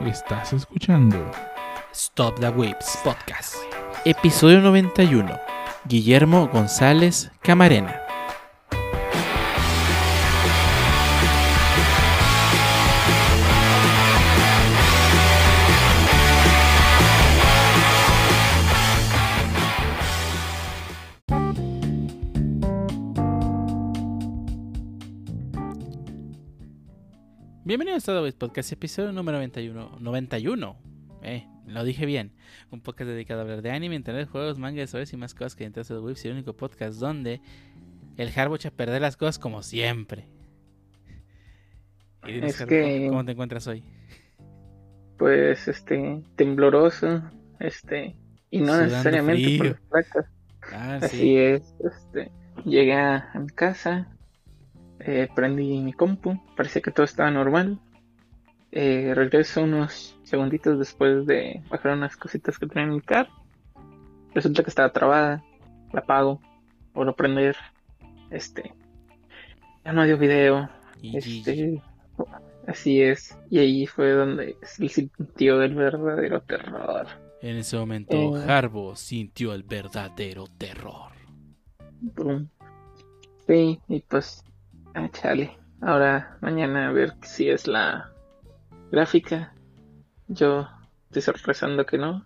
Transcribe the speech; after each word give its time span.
Estás 0.00 0.52
escuchando 0.52 1.30
Stop 1.92 2.38
the 2.40 2.48
Waves 2.50 2.98
Podcast. 3.02 3.54
Episodio 4.04 4.60
91. 4.60 5.38
Guillermo 5.86 6.48
González 6.48 7.30
Camarena. 7.40 8.03
Bienvenidos 27.96 28.34
a 28.34 28.38
Podcast, 28.40 28.72
episodio 28.72 29.12
número 29.12 29.38
91. 29.38 29.98
91. 30.00 30.76
Eh, 31.22 31.46
lo 31.68 31.84
dije 31.84 32.04
bien. 32.06 32.32
Un 32.72 32.80
podcast 32.80 33.08
dedicado 33.08 33.38
a 33.38 33.42
hablar 33.44 33.62
de 33.62 33.70
anime, 33.70 33.94
internet, 33.94 34.28
juegos, 34.28 34.58
manga, 34.58 34.82
historias 34.82 35.12
y 35.12 35.16
más 35.16 35.32
cosas 35.32 35.54
que 35.54 35.62
entras 35.64 35.88
Waves 35.92 36.24
y 36.24 36.28
el 36.28 36.34
único 36.34 36.54
podcast 36.56 36.98
donde 36.98 37.40
el 38.16 38.32
Harbo 38.36 38.56
echa 38.56 38.70
a 38.70 38.72
perder 38.72 39.00
las 39.00 39.16
cosas 39.16 39.38
como 39.38 39.62
siempre. 39.62 40.26
Y 42.26 42.32
dinos, 42.32 42.50
Es 42.50 42.60
Harbo, 42.62 42.70
que- 42.70 43.06
¿Cómo 43.10 43.24
te 43.24 43.30
encuentras 43.30 43.64
hoy? 43.68 43.84
pues 45.16 45.68
este 45.68 46.20
tembloroso 46.34 47.22
este 47.60 48.16
y 48.50 48.58
no 48.58 48.72
Sudando 48.72 48.86
necesariamente 48.90 49.58
por 49.58 49.80
placas 49.82 50.26
Ah, 50.72 50.96
así 51.00 51.16
sí. 51.16 51.36
es 51.36 51.62
este 51.78 52.32
llegué 52.64 52.94
a 52.94 53.30
mi 53.38 53.46
casa 53.50 54.08
eh, 54.98 55.28
prendí 55.36 55.78
mi 55.78 55.92
compu 55.92 56.40
parecía 56.56 56.82
que 56.82 56.90
todo 56.90 57.04
estaba 57.04 57.30
normal 57.30 57.78
eh, 58.74 59.12
regreso 59.14 59.62
unos 59.62 60.18
segunditos 60.24 60.78
después 60.78 61.26
de 61.26 61.62
bajar 61.70 61.96
unas 61.96 62.16
cositas 62.16 62.58
que 62.58 62.66
tenía 62.66 62.84
en 62.84 62.94
mi 62.94 63.00
car 63.00 63.28
resulta 64.34 64.62
que 64.62 64.70
estaba 64.70 64.92
trabada 64.92 65.42
la 65.92 66.00
apago 66.00 66.40
vuelvo 66.92 67.12
a 67.12 67.16
prender 67.16 67.56
este 68.30 68.74
ya 69.84 69.92
no 69.92 70.04
dio 70.04 70.18
video 70.18 70.68
Y 71.00 71.16
este, 71.18 71.82
así 72.66 73.02
es. 73.02 73.38
Y 73.50 73.58
ahí 73.58 73.86
fue 73.86 74.12
donde 74.12 74.56
se 74.62 74.88
sintió 74.88 75.62
el 75.62 75.74
verdadero 75.74 76.40
terror. 76.40 77.06
En 77.42 77.56
ese 77.56 77.76
momento, 77.76 78.16
Eh. 78.16 78.50
Harbo 78.50 78.96
sintió 78.96 79.52
el 79.52 79.62
verdadero 79.62 80.46
terror. 80.56 81.12
Sí, 83.46 83.78
y 83.88 84.00
pues, 84.00 84.42
ah, 84.94 85.08
chale. 85.12 85.58
Ahora, 85.82 86.38
mañana 86.40 86.88
a 86.88 86.92
ver 86.92 87.12
si 87.22 87.50
es 87.50 87.66
la 87.66 88.10
gráfica. 88.90 89.54
Yo 90.28 90.66
estoy 91.10 91.34
rezando 91.44 91.84
que 91.86 91.98
no. 91.98 92.24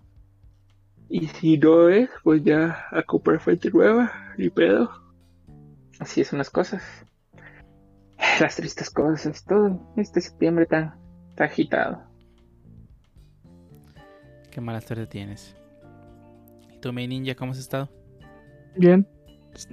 Y 1.08 1.26
si 1.28 1.56
no 1.58 1.88
es, 1.88 2.10
pues 2.22 2.44
ya 2.44 2.84
a 2.90 3.02
comprar 3.02 3.40
fuente 3.40 3.70
nueva, 3.70 4.12
y 4.36 4.50
pedo. 4.50 4.90
Así 5.98 6.20
es 6.20 6.32
unas 6.32 6.50
cosas. 6.50 6.82
Las 8.40 8.56
tristes 8.56 8.90
cosas, 8.90 9.44
todo 9.44 9.80
este 9.96 10.20
septiembre 10.20 10.64
está 10.64 10.96
agitado. 11.38 12.02
Qué 14.50 14.60
mala 14.60 14.80
suerte 14.80 15.06
tienes. 15.06 15.56
¿Y 16.74 16.78
tú, 16.80 16.92
mi 16.92 17.06
ninja, 17.06 17.34
cómo 17.34 17.52
has 17.52 17.58
estado? 17.58 17.88
Bien. 18.76 19.06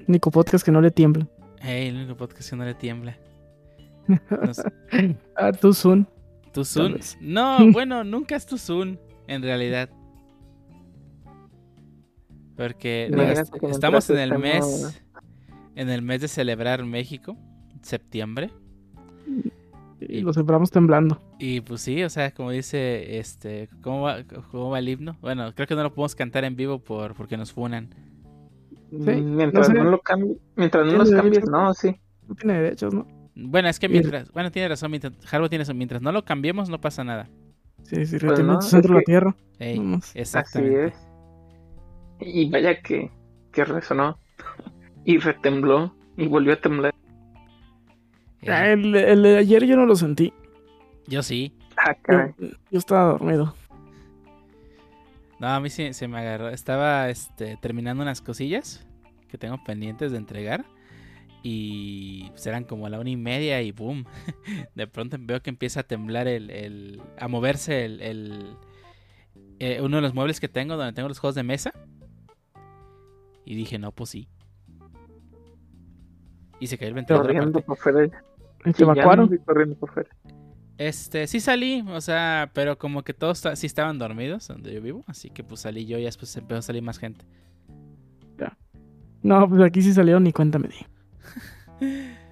Nico 0.08 0.32
Podcast 0.32 0.66
que 0.66 0.72
no 0.72 0.82
le 0.82 0.90
tiembla. 0.92 1.28
Hey, 1.60 1.88
el 1.88 1.96
único 1.96 2.16
podcast 2.16 2.50
que 2.50 2.56
no 2.56 2.66
le 2.66 2.74
tiembla. 2.76 3.18
No 4.30 4.54
sé, 4.54 4.72
Ah, 5.36 5.52
tú 5.52 5.74
Sun. 5.74 6.06
¿Tu 6.06 6.14
Zoom? 6.14 6.15
Vez. 6.64 7.18
No, 7.22 7.58
bueno, 7.72 8.04
nunca 8.04 8.36
es 8.36 8.46
tu 8.46 8.58
Zoom, 8.58 8.98
en 9.28 9.42
realidad. 9.42 9.90
Porque 12.56 13.12
estamos 13.70 14.10
en 14.10 14.20
el 14.20 14.38
mes, 14.40 15.02
en 15.76 15.90
el 15.90 16.02
mes 16.02 16.22
de 16.22 16.28
celebrar 16.28 16.86
México, 16.86 17.38
septiembre. 17.82 18.52
Y 20.00 20.22
lo 20.22 20.34
celebramos 20.34 20.72
temblando. 20.72 21.22
Y 21.40 21.62
pues 21.62 21.82
sí, 21.82 22.04
o 22.04 22.10
sea, 22.10 22.32
como 22.32 22.52
dice, 22.52 23.18
este, 23.18 23.70
¿cómo 23.82 24.04
va, 24.04 24.24
cómo 24.52 24.70
va 24.70 24.80
el 24.80 24.88
himno? 24.88 25.18
Bueno, 25.22 25.54
creo 25.54 25.68
que 25.68 25.76
no 25.76 25.84
lo 25.84 25.94
podemos 25.94 26.16
cantar 26.16 26.46
en 26.46 26.56
vivo 26.56 26.80
por 26.80 27.14
porque 27.14 27.38
nos 27.38 27.52
funan. 27.52 27.90
mientras 28.92 29.70
no 29.70 29.84
no, 29.84 29.84
sé. 29.84 30.18
lo 30.18 30.38
mientras 30.56 30.86
no 30.86 30.98
los 30.98 31.12
cambies, 31.12 31.50
no, 31.50 31.74
sí. 31.74 31.96
No 32.28 32.36
tiene 32.36 32.62
derechos, 32.62 32.94
¿no? 32.94 33.08
Bueno, 33.36 33.68
es 33.68 33.80
que 33.80 33.90
mientras, 33.90 34.32
bueno, 34.32 34.50
tiene 34.52 34.70
razón, 34.70 34.90
mientras, 34.92 35.14
Harbo 35.34 35.50
tiene 35.50 35.64
razón, 35.64 35.78
mientras 35.78 36.02
no 36.02 36.12
lo 36.12 36.24
cambiemos 36.24 36.70
no 36.70 36.80
pasa 36.80 37.04
nada. 37.04 37.28
Sí, 37.84 38.06
sí, 38.06 38.18
Pues 38.18 38.22
retiene 38.24 38.52
no, 38.54 38.60
tu 38.60 38.66
centro 38.66 38.80
es 38.80 38.90
de 38.90 38.94
la 38.94 39.00
que- 39.00 39.06
tierra. 39.06 39.36
Ey, 39.60 39.78
Vamos. 39.78 40.06
Así 40.10 40.20
exactamente. 40.20 40.86
es. 40.88 40.94
Y 42.22 42.50
vaya 42.50 42.82
que, 42.82 43.12
que 43.52 43.66
resonó. 43.66 44.18
Y 45.04 45.18
retembló. 45.20 45.94
Y 46.18 46.28
volvió 46.28 46.54
a 46.54 46.56
temblar. 46.62 46.96
Ah, 48.48 48.68
el, 48.70 48.96
el 48.96 49.24
de 49.24 49.38
ayer 49.38 49.66
yo 49.66 49.76
no 49.76 49.86
lo 49.86 49.96
sentí. 49.96 50.34
yo 51.08 51.22
sí. 51.24 51.54
Ah, 51.78 51.94
Yo, 51.94 52.02
caray. 52.04 52.34
yo 52.72 52.80
estaba 52.80 53.12
dormido. 53.12 53.54
No, 55.40 55.48
a 55.48 55.60
mí 55.60 55.70
sí 55.70 55.94
se 55.94 56.08
me 56.08 56.20
agarró. 56.20 56.50
Estaba 56.50 57.10
este, 57.10 57.58
terminando 57.58 58.02
unas 58.04 58.22
cosillas 58.22 58.88
que 59.28 59.38
tengo 59.38 59.62
pendientes 59.66 60.12
de 60.14 60.18
entregar. 60.18 60.66
Y 61.48 62.28
pues, 62.32 62.48
eran 62.48 62.64
como 62.64 62.88
a 62.88 62.90
la 62.90 63.00
una 63.00 63.12
y 63.12 63.18
media 63.18 63.62
y 63.62 63.72
boom. 63.72 64.06
De 64.74 64.88
pronto 64.88 65.16
veo 65.20 65.42
que 65.44 65.52
empieza 65.52 65.82
a 65.82 65.84
temblar 65.84 66.28
el. 66.28 66.50
el- 66.50 67.02
a 67.20 67.28
moverse 67.28 67.86
el. 67.86 68.02
el- 68.02 68.58
eh, 69.60 69.80
uno 69.80 69.98
de 69.98 70.02
los 70.02 70.16
muebles 70.16 70.40
que 70.40 70.50
tengo, 70.50 70.76
donde 70.76 70.94
tengo 70.94 71.08
los 71.08 71.20
juegos 71.20 71.36
de 71.36 71.44
mesa. 71.44 71.72
Y 73.46 73.54
dije, 73.54 73.78
no, 73.78 73.92
pues 73.92 74.10
sí. 74.10 74.28
Y 76.60 76.66
se 76.66 76.80
cayó 76.80 76.90
el 76.90 76.96
ventilador. 76.96 77.28
Corriendo 77.28 77.62
por 77.62 77.78
fuera. 77.78 78.06
¿Y 78.66 78.72
te 78.74 78.82
evacuaron? 78.82 79.38
corriendo 79.46 79.76
por 79.76 79.92
fuera. 79.94 80.10
Este, 80.80 81.28
sí 81.28 81.40
salí, 81.40 81.86
o 81.88 82.02
sea, 82.02 82.50
pero 82.56 82.80
como 82.80 83.04
que 83.04 83.14
todos 83.14 83.44
sí 83.54 83.68
estaban 83.68 84.00
dormidos 84.00 84.48
donde 84.48 84.74
yo 84.74 84.82
vivo. 84.82 85.04
Así 85.06 85.30
que 85.30 85.44
pues 85.44 85.62
salí 85.62 85.86
yo 85.86 86.00
y 86.00 86.06
después 86.06 86.36
empezó 86.38 86.58
a 86.58 86.62
salir 86.64 86.82
más 86.82 86.98
gente. 86.98 87.24
No, 89.22 89.48
pues 89.48 89.62
aquí 89.62 89.82
sí 89.84 89.94
salieron 89.94 90.24
ni 90.24 90.32
cuenta 90.32 90.58
me 90.60 90.68
di. 90.70 90.76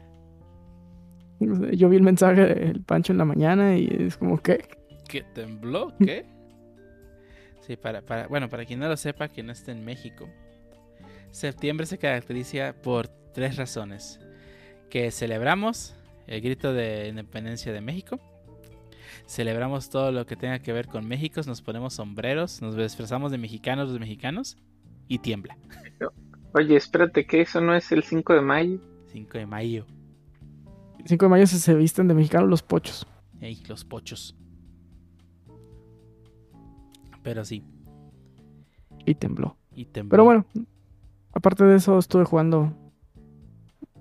Yo 1.39 1.89
vi 1.89 1.97
el 1.97 2.03
mensaje 2.03 2.41
del 2.41 2.81
Pancho 2.83 3.11
en 3.11 3.17
la 3.17 3.25
mañana 3.25 3.77
y 3.77 3.87
es 4.07 4.17
como 4.17 4.41
que... 4.41 4.65
¿Qué 5.07 5.23
tembló? 5.33 5.93
¿Qué? 5.99 6.25
Sí, 7.61 7.75
para, 7.77 8.01
para, 8.01 8.27
bueno, 8.27 8.49
para 8.49 8.65
quien 8.65 8.79
no 8.79 8.87
lo 8.87 8.97
sepa, 8.97 9.29
que 9.29 9.43
no 9.43 9.51
esté 9.51 9.71
en 9.71 9.85
México. 9.85 10.29
Septiembre 11.31 11.85
se 11.85 11.97
caracteriza 11.97 12.75
por 12.81 13.07
tres 13.33 13.57
razones. 13.57 14.19
Que 14.89 15.11
celebramos 15.11 15.95
el 16.27 16.41
grito 16.41 16.73
de 16.73 17.07
independencia 17.09 17.73
de 17.73 17.81
México. 17.81 18.19
Celebramos 19.25 19.89
todo 19.89 20.11
lo 20.11 20.25
que 20.25 20.35
tenga 20.35 20.59
que 20.59 20.73
ver 20.73 20.87
con 20.87 21.07
México. 21.07 21.41
Nos 21.45 21.61
ponemos 21.61 21.95
sombreros. 21.95 22.61
Nos 22.61 22.75
disfrazamos 22.75 23.31
de 23.31 23.37
mexicanos 23.37 23.89
los 23.89 23.99
mexicanos. 23.99 24.57
Y 25.07 25.19
tiembla. 25.19 25.57
Oye, 26.53 26.75
espérate, 26.75 27.25
que 27.25 27.41
eso 27.41 27.59
no 27.61 27.75
es 27.75 27.91
el 27.91 28.03
5 28.03 28.33
de 28.33 28.41
mayo. 28.41 28.79
5 29.13 29.37
de 29.37 29.45
mayo. 29.45 29.85
El 30.99 31.07
5 31.07 31.25
de 31.25 31.29
mayo 31.29 31.47
se, 31.47 31.59
se 31.59 31.75
visten 31.75 32.07
de 32.07 32.15
mexicanos 32.15 32.49
los 32.49 32.63
pochos. 32.63 33.07
Ey, 33.39 33.61
los 33.67 33.85
pochos. 33.85 34.35
Pero 37.21 37.45
sí. 37.45 37.63
Y 39.05 39.15
tembló. 39.15 39.55
Y 39.75 39.85
tembló. 39.85 40.09
Pero 40.09 40.23
bueno, 40.25 40.45
aparte 41.31 41.63
de 41.63 41.75
eso 41.75 41.99
estuve 41.99 42.25
jugando 42.25 42.73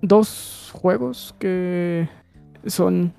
dos 0.01 0.71
juegos 0.73 1.35
que 1.39 2.09
son 2.65 3.13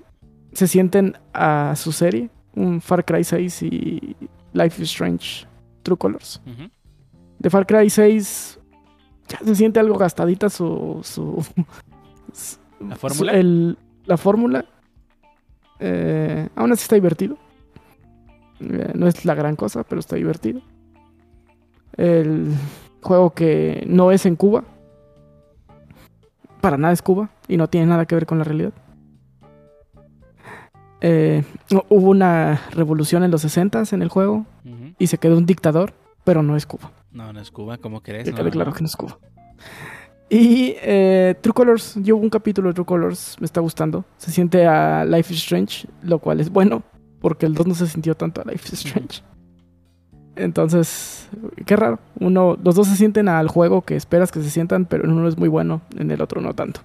se 0.51 0.67
sienten 0.67 1.17
a 1.33 1.73
su 1.75 1.91
serie, 1.91 2.29
un 2.55 2.79
Far 2.81 3.03
Cry 3.03 3.23
6 3.23 3.63
y 3.63 4.15
Life 4.53 4.81
is 4.81 4.89
Strange 4.89 5.45
True 5.83 5.97
Colors. 5.97 6.41
Ujú. 6.45 6.69
De 7.39 7.49
Far 7.49 7.65
Cry 7.65 7.89
6 7.89 8.59
ya 9.27 9.39
se 9.39 9.55
siente 9.55 9.79
algo 9.79 9.97
gastadita 9.97 10.49
su 10.49 10.99
su, 11.03 11.45
su- 12.33 12.57
¿La 12.87 12.95
fórmula? 12.95 13.31
su- 13.31 13.37
el- 13.37 13.77
la 14.05 14.17
fórmula. 14.17 14.65
Eh, 15.79 16.47
aún 16.55 16.71
así 16.71 16.83
está 16.83 16.95
divertido. 16.95 17.37
Eh, 18.59 18.91
no 18.95 19.07
es 19.07 19.25
la 19.25 19.35
gran 19.35 19.55
cosa, 19.55 19.83
pero 19.83 19.99
está 19.99 20.15
divertido. 20.15 20.61
El 21.97 22.53
juego 23.01 23.31
que 23.31 23.83
no 23.87 24.11
es 24.11 24.25
en 24.25 24.35
Cuba. 24.35 24.63
Para 26.61 26.77
nada 26.77 26.93
es 26.93 27.01
Cuba 27.01 27.29
y 27.47 27.57
no 27.57 27.67
tiene 27.69 27.87
nada 27.87 28.05
que 28.05 28.15
ver 28.15 28.25
con 28.25 28.37
la 28.37 28.43
realidad. 28.43 28.73
Eh, 31.01 31.43
hubo 31.89 32.09
una 32.09 32.61
revolución 32.71 33.23
en 33.23 33.31
los 33.31 33.41
60 33.41 33.83
en 33.91 34.01
el 34.01 34.09
juego 34.09 34.45
y 34.97 35.07
se 35.07 35.17
quedó 35.17 35.37
un 35.37 35.45
dictador, 35.45 35.93
pero 36.23 36.41
no 36.41 36.55
es 36.55 36.65
Cuba. 36.65 36.91
No, 37.15 37.31
no 37.31 37.39
es 37.39 37.49
Cuba, 37.49 37.77
¿cómo 37.77 38.01
crees? 38.01 38.25
Que 38.25 38.31
No, 38.31 38.37
quede 38.37 38.51
claro 38.51 38.73
que 38.73 38.81
no 38.81 38.87
es 38.87 38.95
Cuba. 38.97 39.17
Y 40.29 40.75
eh, 40.81 41.35
True 41.39 41.53
Colors, 41.53 41.95
yo 42.01 42.17
hubo 42.17 42.23
un 42.23 42.29
capítulo 42.29 42.67
de 42.67 42.73
True 42.73 42.85
Colors, 42.85 43.37
me 43.39 43.45
está 43.45 43.61
gustando. 43.61 44.03
Se 44.17 44.31
siente 44.31 44.67
a 44.67 45.05
Life 45.05 45.33
is 45.33 45.39
Strange, 45.39 45.87
lo 46.03 46.19
cual 46.19 46.41
es 46.41 46.49
bueno, 46.49 46.83
porque 47.21 47.45
el 47.45 47.53
2 47.53 47.67
no 47.67 47.73
se 47.73 47.87
sintió 47.87 48.15
tanto 48.15 48.41
a 48.41 48.43
Life 48.43 48.67
is 48.67 48.85
Strange. 48.85 49.23
Entonces, 50.35 51.29
qué 51.65 51.77
raro. 51.77 51.99
Uno, 52.19 52.57
los 52.61 52.75
dos 52.75 52.89
se 52.89 52.97
sienten 52.97 53.29
al 53.29 53.47
juego 53.47 53.83
que 53.83 53.95
esperas 53.95 54.33
que 54.33 54.41
se 54.41 54.49
sientan, 54.49 54.85
pero 54.85 55.05
en 55.05 55.11
uno 55.11 55.29
es 55.29 55.37
muy 55.37 55.47
bueno, 55.47 55.83
en 55.97 56.11
el 56.11 56.21
otro 56.21 56.41
no 56.41 56.53
tanto. 56.53 56.81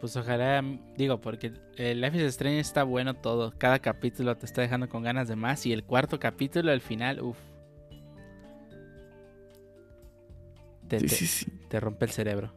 Pues 0.00 0.16
ojalá, 0.16 0.64
digo, 0.96 1.20
porque 1.20 1.52
el 1.76 2.00
Life 2.00 2.16
is 2.16 2.22
Strange 2.24 2.60
está 2.60 2.84
bueno 2.84 3.14
todo. 3.14 3.52
Cada 3.58 3.78
capítulo 3.80 4.34
te 4.36 4.46
está 4.46 4.62
dejando 4.62 4.88
con 4.88 5.02
ganas 5.02 5.28
de 5.28 5.36
más. 5.36 5.66
Y 5.66 5.72
el 5.74 5.84
cuarto 5.84 6.18
capítulo, 6.18 6.72
al 6.72 6.80
final, 6.80 7.20
uff. 7.20 7.36
Te, 10.88 11.00
Sí, 11.00 11.06
te- 11.06 11.14
sí, 11.14 11.26
sí. 11.26 11.46
te 11.68 11.78
rompe 11.80 12.06
el 12.06 12.10
cerebro. 12.10 12.52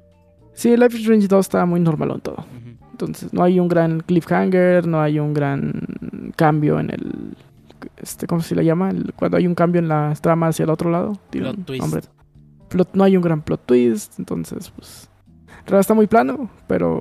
Sí, 0.53 0.75
Life 0.77 0.95
is 0.95 1.01
Strange 1.01 1.27
2 1.27 1.39
está 1.45 1.65
muy 1.65 1.79
normal 1.79 2.11
en 2.11 2.21
todo. 2.21 2.45
Entonces, 2.91 3.33
no 3.33 3.43
hay 3.43 3.59
un 3.59 3.67
gran 3.67 3.99
cliffhanger, 4.01 4.87
no 4.87 5.01
hay 5.01 5.19
un 5.19 5.33
gran 5.33 5.73
cambio 6.35 6.79
en 6.79 6.91
el. 6.91 7.35
Este, 7.97 8.27
¿Cómo 8.27 8.41
se 8.41 8.55
le 8.55 8.63
llama? 8.63 8.89
El- 8.91 9.13
cuando 9.15 9.37
hay 9.37 9.47
un 9.47 9.55
cambio 9.55 9.79
en 9.79 9.87
la 9.87 10.13
trama 10.21 10.47
hacia 10.47 10.63
el 10.63 10.69
otro 10.69 10.89
lado. 10.91 11.13
Plot 11.31 11.57
un 11.57 11.63
twist. 11.65 11.81
nombre. 11.81 12.01
Plot- 12.69 12.89
no 12.93 13.03
hay 13.03 13.17
un 13.17 13.23
gran 13.23 13.41
plot 13.41 13.65
twist. 13.65 14.17
Entonces, 14.19 14.71
pues. 14.71 15.09
Está 15.65 15.93
muy 15.93 16.07
plano, 16.07 16.49
pero. 16.67 16.99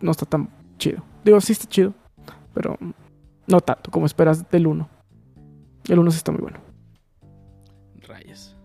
No 0.00 0.10
está 0.10 0.26
tan 0.26 0.48
chido. 0.78 1.02
Digo, 1.24 1.40
sí 1.40 1.52
está 1.52 1.66
chido, 1.66 1.94
pero 2.54 2.76
no 3.46 3.60
tanto 3.60 3.90
como 3.90 4.06
esperas 4.06 4.48
del 4.50 4.66
1. 4.66 4.88
El 5.88 5.98
1 5.98 6.10
sí 6.10 6.16
está 6.18 6.32
muy 6.32 6.40
bueno. 6.42 6.58
Rayos. 8.06 8.56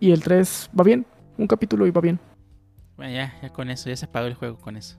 Y 0.00 0.10
el 0.12 0.22
3 0.22 0.70
va 0.78 0.84
bien. 0.84 1.06
Un 1.36 1.46
capítulo 1.46 1.86
y 1.86 1.90
va 1.90 2.00
bien. 2.00 2.18
Bueno, 2.96 3.12
ya, 3.12 3.32
ya 3.42 3.52
con 3.52 3.70
eso, 3.70 3.88
ya 3.88 3.96
se 3.96 4.06
apagó 4.06 4.26
el 4.26 4.34
juego 4.34 4.58
con 4.58 4.76
eso. 4.76 4.98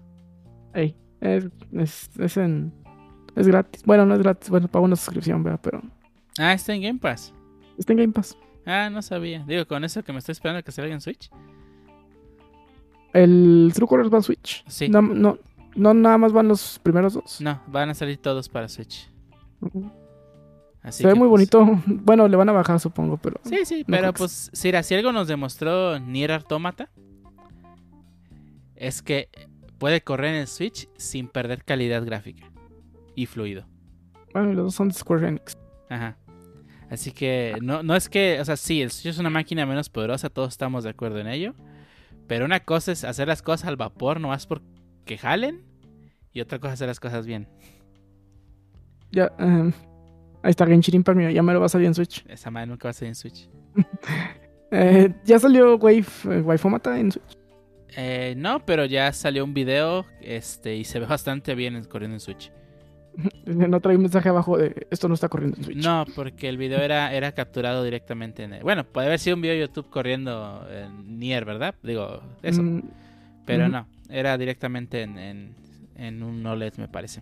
Ey, 0.74 0.96
es, 1.20 1.50
es, 1.74 2.10
es 2.18 2.38
en. 2.38 2.74
Es 3.36 3.48
gratis. 3.48 3.84
Bueno, 3.84 4.06
no 4.06 4.14
es 4.16 4.22
gratis. 4.22 4.50
Bueno, 4.50 4.68
pago 4.68 4.86
una 4.86 4.96
suscripción, 4.96 5.44
¿verdad? 5.44 5.60
Pero 5.62 5.82
Ah, 6.38 6.54
está 6.54 6.74
en 6.74 6.82
Game 6.82 7.00
Pass. 7.00 7.34
está 7.78 7.92
en 7.94 8.00
Game 8.00 8.14
Pass. 8.14 8.38
Ah, 8.66 8.90
no 8.90 9.02
sabía. 9.02 9.44
Digo, 9.46 9.66
con 9.68 9.84
eso 9.84 10.04
que 10.04 10.14
me 10.14 10.20
estoy 10.20 10.34
esperando 10.34 10.64
que 10.64 10.72
salga 10.72 10.94
en 10.94 11.02
Switch. 11.02 11.30
El 13.14 13.72
True 13.74 13.88
Colors 13.88 14.12
va 14.12 14.18
en 14.18 14.24
Switch. 14.24 14.64
Sí. 14.68 14.90
No, 14.90 15.02
no, 15.02 15.38
no 15.76 15.94
nada 15.94 16.18
más 16.18 16.32
van 16.32 16.48
los 16.48 16.80
primeros 16.80 17.14
dos. 17.14 17.42
No, 17.42 17.62
van 17.68 17.90
a 17.90 17.94
salir 17.94 18.18
todos 18.18 18.50
para 18.50 18.68
Switch. 18.68 19.10
Así 20.82 21.04
Se 21.04 21.08
ve 21.08 21.16
muy 21.16 21.28
pues, 21.28 21.52
bonito. 21.52 21.82
Bueno, 21.88 22.28
le 22.28 22.38
van 22.38 22.50
a 22.50 22.54
bajar, 22.54 22.80
supongo, 22.80 23.18
pero. 23.18 23.40
Sí, 23.44 23.66
sí, 23.66 23.86
No 23.88 23.98
pero 23.98 24.14
pues, 24.14 24.50
si, 24.54 24.72
si 24.84 24.96
algo 24.96 25.12
nos 25.12 25.28
demostró 25.28 26.00
Nier 26.00 26.32
Automata, 26.32 26.90
es 28.76 29.02
que 29.02 29.30
puede 29.78 30.02
correr 30.02 30.36
en 30.36 30.42
el 30.42 30.48
Switch 30.48 30.90
sin 30.98 31.28
perder 31.28 31.64
calidad 31.64 32.06
gráfica 32.06 32.50
y 33.16 33.26
fluido. 33.26 33.66
Bueno, 34.34 34.54
los 34.54 34.66
dos 34.66 34.76
son 34.76 34.90
de 34.90 34.94
Square 34.94 35.28
Enix. 35.28 35.58
Ajá. 35.90 36.18
Así 36.90 37.12
que 37.12 37.56
no, 37.62 37.84
no 37.84 37.96
es 37.96 38.10
que, 38.10 38.40
o 38.40 38.46
sea, 38.46 38.58
sí, 38.58 38.82
el 38.82 38.92
Switch 38.92 39.14
es 39.14 39.20
una 39.20 39.30
máquina 39.30 39.66
menos 39.66 39.90
poderosa, 39.90 40.30
todos 40.30 40.50
estamos 40.50 40.84
de 40.84 40.92
acuerdo 40.92 41.20
en 41.20 41.28
ello. 41.28 41.54
Pero 42.30 42.46
una 42.46 42.62
cosa 42.62 42.94
es 42.94 43.04
hacer 43.04 43.28
las 43.28 43.42
cosas 43.42 43.68
al 43.68 43.76
vapor, 43.76 44.22
nomás 44.22 44.48
porque 44.48 45.18
jalen, 45.18 45.66
y 46.32 46.40
otra 46.40 46.60
cosa 46.60 46.70
es 46.74 46.78
hacer 46.78 46.88
las 46.88 47.00
cosas 47.02 47.26
bien. 47.26 47.50
Ya, 49.12 49.34
eh, 49.40 49.72
ahí 50.44 50.50
está 50.52 50.66
Genshin 50.68 50.96
Impact, 50.96 51.32
ya 51.34 51.42
me 51.44 51.52
lo 51.54 51.60
va 51.60 51.66
a 51.66 51.70
salir 51.70 51.88
en 51.88 51.96
Switch. 51.96 52.24
Esa 52.30 52.52
madre 52.52 52.68
nunca 52.68 52.88
va 52.88 52.92
a 52.92 52.94
salir 52.94 53.10
en 53.10 53.16
Switch. 53.16 53.50
Eh, 54.72 55.12
ya 55.26 55.40
salió 55.40 55.78
Wave, 55.78 56.06
eh, 56.26 56.42
Waifomata 56.42 57.00
en 57.00 57.12
Switch. 57.12 57.36
Eh, 57.98 58.36
no, 58.38 58.64
pero 58.68 58.86
ya 58.86 59.12
salió 59.14 59.44
un 59.44 59.56
video 59.56 60.06
este, 60.22 60.76
y 60.76 60.84
se 60.84 61.00
ve 61.00 61.08
bastante 61.08 61.56
bien 61.56 61.76
en- 61.76 61.86
corriendo 61.86 62.14
en 62.18 62.20
Switch. 62.20 62.52
No 63.46 63.80
trae 63.82 63.96
un 63.96 64.04
mensaje 64.04 64.30
abajo 64.30 64.58
de 64.58 64.88
esto 64.92 65.08
no 65.08 65.14
está 65.16 65.28
corriendo 65.30 65.58
en 65.58 65.64
Switch. 65.64 65.84
No, 65.84 66.06
porque 66.16 66.48
el 66.50 66.58
video 66.58 66.80
era, 66.82 67.14
era 67.14 67.32
capturado 67.32 67.84
directamente 67.84 68.44
en... 68.44 68.54
el- 68.54 68.64
Bueno, 68.64 68.84
puede 68.84 69.08
haber 69.08 69.20
sido 69.20 69.36
un 69.36 69.42
video 69.42 69.56
de 69.56 69.62
YouTube 69.62 69.90
corriendo 69.90 70.66
en 70.72 71.18
Nier, 71.20 71.46
¿verdad? 71.46 71.76
Digo, 71.84 72.22
eso. 72.44 72.62
Mm, 72.62 72.84
pero 73.46 73.64
ujú. 73.64 73.72
no, 73.72 73.88
era 74.10 74.38
directamente 74.38 75.02
en, 75.02 75.18
en, 75.18 75.56
en 75.96 76.22
un 76.24 76.46
OLED, 76.46 76.76
me 76.78 76.88
parece. 76.88 77.22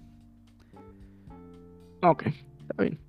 ok, 2.01 2.23
está 2.27 2.83
bien. 2.83 2.99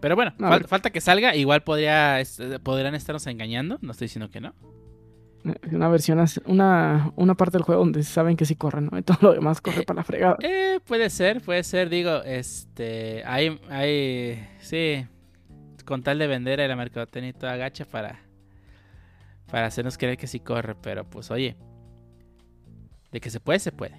Pero 0.00 0.16
bueno, 0.16 0.32
A 0.38 0.42
fal- 0.42 0.58
ver. 0.60 0.68
falta 0.68 0.90
que 0.90 1.00
salga. 1.00 1.34
Igual 1.36 1.62
podría, 1.62 2.20
es- 2.20 2.40
podrían 2.62 2.94
estarnos 2.94 3.26
engañando. 3.26 3.78
No 3.82 3.92
estoy 3.92 4.06
diciendo 4.06 4.30
que 4.30 4.40
no. 4.40 4.54
Eh, 5.44 5.54
Una 5.72 5.88
versión, 5.88 6.24
una, 6.46 7.12
una 7.16 7.34
parte 7.34 7.58
del 7.58 7.62
juego 7.62 7.80
donde 7.82 8.02
saben 8.02 8.36
que 8.36 8.44
sí 8.44 8.56
corren, 8.56 8.88
¿no? 8.90 8.98
Y 8.98 9.02
todo 9.02 9.18
lo 9.20 9.32
demás 9.32 9.60
corre 9.60 9.82
para 9.82 9.98
la 9.98 10.04
fregada. 10.04 10.36
Eh, 10.42 10.80
puede 10.84 11.10
ser, 11.10 11.40
puede 11.40 11.62
ser. 11.64 11.88
Digo, 11.88 12.22
este... 12.24 13.22
Hay, 13.24 13.58
hay... 13.70 14.48
Sí. 14.60 15.06
Con 15.84 16.02
tal 16.02 16.18
de 16.18 16.26
vender 16.26 16.60
a 16.60 16.68
la 16.68 16.76
mercadotecnia 16.76 17.30
y 17.30 17.32
toda 17.32 17.56
gacha 17.56 17.84
para... 17.84 18.20
Para 19.50 19.66
hacernos 19.66 19.98
creer 19.98 20.16
que 20.16 20.26
sí 20.26 20.40
corre. 20.40 20.74
Pero 20.74 21.04
pues 21.04 21.30
oye. 21.30 21.56
De 23.10 23.20
que 23.20 23.30
se 23.30 23.40
puede, 23.40 23.58
se 23.58 23.72
puede. 23.72 23.98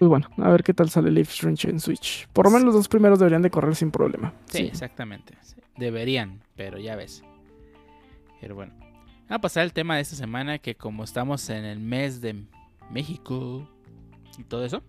Muy 0.00 0.08
bueno, 0.08 0.28
a 0.38 0.48
ver 0.48 0.62
qué 0.62 0.72
tal 0.72 0.88
sale 0.88 1.20
is 1.20 1.28
Strange 1.28 1.68
en 1.68 1.78
Switch. 1.78 2.26
Por 2.28 2.46
lo 2.46 2.50
menos 2.50 2.64
los 2.64 2.74
dos 2.74 2.88
primeros 2.88 3.18
deberían 3.18 3.42
de 3.42 3.50
correr 3.50 3.76
sin 3.76 3.90
problema. 3.90 4.32
Sí, 4.46 4.62
exactamente. 4.62 5.34
Deberían, 5.76 6.42
pero 6.56 6.78
ya 6.78 6.96
ves. 6.96 7.22
Pero 8.40 8.54
bueno. 8.54 8.72
Vamos 9.30 9.38
a 9.38 9.40
pasar 9.42 9.62
al 9.62 9.72
tema 9.72 9.94
de 9.94 10.02
esta 10.02 10.16
semana 10.16 10.58
que 10.58 10.74
como 10.74 11.04
estamos 11.04 11.48
en 11.50 11.64
el 11.64 11.78
mes 11.78 12.20
de 12.20 12.44
México 12.90 13.68
y 14.36 14.42
todo 14.42 14.64
eso, 14.64 14.82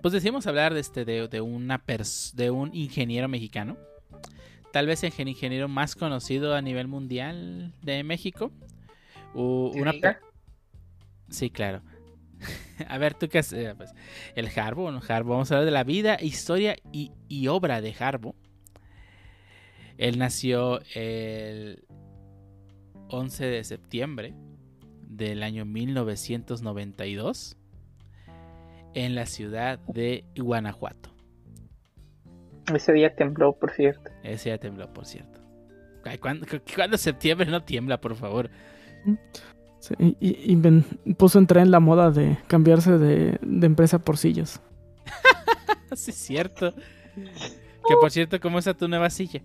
pues 0.00 0.12
decidimos 0.12 0.46
hablar 0.46 0.74
de 0.74 0.80
este 0.80 1.04
de, 1.04 1.26
de 1.26 1.40
una 1.40 1.84
pers- 1.84 2.32
de 2.34 2.52
un 2.52 2.72
ingeniero 2.72 3.26
mexicano. 3.28 3.76
Tal 4.72 4.86
vez 4.86 5.02
el 5.02 5.12
ingen- 5.12 5.28
ingeniero 5.28 5.66
más 5.66 5.96
conocido 5.96 6.54
a 6.54 6.62
nivel 6.62 6.86
mundial 6.86 7.72
de 7.82 8.04
México. 8.04 8.52
U- 9.34 9.70
¿Se 9.72 9.82
una 9.82 9.92
Sí, 11.30 11.50
claro. 11.50 11.82
A 12.88 12.98
ver, 12.98 13.14
tú 13.14 13.28
qué 13.28 13.38
haces. 13.38 13.74
Pues, 13.74 13.92
el 14.36 14.48
Harbo, 14.56 14.92
¿no? 14.92 15.00
Harbo. 15.08 15.30
Vamos 15.32 15.50
a 15.50 15.54
hablar 15.54 15.64
de 15.64 15.70
la 15.72 15.82
vida, 15.84 16.16
historia 16.20 16.76
y, 16.92 17.10
y 17.28 17.48
obra 17.48 17.80
de 17.80 17.92
Harbo. 17.98 18.36
Él 19.98 20.18
nació 20.18 20.80
el 20.94 21.84
11 23.08 23.44
de 23.46 23.64
septiembre 23.64 24.34
del 25.08 25.42
año 25.42 25.64
1992 25.64 27.56
en 28.94 29.14
la 29.14 29.26
ciudad 29.26 29.78
de 29.88 30.24
Guanajuato. 30.36 31.10
Ese 32.74 32.92
día 32.92 33.14
tembló, 33.14 33.52
por 33.58 33.70
cierto. 33.72 34.10
Ese 34.22 34.48
ya 34.50 34.58
tembló, 34.58 34.92
por 34.92 35.04
cierto. 35.06 35.40
Ay, 36.04 36.18
¿Cuándo, 36.18 36.46
cu- 36.46 36.60
cuándo 36.74 36.96
septiembre 36.96 37.50
no 37.50 37.62
tiembla, 37.62 38.00
por 38.00 38.14
favor? 38.14 38.50
Sí, 39.80 39.94
y, 39.98 40.16
y 40.20 40.54
inven- 40.56 41.14
puso 41.16 41.38
en 41.38 41.46
tren 41.46 41.70
la 41.70 41.80
moda 41.80 42.10
de 42.10 42.38
cambiarse 42.46 42.96
de, 42.98 43.38
de 43.42 43.66
empresa 43.66 43.98
por 43.98 44.16
sillas. 44.16 44.60
sí, 45.94 46.10
es 46.10 46.16
cierto. 46.16 46.74
Que 47.86 47.94
por 48.00 48.10
cierto, 48.10 48.40
¿cómo 48.40 48.58
está 48.58 48.72
tu 48.74 48.88
nueva 48.88 49.10
silla? 49.10 49.42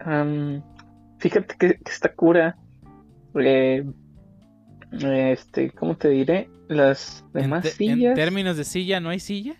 Am, 0.00 0.62
fíjate 1.24 1.54
que, 1.58 1.68
que 1.78 1.90
está 1.90 2.12
cura. 2.14 2.54
Eh, 3.34 3.82
este, 4.92 5.70
¿cómo 5.70 5.96
te 5.96 6.10
diré? 6.10 6.48
Las 6.68 7.24
En, 7.32 7.40
demás 7.40 7.62
te- 7.62 7.68
en 7.70 7.74
sillas. 7.74 8.14
términos 8.14 8.58
de 8.58 8.64
silla, 8.64 9.00
¿no 9.00 9.08
hay 9.08 9.20
silla? 9.20 9.54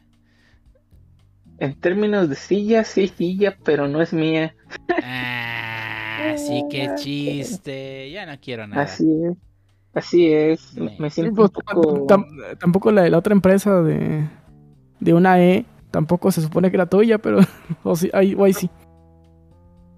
En 1.59 1.75
términos 1.80 2.28
de 2.28 2.37
silla, 2.37 2.85
sí 2.85 3.09
silla, 3.09 3.56
pero 3.64 3.88
no 3.88 4.02
es 4.02 4.12
mía. 4.12 4.54
Ah, 5.02 6.35
sí, 6.37 6.62
qué 6.71 6.90
chiste. 6.97 8.11
Ya 8.11 8.26
no 8.26 8.38
quiero 8.40 8.66
nada. 8.66 8.83
Así 8.83 9.06
es. 9.25 9.37
Así 9.94 10.33
es. 10.33 10.75
Me- 10.75 10.97
Me 10.99 11.09
Sí, 11.09 11.14
siento 11.23 11.35
pues, 11.35 11.50
un 11.56 11.62
poco. 11.80 12.06
tam- 12.06 12.59
tampoco 12.59 12.92
la 12.92 13.02
de 13.04 13.11
la 13.11 13.18
otra 13.18 13.33
empresa 13.33 13.80
de, 13.83 14.28
de 15.00 15.14
una 15.14 15.42
E, 15.42 15.64
tampoco 15.90 16.30
se 16.30 16.42
supone 16.42 16.71
que 16.71 16.76
era 16.76 16.87
tuya, 16.87 17.16
pero 17.18 17.38
o, 17.85 17.97
sí, 17.97 18.11
ahí, 18.12 18.35
o 18.35 18.44
ahí 18.44 18.52
sí. 18.52 18.68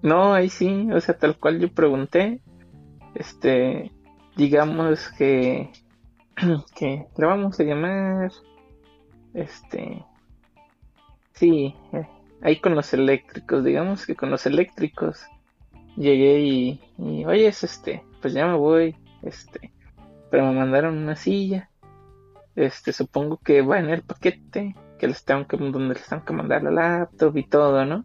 No, 0.01 0.33
ahí 0.33 0.49
sí, 0.49 0.89
o 0.91 0.99
sea, 1.01 1.17
tal 1.17 1.37
cual 1.37 1.59
yo 1.59 1.71
pregunté. 1.71 2.41
Este, 3.15 3.91
digamos 4.35 5.09
que, 5.17 5.71
que 6.75 7.07
le 7.17 7.25
vamos 7.25 7.59
a 7.59 7.63
llamar, 7.63 8.31
este, 9.33 10.05
sí, 11.33 11.75
eh, 11.93 12.07
ahí 12.41 12.59
con 12.59 12.75
los 12.75 12.93
eléctricos, 12.93 13.63
digamos 13.63 14.05
que 14.05 14.15
con 14.15 14.29
los 14.29 14.45
eléctricos 14.45 15.25
llegué 15.95 16.41
y, 16.41 16.81
y 16.97 17.25
oye, 17.25 17.47
es 17.47 17.63
este, 17.63 18.03
pues 18.21 18.33
ya 18.33 18.45
me 18.47 18.57
voy, 18.57 18.95
este, 19.23 19.73
pero 20.29 20.45
me 20.45 20.53
mandaron 20.53 20.97
una 20.97 21.15
silla, 21.15 21.69
este, 22.55 22.93
supongo 22.93 23.37
que 23.37 23.61
va 23.61 23.79
en 23.79 23.89
el 23.89 24.03
paquete, 24.03 24.75
que 24.99 25.07
les 25.07 25.23
tengo 25.25 25.47
que, 25.47 25.57
donde 25.57 25.95
les 25.95 26.07
tengo 26.07 26.25
que 26.25 26.33
mandar 26.33 26.63
la 26.63 26.71
laptop 26.71 27.35
y 27.37 27.43
todo, 27.47 27.85
¿no? 27.85 28.03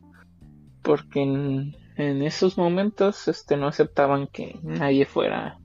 Porque 0.83 1.73
en, 2.11 2.23
esos 2.23 2.59
momentos 2.59 3.29
este 3.29 3.57
no 3.57 3.69
aceptaban 3.69 4.27
que 4.27 4.59
nadie 4.63 5.07
fuera 5.07 5.59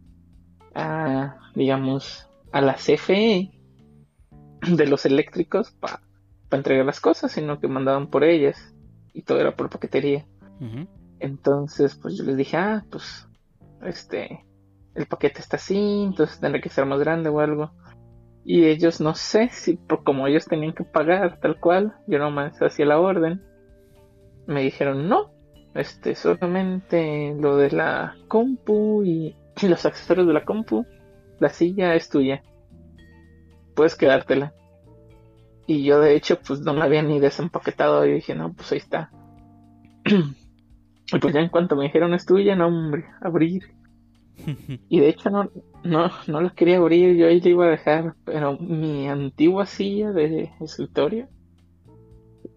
a 0.76 1.38
digamos 1.56 2.28
a 2.52 2.62
la 2.62 2.76
CFE 2.76 3.52
de 4.62 4.88
los 4.88 5.06
eléctricos 5.06 5.72
para 5.72 6.02
entregar 6.52 6.86
las 6.86 7.00
cosas, 7.00 7.32
sino 7.32 7.60
que 7.60 7.68
mandaban 7.68 8.08
por 8.08 8.24
ellas 8.24 8.74
y 9.14 9.24
todo 9.24 9.40
era 9.40 9.56
por 9.56 9.70
paquetería. 9.70 10.26
Entonces, 11.20 11.96
pues 11.96 12.18
yo 12.18 12.24
les 12.24 12.38
dije, 12.38 12.58
ah, 12.58 12.86
pues, 12.90 13.28
este, 13.84 14.46
el 14.96 15.08
paquete 15.08 15.40
está 15.40 15.58
así, 15.58 16.04
entonces 16.04 16.40
tendrá 16.40 16.62
que 16.62 16.70
ser 16.70 16.86
más 16.86 17.00
grande 17.00 17.30
o 17.30 17.40
algo. 17.40 17.72
Y 18.46 18.66
ellos, 18.66 19.02
no 19.02 19.14
sé 19.14 19.50
si 19.50 19.76
por 19.76 20.04
como 20.04 20.28
ellos 20.28 20.46
tenían 20.46 20.74
que 20.74 20.84
pagar 20.84 21.40
tal 21.40 21.60
cual, 21.60 21.96
yo 22.08 22.18
nomás 22.18 22.62
hacía 22.62 22.86
la 22.86 23.00
orden. 23.00 23.44
Me 24.46 24.62
dijeron, 24.62 25.10
no, 25.10 25.32
este, 25.78 26.16
solamente 26.16 27.36
lo 27.40 27.56
de 27.58 27.72
la 27.72 28.16
compu 28.28 29.04
y, 29.04 29.36
los 29.62 29.86
accesorios 29.86 30.28
de 30.28 30.34
la 30.34 30.46
compu, 30.46 30.86
la 31.40 31.50
silla 31.50 31.96
es 31.96 32.10
tuya. 32.10 32.44
Puedes 33.76 33.96
quedártela. 33.96 34.54
Y 35.66 35.84
yo 35.84 36.00
de 36.00 36.16
hecho 36.16 36.40
pues 36.40 36.62
no 36.62 36.74
la 36.74 36.86
había 36.86 37.02
ni 37.02 37.20
desempaquetado 37.20 38.06
y 38.06 38.14
dije, 38.14 38.36
no, 38.36 38.54
pues 38.54 38.72
ahí 38.72 38.78
está. 38.78 39.12
y 40.06 41.20
pues 41.20 41.34
ya 41.34 41.42
en 41.42 41.50
cuanto 41.50 41.76
me 41.76 41.86
dijeron 41.86 42.14
es 42.14 42.26
tuya, 42.26 42.56
no 42.56 42.68
hombre, 42.68 43.06
abrir. 43.22 43.76
y 44.90 45.00
de 45.00 45.10
hecho 45.10 45.30
no, 45.30 45.50
no, 45.84 46.12
no 46.28 46.42
la 46.42 46.50
quería 46.52 46.78
abrir, 46.78 47.16
yo 47.18 47.28
ahí 47.28 47.42
la 47.42 47.50
iba 47.50 47.66
a 47.66 47.70
dejar, 47.70 48.16
pero 48.24 48.58
mi 48.58 49.08
antigua 49.08 49.66
silla 49.66 50.12
de 50.12 50.52
escritorio, 50.60 51.28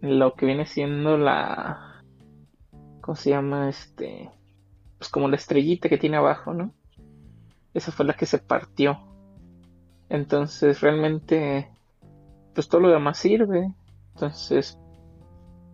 lo 0.00 0.34
que 0.34 0.46
viene 0.46 0.66
siendo 0.66 1.16
la 1.18 1.89
¿cómo 3.10 3.16
se 3.16 3.30
llama? 3.30 3.68
Este, 3.68 4.30
pues 4.96 5.10
como 5.10 5.26
la 5.26 5.34
estrellita 5.34 5.88
que 5.88 5.98
tiene 5.98 6.16
abajo, 6.16 6.54
¿no? 6.54 6.72
Esa 7.74 7.90
fue 7.90 8.06
la 8.06 8.14
que 8.14 8.24
se 8.24 8.38
partió. 8.38 9.00
Entonces 10.08 10.80
realmente, 10.80 11.68
pues 12.54 12.68
todo 12.68 12.82
lo 12.82 12.88
demás 12.90 13.18
sirve. 13.18 13.74
Entonces, 14.14 14.78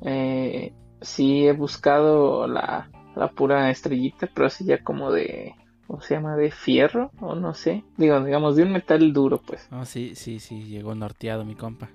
eh, 0.01 0.73
sí 1.03 1.47
he 1.47 1.53
buscado 1.53 2.47
la, 2.47 2.89
la 3.15 3.29
pura 3.29 3.71
estrellita, 3.71 4.31
pero 4.33 4.47
así 4.47 4.65
ya 4.65 4.83
como 4.83 5.13
de, 5.13 5.55
¿cómo 5.87 6.01
se 6.01 6.15
llama? 6.15 6.37
De 6.37 6.51
fierro, 6.51 7.11
o 7.21 7.35
no 7.35 7.53
sé. 7.53 7.85
Digo, 7.99 8.19
digamos, 8.25 8.57
de 8.57 8.63
un 8.63 8.73
metal 8.73 9.13
duro, 9.13 9.43
pues. 9.43 9.69
Oh, 9.73 9.85
sí, 9.85 10.15
sí, 10.15 10.41
sí, 10.41 10.65
llegó 10.65 10.95
norteado 10.95 11.45
mi 11.45 11.55
compa. 11.55 11.91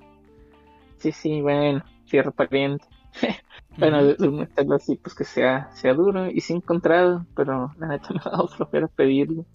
Sí, 0.99 1.11
sí, 1.11 1.41
bueno, 1.41 1.83
fierro 2.05 2.31
pariente. 2.31 2.85
bueno, 3.77 4.03
de, 4.03 4.27
un 4.27 4.39
metal 4.39 4.71
así, 4.73 4.95
pues 4.95 5.15
que 5.15 5.23
sea, 5.23 5.69
sea 5.73 5.93
duro. 5.93 6.29
Y 6.29 6.41
sí 6.41 6.53
encontrado, 6.53 7.25
pero 7.35 7.73
la 7.79 7.87
neta 7.87 8.13
me 8.13 8.21
ha 8.25 8.31
dado 8.31 8.47
flojera 8.47 8.87
pedirlo. 8.87 9.45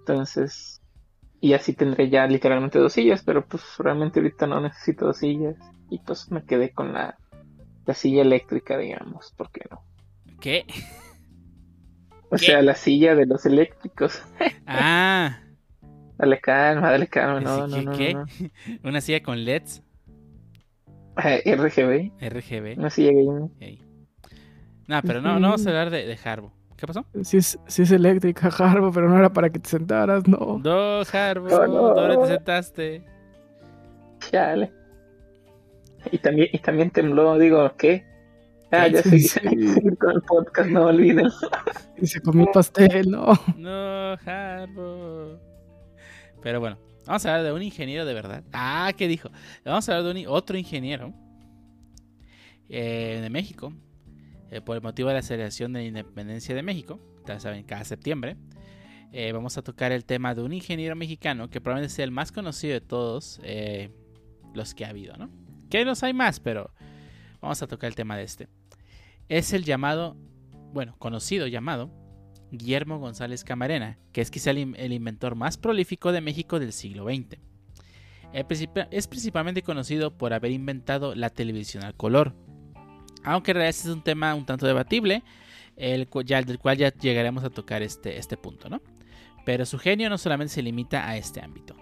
Entonces, 0.00 0.82
y 1.40 1.52
así 1.52 1.74
tendré 1.74 2.08
ya 2.08 2.26
literalmente 2.26 2.78
dos 2.78 2.92
sillas, 2.92 3.22
pero 3.22 3.46
pues 3.46 3.62
realmente 3.78 4.20
ahorita 4.20 4.46
no 4.46 4.60
necesito 4.60 5.06
dos 5.06 5.18
sillas. 5.18 5.56
Y 5.90 5.98
pues 5.98 6.30
me 6.30 6.44
quedé 6.44 6.72
con 6.72 6.92
la, 6.92 7.18
la 7.86 7.94
silla 7.94 8.22
eléctrica, 8.22 8.78
digamos, 8.78 9.32
¿por 9.36 9.50
qué 9.50 9.62
no? 9.70 9.82
¿Qué? 10.40 10.66
O 12.30 12.38
sea, 12.38 12.62
la 12.62 12.74
silla 12.74 13.14
de 13.14 13.26
los 13.26 13.46
eléctricos. 13.46 14.20
ah. 14.66 15.38
Dale 16.18 16.40
calma, 16.40 16.90
dale 16.90 17.06
calma, 17.06 17.40
no, 17.40 17.66
no, 17.68 17.82
no, 17.82 17.92
¿Qué? 17.96 18.16
¿Una 18.82 19.00
silla 19.00 19.22
con 19.22 19.44
LEDs? 19.44 19.83
RGB. 21.44 22.12
RGB. 22.20 22.76
No, 22.76 22.90
sí, 22.90 23.10
No, 24.86 25.00
pero 25.02 25.22
no, 25.22 25.38
no 25.38 25.48
vamos 25.48 25.66
a 25.66 25.70
hablar 25.70 25.90
de, 25.90 26.06
de 26.06 26.18
Harbo. 26.24 26.52
¿Qué 26.76 26.86
pasó? 26.86 27.06
Sí 27.22 27.36
es, 27.36 27.58
sí 27.66 27.82
es 27.82 27.90
eléctrica, 27.92 28.48
Harbo, 28.48 28.90
pero 28.92 29.08
no 29.08 29.18
era 29.18 29.32
para 29.32 29.50
que 29.50 29.58
te 29.58 29.68
sentaras, 29.68 30.26
no. 30.26 30.60
No, 30.62 31.02
Harbo, 31.12 31.48
¿dónde 31.48 32.16
te 32.16 32.26
sentaste? 32.26 33.04
Chale. 34.18 34.72
Y 36.10 36.18
también, 36.18 36.48
y 36.52 36.58
también 36.58 36.90
tembló, 36.90 37.38
digo, 37.38 37.72
¿qué? 37.76 38.04
Ah, 38.70 38.88
ya 38.88 39.02
seguí 39.02 39.96
con 39.96 40.12
el 40.16 40.22
podcast, 40.22 40.68
no 40.68 40.86
olviden. 40.86 41.28
Y 41.96 42.06
se 42.06 42.20
comió 42.20 42.46
pastel, 42.52 43.10
no. 43.10 43.32
No, 43.56 44.12
Harbo. 44.26 45.38
Pero 46.42 46.60
bueno, 46.60 46.78
Vamos 47.06 47.26
a 47.26 47.30
hablar 47.30 47.44
de 47.46 47.52
un 47.52 47.62
ingeniero 47.62 48.06
de 48.06 48.14
verdad. 48.14 48.44
Ah, 48.52 48.92
¿qué 48.96 49.08
dijo? 49.08 49.30
Vamos 49.64 49.88
a 49.88 49.96
hablar 49.96 50.14
de 50.14 50.26
otro 50.26 50.56
ingeniero 50.56 51.12
eh, 52.68 53.18
de 53.20 53.30
México. 53.30 53.72
Eh, 54.50 54.60
por 54.60 54.76
el 54.76 54.82
motivo 54.82 55.08
de 55.08 55.14
la 55.14 55.22
celebración 55.22 55.72
de 55.72 55.80
la 55.80 55.86
independencia 55.86 56.54
de 56.54 56.62
México. 56.62 57.00
Ya 57.26 57.38
saben, 57.40 57.64
cada 57.64 57.84
septiembre. 57.84 58.36
Eh, 59.12 59.32
vamos 59.32 59.58
a 59.58 59.62
tocar 59.62 59.92
el 59.92 60.04
tema 60.04 60.34
de 60.34 60.42
un 60.42 60.52
ingeniero 60.52 60.96
mexicano 60.96 61.50
que 61.50 61.60
probablemente 61.60 61.94
sea 61.94 62.04
el 62.04 62.10
más 62.10 62.32
conocido 62.32 62.74
de 62.74 62.80
todos 62.80 63.40
los 64.54 64.74
que 64.74 64.84
ha 64.84 64.88
habido, 64.88 65.16
¿no? 65.16 65.30
Que 65.68 65.84
los 65.84 66.02
hay 66.02 66.14
más, 66.14 66.40
pero 66.40 66.72
vamos 67.40 67.62
a 67.62 67.66
tocar 67.66 67.88
el 67.88 67.94
tema 67.94 68.16
de 68.16 68.24
este. 68.24 68.48
Es 69.28 69.52
el 69.52 69.64
llamado, 69.64 70.16
bueno, 70.72 70.96
conocido 70.98 71.46
llamado 71.46 71.90
Guillermo 72.50 72.98
González 72.98 73.44
Camarena, 73.44 73.98
que 74.12 74.20
es 74.20 74.30
quizá 74.30 74.50
el, 74.50 74.92
inventor 74.92 75.34
más 75.34 75.56
prolífico 75.56 76.12
de 76.12 76.20
México 76.20 76.58
del 76.58 76.72
siglo 76.72 77.04
XX. 77.04 77.38
Es 78.90 79.06
principalmente 79.06 79.62
conocido 79.62 80.16
por 80.16 80.32
haber 80.32 80.50
inventado 80.50 81.14
la 81.14 81.30
televisión 81.30 81.84
al 81.84 81.94
color, 81.94 82.34
aunque 83.22 83.52
en 83.52 83.56
realidad 83.56 83.80
es 83.80 83.86
un 83.86 84.02
tema 84.02 84.34
un 84.34 84.46
tanto 84.46 84.66
debatible, 84.66 85.22
el, 85.76 86.08
del 86.08 86.58
cual 86.58 86.76
ya 86.76 86.92
llegaremos 86.92 87.44
a 87.44 87.50
tocar 87.50 87.82
este, 87.82 88.18
este 88.18 88.36
punto, 88.36 88.68
¿no? 88.68 88.80
Pero 89.44 89.66
su 89.66 89.78
genio 89.78 90.08
no 90.08 90.18
solamente 90.18 90.54
se 90.54 90.62
limita 90.62 91.08
a 91.08 91.16
este 91.16 91.40
ámbito. 91.40 91.76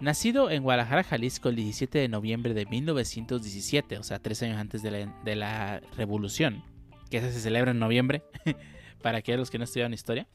Nacido 0.00 0.50
en 0.50 0.62
Guadalajara, 0.62 1.04
Jalisco, 1.04 1.48
el 1.48 1.56
17 1.56 1.98
de 1.98 2.08
noviembre 2.08 2.52
de 2.52 2.66
1917, 2.66 3.98
o 3.98 4.02
sea, 4.02 4.18
tres 4.18 4.42
años 4.42 4.58
antes 4.58 4.82
de 4.82 4.90
la, 4.90 5.20
de 5.24 5.36
la 5.36 5.80
Revolución, 5.96 6.64
que 7.10 7.20
se 7.20 7.32
celebra 7.32 7.70
en 7.70 7.78
noviembre, 7.78 8.24
para 9.04 9.18
aquellos 9.18 9.50
que 9.50 9.58
no 9.58 9.64
estudiaron 9.64 9.92
historia. 9.92 10.26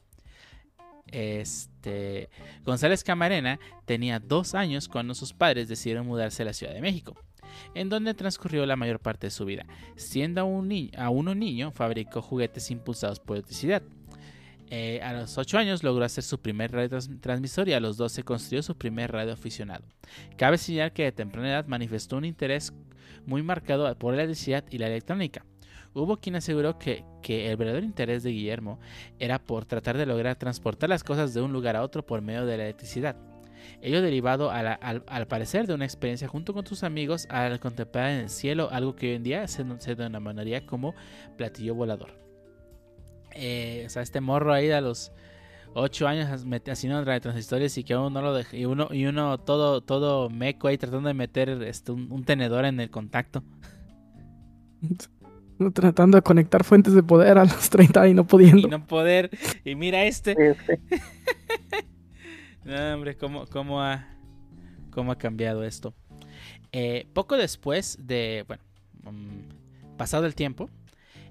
Este, 1.08 2.30
González 2.64 3.02
Camarena 3.02 3.58
tenía 3.84 4.20
dos 4.20 4.54
años 4.54 4.86
cuando 4.86 5.12
sus 5.14 5.32
padres 5.32 5.66
decidieron 5.66 6.06
mudarse 6.06 6.42
a 6.42 6.46
la 6.46 6.52
Ciudad 6.52 6.72
de 6.72 6.80
México, 6.80 7.16
en 7.74 7.88
donde 7.88 8.14
transcurrió 8.14 8.64
la 8.66 8.76
mayor 8.76 9.00
parte 9.00 9.26
de 9.26 9.32
su 9.32 9.44
vida. 9.44 9.66
Siendo 9.96 10.42
aún, 10.42 10.68
niño, 10.68 10.92
aún 10.96 11.26
un 11.26 11.40
niño, 11.40 11.72
fabricó 11.72 12.22
juguetes 12.22 12.70
impulsados 12.70 13.18
por 13.18 13.38
electricidad. 13.38 13.82
Eh, 14.70 15.00
a 15.02 15.14
los 15.14 15.36
8 15.36 15.58
años 15.58 15.82
logró 15.82 16.04
hacer 16.04 16.22
su 16.22 16.38
primer 16.38 16.70
radio 16.70 16.96
transmisor 17.20 17.68
y 17.68 17.72
a 17.72 17.80
los 17.80 17.96
12 17.96 18.22
construyó 18.22 18.62
su 18.62 18.78
primer 18.78 19.10
radio 19.10 19.32
aficionado. 19.32 19.82
Cabe 20.36 20.58
señalar 20.58 20.92
que 20.92 21.02
de 21.02 21.10
temprana 21.10 21.48
edad 21.48 21.66
manifestó 21.66 22.18
un 22.18 22.24
interés 22.24 22.72
muy 23.26 23.42
marcado 23.42 23.92
por 23.98 24.14
la 24.14 24.22
electricidad 24.22 24.64
y 24.70 24.78
la 24.78 24.86
electrónica. 24.86 25.44
Hubo 25.92 26.18
quien 26.18 26.36
aseguró 26.36 26.78
que, 26.78 27.04
el 27.28 27.56
verdadero 27.56 27.84
interés 27.84 28.22
de 28.22 28.30
Guillermo 28.30 28.78
era 29.18 29.38
por 29.40 29.64
tratar 29.64 29.96
de 29.98 30.06
lograr 30.06 30.36
transportar 30.36 30.88
las 30.88 31.04
cosas 31.04 31.34
de 31.34 31.40
un 31.42 31.52
lugar 31.52 31.76
a 31.76 31.82
otro 31.82 32.04
por 32.04 32.22
medio 32.22 32.46
de 32.46 32.56
la 32.56 32.64
electricidad. 32.64 33.16
Ello 33.82 34.00
derivado 34.00 34.50
al, 34.50 35.26
parecer 35.28 35.66
de 35.66 35.74
una 35.74 35.84
experiencia 35.84 36.28
junto 36.28 36.54
con 36.54 36.66
sus 36.66 36.82
amigos 36.82 37.26
al 37.28 37.60
contemplar 37.60 38.10
en 38.10 38.20
el 38.20 38.30
cielo 38.30 38.68
algo 38.70 38.96
que 38.96 39.10
hoy 39.10 39.16
en 39.16 39.22
día 39.22 39.46
se, 39.48 39.64
denominaría 39.94 40.64
como 40.64 40.94
platillo 41.36 41.74
volador. 41.74 42.18
Eh, 43.32 43.84
o 43.86 43.90
sea, 43.90 44.02
este 44.02 44.20
morro 44.20 44.52
ahí 44.52 44.66
de 44.66 44.80
los 44.80 45.12
8 45.74 46.08
años 46.08 46.28
haciendo 46.68 47.04
transistores 47.04 47.76
y 47.78 47.84
que 47.84 47.96
uno 47.96 48.10
no 48.10 48.22
lo 48.22 48.34
deja, 48.34 48.56
y 48.56 48.64
uno, 48.64 48.88
y 48.90 49.06
uno 49.06 49.38
todo, 49.38 49.82
todo 49.82 50.30
meco 50.30 50.68
ahí 50.68 50.78
tratando 50.78 51.08
de 51.08 51.14
meter 51.14 51.48
este, 51.62 51.92
un 51.92 52.24
tenedor 52.24 52.64
en 52.64 52.80
el 52.80 52.90
contacto. 52.90 53.42
tratando 55.74 56.16
de 56.16 56.22
conectar 56.22 56.64
fuentes 56.64 56.94
de 56.94 57.02
poder 57.02 57.38
a 57.38 57.44
los 57.44 57.70
30 57.70 58.08
y 58.08 58.14
no 58.14 58.26
pudiendo. 58.26 58.66
Y 58.66 58.70
no 58.70 58.86
poder. 58.86 59.30
Y 59.64 59.74
mira 59.74 60.04
este. 60.04 60.34
no, 62.64 62.94
hombre, 62.94 63.16
¿cómo, 63.16 63.46
cómo, 63.46 63.82
ha, 63.82 64.08
cómo 64.90 65.12
ha 65.12 65.18
cambiado 65.18 65.64
esto? 65.64 65.94
Eh, 66.72 67.06
poco 67.12 67.36
después 67.36 67.98
de, 68.00 68.44
bueno, 68.46 68.62
mm, 69.04 69.96
pasado 69.96 70.26
el 70.26 70.34
tiempo, 70.34 70.70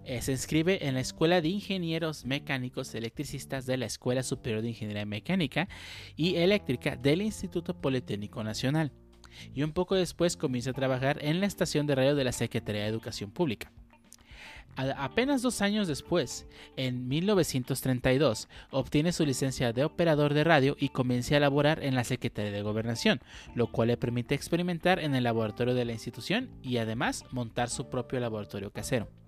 eh, 0.06 0.22
se 0.22 0.32
inscribe 0.32 0.88
en 0.88 0.96
la 0.96 1.02
Escuela 1.02 1.42
de 1.42 1.50
Ingenieros 1.50 2.26
Mecánicos 2.26 2.94
Electricistas 2.96 3.66
de 3.66 3.78
la 3.78 3.86
Escuela 3.86 4.24
Superior 4.24 4.62
de 4.62 4.70
Ingeniería 4.70 5.06
Mecánica 5.06 5.70
y 6.16 6.36
Eléctrica 6.36 6.96
del 6.96 7.22
Instituto 7.22 7.80
Politécnico 7.80 8.44
Nacional. 8.44 8.92
Y 9.54 9.64
un 9.64 9.72
poco 9.72 9.96
después 9.96 10.36
comienza 10.36 10.72
a 10.72 10.74
trabajar 10.74 11.20
en 11.22 11.40
la 11.40 11.46
estación 11.46 11.86
de 11.86 11.96
radio 11.96 12.16
de 12.16 12.24
la 12.24 12.32
Secretaría 12.32 12.82
de 12.82 12.88
Educación 12.88 13.32
Pública. 13.32 13.72
Apenas 14.98 15.42
dos 15.42 15.62
años 15.62 15.88
después, 15.88 16.48
en 16.78 17.08
1932, 17.08 18.48
obtiene 18.72 19.12
su 19.12 19.26
licencia 19.26 19.74
de 19.74 19.84
operador 19.84 20.34
de 20.34 20.46
radio 20.46 20.78
y 20.80 20.90
comienza 20.90 21.36
a 21.36 21.42
laborar 21.42 21.84
en 21.84 21.96
la 21.96 22.06
Secretaría 22.06 22.52
de 22.52 22.62
Gobernación, 22.62 23.20
lo 23.56 23.68
cual 23.68 23.90
le 23.90 23.98
permite 23.98 24.36
experimentar 24.36 25.00
en 25.00 25.16
el 25.16 25.26
laboratorio 25.26 25.74
de 25.74 25.86
la 25.86 25.94
institución 25.94 26.50
y 26.64 26.78
además 26.78 27.26
montar 27.32 27.70
su 27.70 27.90
propio 27.90 28.20
laboratorio 28.20 28.72
casero. 28.72 29.19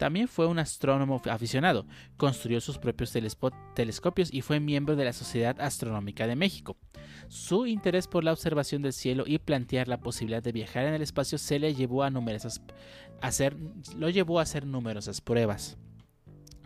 También 0.00 0.28
fue 0.28 0.46
un 0.46 0.58
astrónomo 0.58 1.20
aficionado, 1.30 1.84
construyó 2.16 2.62
sus 2.62 2.78
propios 2.78 3.14
telescopios 3.74 4.32
y 4.32 4.40
fue 4.40 4.58
miembro 4.58 4.96
de 4.96 5.04
la 5.04 5.12
Sociedad 5.12 5.60
Astronómica 5.60 6.26
de 6.26 6.36
México. 6.36 6.78
Su 7.28 7.66
interés 7.66 8.06
por 8.08 8.24
la 8.24 8.32
observación 8.32 8.80
del 8.80 8.94
cielo 8.94 9.24
y 9.26 9.38
plantear 9.40 9.88
la 9.88 10.00
posibilidad 10.00 10.42
de 10.42 10.52
viajar 10.52 10.86
en 10.86 10.94
el 10.94 11.02
espacio 11.02 11.36
se 11.36 11.58
le 11.58 11.74
llevó 11.74 12.02
a 12.02 12.08
numerosas 12.08 12.62
hacer, 13.20 13.58
lo 13.94 14.08
llevó 14.08 14.38
a 14.38 14.44
hacer 14.44 14.64
numerosas 14.64 15.20
pruebas 15.20 15.76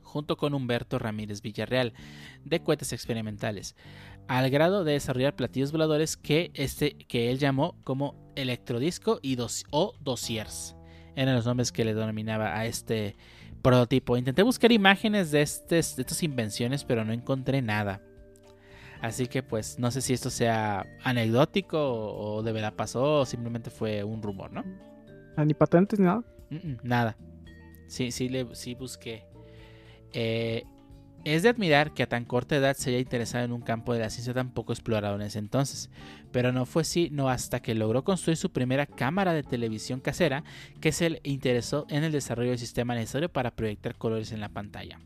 junto 0.05 0.37
con 0.37 0.55
Humberto 0.55 1.00
Ramírez 1.00 1.43
Villarreal, 1.43 1.93
de 2.45 2.62
cohetes 2.62 2.93
experimentales, 2.93 3.75
al 4.29 4.49
grado 4.49 4.85
de 4.85 4.93
desarrollar 4.93 5.35
platillos 5.35 5.73
voladores 5.73 6.17
que, 6.17 6.53
este, 6.55 6.93
que 7.09 7.33
él 7.33 7.41
llamó 7.41 7.75
como 7.83 8.14
electrodisco 8.37 9.19
y 9.23 9.35
dos, 9.35 9.64
o 9.73 9.97
dossiers 9.99 10.76
eran 11.16 11.35
los 11.35 11.47
nombres 11.47 11.73
que 11.73 11.85
le 11.85 11.94
denominaba 11.94 12.56
a 12.59 12.66
este 12.66 13.16
prototipo. 13.62 14.16
Intenté 14.16 14.42
buscar 14.42 14.73
imágenes 14.73 15.30
de, 15.30 15.38
de 15.38 15.78
estas 15.78 16.23
invenciones, 16.23 16.85
pero 16.85 17.04
no 17.04 17.12
encontré 17.12 17.62
nada. 17.62 18.02
Así 19.04 19.26
que 19.26 19.42
pues 19.42 19.78
no 19.78 19.90
sé 19.90 20.00
si 20.00 20.14
esto 20.14 20.30
sea 20.30 20.87
anecdótico 21.02 21.78
o, 21.78 22.42
de 22.42 22.52
verdad 22.52 22.73
pasó 22.75 23.21
o 23.21 23.26
simplemente 23.26 23.68
fue 23.68 24.02
un 24.02 24.23
rumor, 24.23 24.50
¿no? 24.50 24.64
¿Ni 25.44 25.52
patentes 25.52 25.99
ni 25.99 26.06
nada? 26.06 26.23
nada. 26.83 27.16
Sí, 27.87 28.11
sí, 28.11 28.30
le, 28.30 28.54
sí 28.54 28.75
busqué. 28.75 29.26
Eh, 30.12 30.64
es 31.25 31.43
de 31.43 31.49
admirar 31.49 31.95
que 31.95 32.02
a 32.02 32.09
tan 32.09 32.25
corta 32.25 32.57
edad 32.57 32.76
se 32.76 32.90
haya 32.90 32.99
interesado 32.99 33.45
en 33.45 33.52
un 33.52 33.62
campo 33.62 33.95
de 33.95 34.00
la 34.00 34.11
ciencia 34.11 34.35
tan 34.35 34.50
poco 34.50 34.73
explorado 34.73 35.16
en 35.16 35.23
ese 35.23 35.38
entonces, 35.38 35.90
pero 36.33 36.52
no 36.52 36.66
fue 36.66 36.83
así 36.83 37.09
no 37.11 37.28
hasta 37.28 37.61
que 37.61 37.75
logró 37.75 38.04
construir 38.04 38.37
su 38.37 38.50
primera 38.50 38.87
cámara 38.87 39.33
de 39.33 39.43
televisión 39.43 40.00
casera 40.00 40.45
que 40.81 40.93
se 40.93 41.21
interesó 41.23 41.87
en 41.88 42.04
el 42.04 42.12
desarrollo 42.12 42.50
del 42.50 42.59
sistema 42.59 42.95
necesario 42.95 43.31
para 43.31 43.57
proyectar 43.57 43.97
colores 43.97 44.33
en 44.33 44.40
la 44.40 44.50
pantalla. 44.50 45.00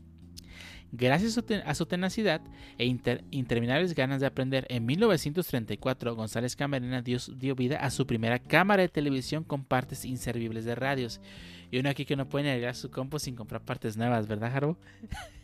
Gracias 0.91 1.37
a 1.65 1.75
su 1.75 1.85
tenacidad 1.85 2.41
e 2.79 2.85
interminables 2.85 3.93
ganas 3.93 4.21
de 4.21 4.25
aprender, 4.25 4.65
en 4.69 4.87
1934 4.87 6.15
González 6.15 6.55
Camarena 6.55 7.03
dio, 7.03 7.19
vida 7.55 7.77
a 7.77 7.91
su 7.91 8.07
primera 8.07 8.39
cámara 8.39 8.81
de 8.81 8.89
televisión 8.89 9.43
con 9.43 9.63
partes 9.63 10.03
inservibles 10.03 10.65
de 10.65 10.73
radios. 10.73 11.21
Y 11.69 11.77
uno 11.77 11.89
aquí 11.89 12.05
que 12.05 12.15
no 12.15 12.27
puede 12.27 12.49
agregar 12.49 12.75
su 12.75 12.89
compo 12.89 13.19
sin 13.19 13.35
comprar 13.35 13.61
partes 13.61 13.97
nuevas, 13.97 14.27
¿verdad, 14.27 14.55
Harbo? 14.55 14.77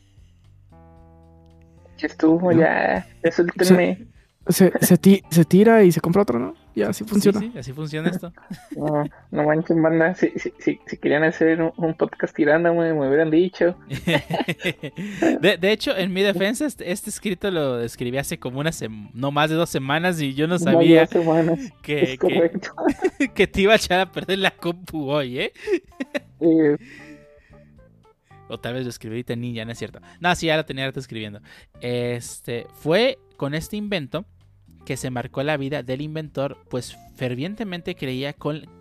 Ya 1.98 2.08
estuvo, 2.08 2.52
ya, 2.52 3.08
ya 3.24 3.32
suéltenme. 3.32 4.08
Se, 4.48 4.72
se, 4.80 5.24
se, 5.32 5.46
tira 5.46 5.84
y 5.84 5.92
se 5.92 6.00
compra 6.00 6.22
otro, 6.22 6.38
¿no? 6.38 6.54
Y 6.76 6.84
así 6.84 7.04
funciona. 7.04 7.40
Sí, 7.40 7.52
así 7.58 7.74
funciona 7.74 8.10
esto. 8.10 8.32
No, 8.76 9.06
no 9.32 9.44
manchen, 9.44 9.82
banda. 9.82 10.14
Si, 10.14 10.30
si, 10.38 10.54
si, 10.60 10.98
querían 10.98 11.24
hacer 11.24 11.60
un, 11.78 11.94
podcast 11.96 12.36
tirando, 12.36 12.72
me, 12.76 12.94
me, 12.94 13.08
hubieran 13.08 13.32
dicho. 13.32 13.76
de, 15.42 15.58
de, 15.58 15.72
hecho, 15.72 15.98
en 15.98 16.14
mi 16.14 16.22
defensa, 16.22 16.68
este, 16.68 16.92
este 16.92 17.10
escrito 17.10 17.50
lo 17.50 17.82
escribí 17.82 18.18
hace 18.20 18.38
como 18.38 18.60
una 18.60 18.72
semana, 18.72 19.10
no 19.16 19.32
más 19.32 19.50
de 19.50 19.56
dos 19.56 19.70
semanas 19.70 20.22
y 20.22 20.36
yo 20.36 20.48
no 20.48 20.60
sabía 20.60 21.08
que, 21.82 22.20
que, 22.20 23.30
que, 23.34 23.48
te 23.48 23.62
iba 23.62 23.74
a 23.74 23.78
echar 23.78 24.02
a 24.02 24.12
perder 24.12 24.40
la 24.40 24.52
compu 24.52 25.10
hoy, 25.10 25.40
¿eh? 25.40 25.54
O 28.48 28.60
tal 28.60 28.76
vez 28.76 28.84
lo 28.84 28.90
escribí 28.90 29.16
ahorita 29.16 29.36
ninja, 29.36 29.66
no 29.66 29.72
es 29.72 29.78
cierto. 29.78 30.00
No, 30.20 30.34
sí, 30.36 30.48
ya 30.48 30.58
lo 30.58 30.66
tenía 30.66 30.88
escribiendo. 30.88 31.42
Este, 31.82 32.68
fue 32.82 33.18
con 33.38 33.54
este 33.54 33.78
invento 33.78 34.26
que 34.86 34.98
se 34.98 35.10
marcó 35.10 35.44
la 35.44 35.58
vida 35.58 35.84
del 35.84 36.02
inventor, 36.02 36.58
pues 36.70 36.96
fervientemente 37.16 37.96
creía 37.96 38.34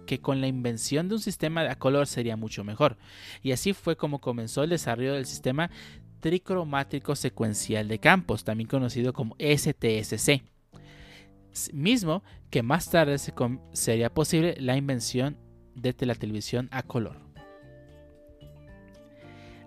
que 0.06 0.20
con 0.20 0.40
la 0.40 0.46
invención 0.46 1.08
de 1.08 1.14
un 1.14 1.20
sistema 1.20 1.62
a 1.62 1.76
color 1.76 2.06
sería 2.06 2.36
mucho 2.36 2.62
mejor. 2.62 2.98
Y 3.42 3.52
así 3.52 3.72
fue 3.72 3.96
como 3.96 4.20
comenzó 4.20 4.62
el 4.62 4.70
desarrollo 4.70 5.14
del 5.14 5.26
sistema 5.26 5.70
tricromático 6.20 7.16
secuencial 7.16 7.88
de 7.88 7.98
campos, 7.98 8.44
también 8.44 8.68
conocido 8.68 9.12
como 9.12 9.36
STSC. 9.38 10.42
Mismo 11.72 12.22
que 12.50 12.62
más 12.62 12.90
tarde 12.90 13.16
sería 13.72 14.12
posible 14.12 14.56
la 14.58 14.76
invención 14.76 15.38
de 15.74 15.94
la 16.00 16.14
televisión 16.14 16.68
a 16.70 16.82
color. 16.82 17.23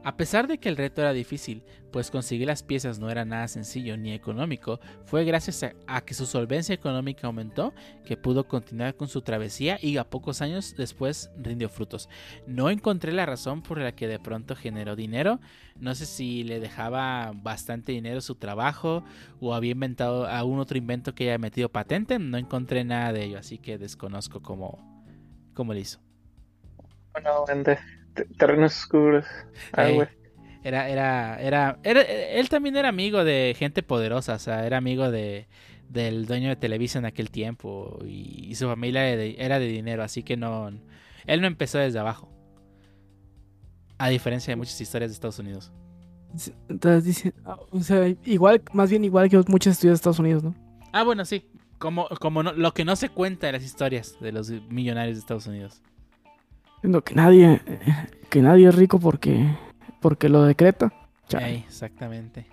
A 0.07 0.15
pesar 0.15 0.47
de 0.47 0.57
que 0.57 0.69
el 0.69 0.77
reto 0.77 1.01
era 1.01 1.11
difícil, 1.11 1.65
pues 1.91 2.11
conseguir 2.11 2.47
las 2.47 2.63
piezas 2.63 2.97
no 2.97 3.09
era 3.09 3.25
nada 3.25 3.45
sencillo 3.49 3.97
ni 3.97 4.13
económico, 4.13 4.79
fue 5.03 5.25
gracias 5.25 5.65
a, 5.85 6.01
que 6.05 6.13
su 6.13 6.25
solvencia 6.25 6.73
económica 6.73 7.27
aumentó 7.27 7.73
que 8.05 8.15
pudo 8.15 8.47
continuar 8.47 8.95
con 8.95 9.09
su 9.09 9.21
travesía 9.21 9.77
y 9.81 9.97
a 9.97 10.09
pocos 10.09 10.41
años 10.41 10.75
después 10.77 11.29
rindió 11.37 11.67
frutos. 11.67 12.07
No 12.45 12.69
encontré 12.69 13.11
la 13.11 13.25
razón 13.25 13.61
por 13.61 13.79
la 13.79 13.95
que 13.95 14.07
de 14.07 14.17
pronto 14.17 14.55
generó 14.55 14.95
dinero, 14.95 15.41
no 15.77 15.93
sé 15.93 16.05
si 16.05 16.45
le 16.45 16.61
dejaba 16.61 17.33
bastante 17.35 17.91
dinero 17.91 18.21
su 18.21 18.35
trabajo 18.35 19.03
o 19.41 19.53
había 19.53 19.73
inventado 19.73 20.25
algún 20.25 20.59
otro 20.59 20.77
invento 20.77 21.13
que 21.15 21.25
haya 21.25 21.37
metido 21.37 21.67
patente, 21.67 22.17
no 22.17 22.37
encontré 22.37 22.85
nada 22.85 23.11
de 23.11 23.25
ello, 23.25 23.39
así 23.39 23.57
que 23.57 23.77
desconozco 23.77 24.41
cómo, 24.41 25.03
cómo 25.53 25.73
lo 25.73 25.79
hizo. 25.79 25.99
Bueno, 27.11 27.43
terrenos 28.37 28.77
oscuros. 28.77 29.25
Ah, 29.73 29.89
era, 30.63 30.89
era, 30.89 31.39
era, 31.39 31.79
era, 31.83 32.01
él 32.01 32.49
también 32.49 32.75
era 32.75 32.89
amigo 32.89 33.23
de 33.23 33.55
gente 33.57 33.83
poderosa, 33.83 34.33
o 34.33 34.39
sea, 34.39 34.65
era 34.65 34.77
amigo 34.77 35.09
de 35.11 35.47
del 35.89 36.25
dueño 36.25 36.49
de 36.49 36.55
Televisa 36.55 36.99
en 36.99 37.05
aquel 37.05 37.31
tiempo 37.31 37.99
y, 38.05 38.53
su 38.55 38.67
familia 38.67 39.07
era 39.07 39.59
de 39.59 39.67
dinero, 39.67 40.03
así 40.03 40.23
que 40.23 40.35
no, 40.35 40.69
él 41.25 41.41
no 41.41 41.47
empezó 41.47 41.77
desde 41.77 41.99
abajo. 41.99 42.29
A 43.97 44.09
diferencia 44.09 44.51
de 44.51 44.57
muchas 44.57 44.79
historias 44.79 45.11
de 45.11 45.13
Estados 45.13 45.39
Unidos. 45.39 45.71
Entonces 46.69 47.03
dice, 47.03 47.33
ah, 47.45 47.57
o 47.71 47.79
sea, 47.79 48.07
igual, 48.25 48.61
más 48.73 48.89
bien 48.89 49.03
igual 49.05 49.29
que 49.29 49.37
muchas 49.47 49.73
historias 49.73 49.93
de 49.93 49.95
Estados 49.95 50.19
Unidos, 50.19 50.43
¿no? 50.43 50.53
Ah, 50.93 51.03
bueno, 51.03 51.25
sí. 51.25 51.45
Como, 51.79 52.07
como 52.19 52.43
no, 52.43 52.53
lo 52.53 52.73
que 52.73 52.85
no 52.85 52.95
se 52.95 53.09
cuenta 53.09 53.47
de 53.47 53.53
las 53.53 53.63
historias 53.63 54.17
de 54.19 54.31
los 54.31 54.49
millonarios 54.49 55.15
de 55.15 55.21
Estados 55.21 55.47
Unidos 55.47 55.81
que 57.03 57.15
nadie, 57.15 57.61
que 58.29 58.41
nadie 58.41 58.69
es 58.69 58.75
rico 58.75 58.99
porque, 58.99 59.55
porque 60.01 60.29
lo 60.29 60.43
decreta. 60.43 60.93
exactamente. 61.31 62.45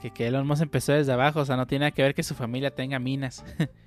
Que, 0.00 0.10
que 0.10 0.26
Elon 0.26 0.46
Musk 0.46 0.62
empezó 0.62 0.92
desde 0.92 1.12
abajo, 1.12 1.40
o 1.40 1.44
sea, 1.44 1.56
no 1.56 1.66
tiene 1.66 1.92
que 1.92 2.02
ver 2.02 2.14
que 2.14 2.22
su 2.22 2.34
familia 2.34 2.74
tenga 2.74 2.98
minas. 2.98 3.44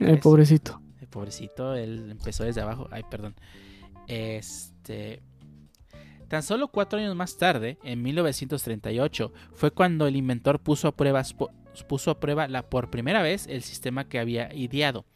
el 0.00 0.18
pobrecito. 0.18 0.80
El 1.00 1.08
pobrecito, 1.08 1.74
él 1.74 2.10
empezó 2.10 2.44
desde 2.44 2.60
abajo. 2.60 2.88
Ay, 2.90 3.02
perdón. 3.10 3.34
Este. 4.06 5.22
Tan 6.28 6.42
solo 6.44 6.68
cuatro 6.68 7.00
años 7.00 7.16
más 7.16 7.36
tarde, 7.38 7.78
en 7.82 8.02
1938, 8.02 9.32
fue 9.52 9.72
cuando 9.72 10.06
el 10.06 10.14
inventor 10.14 10.60
puso 10.60 10.86
a, 10.86 10.94
puso 11.88 12.10
a 12.10 12.20
prueba 12.20 12.48
la, 12.48 12.68
por 12.68 12.90
primera 12.90 13.22
vez 13.22 13.46
el 13.46 13.62
sistema 13.62 14.08
que 14.08 14.18
había 14.18 14.54
ideado 14.54 15.06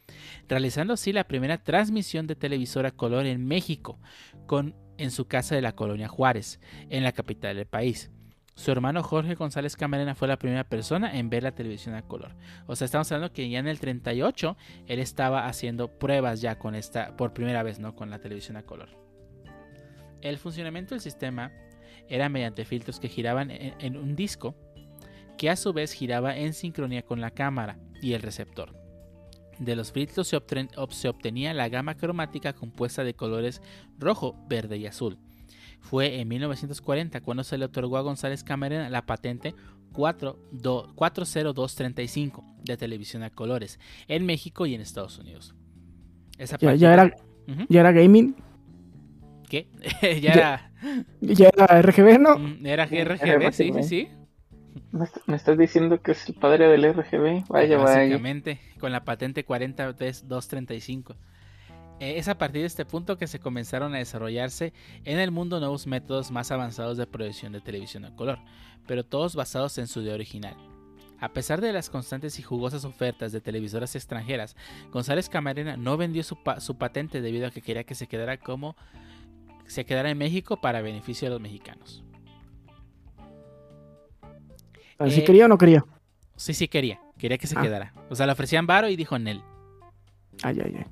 realizando 0.47 0.93
así 0.93 1.11
la 1.11 1.27
primera 1.27 1.63
transmisión 1.63 2.27
de 2.27 2.35
televisora 2.35 2.91
color 2.91 3.25
en 3.25 3.45
México, 3.45 3.99
con, 4.45 4.75
en 4.97 5.11
su 5.11 5.27
casa 5.27 5.55
de 5.55 5.61
la 5.61 5.75
colonia 5.75 6.07
Juárez, 6.07 6.59
en 6.89 7.03
la 7.03 7.11
capital 7.11 7.55
del 7.55 7.65
país. 7.65 8.11
Su 8.55 8.71
hermano 8.71 9.03
Jorge 9.03 9.35
González 9.35 9.75
Camarena 9.75 10.15
fue 10.15 10.29
la 10.29 10.39
primera 10.39 10.63
persona 10.63 11.17
en 11.17 11.29
ver 11.29 11.43
la 11.43 11.53
televisión 11.53 11.93
a 11.93 12.03
color. 12.03 12.35
O 12.67 12.75
sea, 12.75 12.85
estamos 12.85 13.11
hablando 13.11 13.33
que 13.33 13.49
ya 13.49 13.59
en 13.59 13.67
el 13.67 13.81
38 13.81 14.55
él 14.87 14.99
estaba 14.99 15.47
haciendo 15.47 15.99
pruebas 15.99 16.39
ya 16.39 16.57
con 16.57 16.73
esta, 16.73 17.17
por 17.17 17.33
primera 17.33 17.63
vez, 17.63 17.79
¿no? 17.79 17.95
Con 17.95 18.09
la 18.09 18.19
televisión 18.19 18.55
a 18.55 18.63
color. 18.63 18.89
El 20.21 20.37
funcionamiento 20.37 20.95
del 20.95 21.01
sistema 21.01 21.51
era 22.07 22.29
mediante 22.29 22.63
filtros 22.63 22.99
que 22.99 23.09
giraban 23.09 23.51
en 23.51 23.97
un 23.97 24.15
disco 24.15 24.55
que 25.37 25.49
a 25.49 25.55
su 25.55 25.73
vez 25.73 25.93
giraba 25.93 26.37
en 26.37 26.53
sincronía 26.53 27.03
con 27.03 27.21
la 27.21 27.31
cámara 27.31 27.79
y 28.01 28.13
el 28.13 28.21
receptor. 28.21 28.75
De 29.59 29.75
los 29.75 29.91
filtros 29.91 30.27
se, 30.27 30.37
obtenía 31.07 31.53
la 31.53 31.69
gama 31.69 31.95
cromática 31.95 32.53
compuesta 32.53 33.03
de 33.03 33.13
colores 33.13 33.61
rojo, 33.97 34.35
verde 34.49 34.77
y 34.77 34.85
azul. 34.85 35.17
Fue 35.79 36.19
en 36.19 36.27
1940 36.27 37.21
cuando 37.21 37.43
se 37.43 37.57
le 37.57 37.65
otorgó 37.65 37.97
a 37.97 38.01
González 38.01 38.43
Camarena 38.43 38.89
la 38.89 39.05
patente 39.05 39.55
40235 39.93 42.43
de 42.63 42.75
televisión 42.75 43.23
a 43.23 43.29
colores 43.29 43.79
en 44.07 44.25
México 44.25 44.65
y 44.65 44.75
en 44.75 44.81
Estados 44.81 45.17
Unidos. 45.19 45.55
ya, 46.77 46.93
era, 46.93 47.15
¿Ya 47.69 47.79
era 47.79 47.93
gaming? 47.93 48.35
¿Qué? 49.47 49.69
ya, 50.21 50.33
era... 50.33 50.73
¿Ya 51.21 51.49
era 51.55 51.81
RGB, 51.81 52.19
no? 52.19 52.35
Era 52.67 52.85
RGB, 52.85 53.53
sí, 53.53 53.71
sí, 53.73 53.83
sí. 53.83 54.09
Me 54.91 55.35
estás 55.35 55.57
diciendo 55.57 56.01
que 56.01 56.11
es 56.11 56.27
el 56.27 56.35
padre 56.35 56.67
del 56.67 56.93
RGB. 56.93 57.47
Vaya, 57.47 57.77
Básicamente, 57.77 58.59
con 58.79 58.91
la 58.91 59.03
patente 59.03 59.45
40235. 59.45 61.15
Eh, 61.99 62.15
es 62.17 62.27
a 62.27 62.37
partir 62.37 62.61
de 62.61 62.67
este 62.67 62.85
punto 62.85 63.17
que 63.17 63.27
se 63.27 63.39
comenzaron 63.39 63.95
a 63.95 63.99
desarrollarse 63.99 64.73
en 65.05 65.19
el 65.19 65.31
mundo 65.31 65.59
nuevos 65.59 65.87
métodos 65.87 66.29
más 66.29 66.51
avanzados 66.51 66.97
de 66.97 67.07
producción 67.07 67.53
de 67.53 67.61
televisión 67.61 68.03
a 68.03 68.15
color, 68.15 68.39
pero 68.85 69.05
todos 69.05 69.35
basados 69.35 69.77
en 69.77 69.87
su 69.87 70.01
idea 70.01 70.13
original. 70.13 70.55
A 71.21 71.29
pesar 71.29 71.61
de 71.61 71.71
las 71.71 71.89
constantes 71.89 72.37
y 72.39 72.43
jugosas 72.43 72.83
ofertas 72.83 73.31
de 73.31 73.39
televisoras 73.39 73.95
extranjeras, 73.95 74.57
González 74.91 75.29
Camarena 75.29 75.77
no 75.77 75.95
vendió 75.95 76.23
su, 76.23 76.37
su 76.59 76.77
patente 76.77 77.21
debido 77.21 77.47
a 77.47 77.51
que 77.51 77.61
quería 77.61 77.85
que 77.85 77.95
se 77.95 78.07
quedara 78.07 78.37
como 78.37 78.75
se 79.65 79.85
quedara 79.85 80.09
en 80.09 80.17
México 80.17 80.59
para 80.59 80.81
beneficio 80.81 81.27
de 81.27 81.31
los 81.31 81.41
mexicanos. 81.41 82.03
¿Así 84.97 85.19
Eh, 85.21 85.23
quería 85.23 85.45
o 85.45 85.47
no 85.47 85.57
quería? 85.57 85.83
Sí, 86.35 86.53
sí 86.53 86.67
quería, 86.67 86.99
quería 87.17 87.37
que 87.37 87.47
se 87.47 87.57
Ah. 87.57 87.61
quedara. 87.61 87.93
O 88.09 88.15
sea, 88.15 88.25
le 88.25 88.31
ofrecían 88.33 88.65
varo 88.67 88.89
y 88.89 88.95
dijo 88.95 89.17
Nel. 89.19 89.41
Ay, 90.43 90.59
ay, 90.63 90.75
ay. 90.77 90.85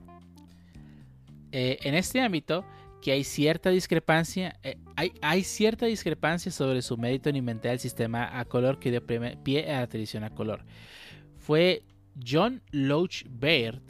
Eh, 1.52 1.78
en 1.84 1.96
este 1.96 2.22
ámbito, 2.22 2.66
que 3.02 3.12
hay 3.12 3.24
cierta 3.24 3.70
discrepancia, 3.70 4.58
eh, 4.64 4.78
hay, 4.96 5.12
hay 5.22 5.44
cierta 5.44 5.86
discrepancia 5.86 6.52
sobre 6.52 6.82
su 6.82 6.98
mérito 6.98 7.30
en 7.30 7.36
inventar 7.36 7.72
el 7.74 7.80
sistema 7.80 8.40
a 8.40 8.46
color 8.46 8.80
que 8.80 8.92
dio 8.92 9.06
pie 9.06 9.72
a 9.72 9.82
la 9.82 9.88
televisión 9.88 10.24
a 10.24 10.30
color. 10.30 10.64
Fue 11.38 11.84
John 12.26 12.62
Loach 12.72 13.26
Baird, 13.30 13.82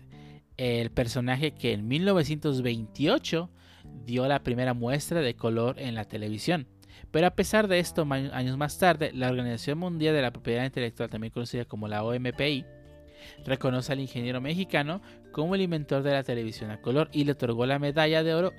el 0.58 0.90
personaje 0.92 1.52
que 1.52 1.74
en 1.74 1.88
1928 1.88 3.50
dio 4.06 4.28
la 4.28 4.42
primera 4.44 4.74
muestra 4.74 5.22
de 5.22 5.36
color 5.36 5.80
en 5.80 5.94
la 5.96 6.06
televisión. 6.06 6.68
Pero 7.12 7.28
a 7.28 7.36
pesar 7.36 7.68
de 7.68 7.80
esto, 7.80 8.08
años 8.12 8.58
más 8.58 8.78
tarde, 8.78 9.12
la 9.14 9.30
Organización 9.30 9.78
Mundial 9.78 10.16
de 10.16 10.22
la 10.22 10.32
Propiedad 10.32 10.66
Intelectual, 10.66 11.10
también 11.10 11.32
conocida 11.32 11.66
como 11.66 11.88
la 11.88 12.04
OMPI, 12.04 12.66
reconoce 13.46 13.94
al 13.94 14.00
ingeniero 14.00 14.42
mexicano 14.42 15.02
como 15.32 15.56
el 15.56 15.62
inventor 15.62 16.04
de 16.04 16.12
la 16.12 16.24
televisión 16.24 16.72
a 16.72 16.82
color 16.82 17.10
y 17.12 17.24
le 17.24 17.34
otorgó 17.34 17.66
la 17.66 17.80
medalla 17.80 18.24
de 18.24 18.34
oro 18.34 18.52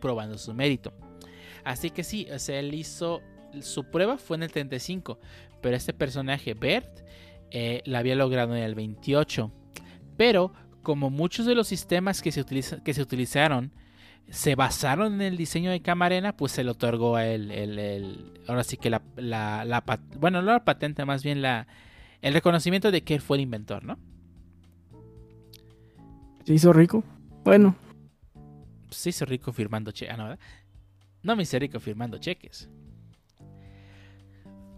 probando 0.00 0.38
su 0.38 0.54
mérito. 0.54 0.92
Así 1.64 1.90
que 1.90 2.04
sí, 2.04 2.26
o 2.30 2.52
él 2.52 2.74
hizo 2.74 3.22
su 3.60 3.84
prueba 3.84 4.16
fue 4.16 4.36
en 4.36 4.44
el 4.44 4.52
35, 4.52 5.18
pero 5.60 5.76
este 5.76 5.92
personaje 5.92 6.54
Bert 6.54 7.00
eh, 7.50 7.82
la 7.84 7.98
había 7.98 8.14
logrado 8.14 8.56
en 8.56 8.62
el 8.62 8.74
28. 8.74 9.50
Pero 10.16 10.52
como 10.82 11.10
muchos 11.10 11.46
de 11.46 11.54
los 11.54 11.68
sistemas 11.68 12.22
que 12.22 12.32
se, 12.32 12.44
que 12.44 12.94
se 12.94 13.02
utilizaron 13.02 13.72
se 14.30 14.54
basaron 14.54 15.14
en 15.14 15.20
el 15.22 15.36
diseño 15.36 15.70
de 15.70 15.82
Camarena, 15.82 16.36
pues 16.36 16.52
se 16.52 16.64
le 16.64 16.70
otorgó 16.70 17.16
a 17.16 17.26
él 17.26 17.50
el, 17.50 17.78
el- 17.78 18.40
ahora 18.46 18.64
sí 18.64 18.76
que 18.76 18.88
la, 18.90 19.02
la- 19.16 19.84
bueno, 20.18 20.40
no 20.42 20.52
la 20.52 20.64
patente, 20.64 21.04
más 21.04 21.22
bien 21.22 21.42
la, 21.42 21.66
el 22.22 22.32
reconocimiento 22.34 22.90
de 22.90 23.02
que 23.02 23.14
él 23.14 23.20
fue 23.20 23.36
el 23.36 23.42
inventor, 23.42 23.84
¿no? 23.84 23.98
¿Se 26.44 26.54
hizo 26.54 26.72
rico? 26.72 27.04
Bueno, 27.44 27.74
se 28.90 29.10
hizo 29.10 29.24
rico 29.24 29.52
firmando 29.52 29.90
cheques. 29.92 30.14
Ah, 30.14 30.16
no, 30.16 30.24
¿verdad? 30.24 30.38
No 31.22 31.36
me 31.36 31.42
hice 31.42 31.58
rico 31.58 31.78
firmando 31.80 32.18
cheques. 32.18 32.68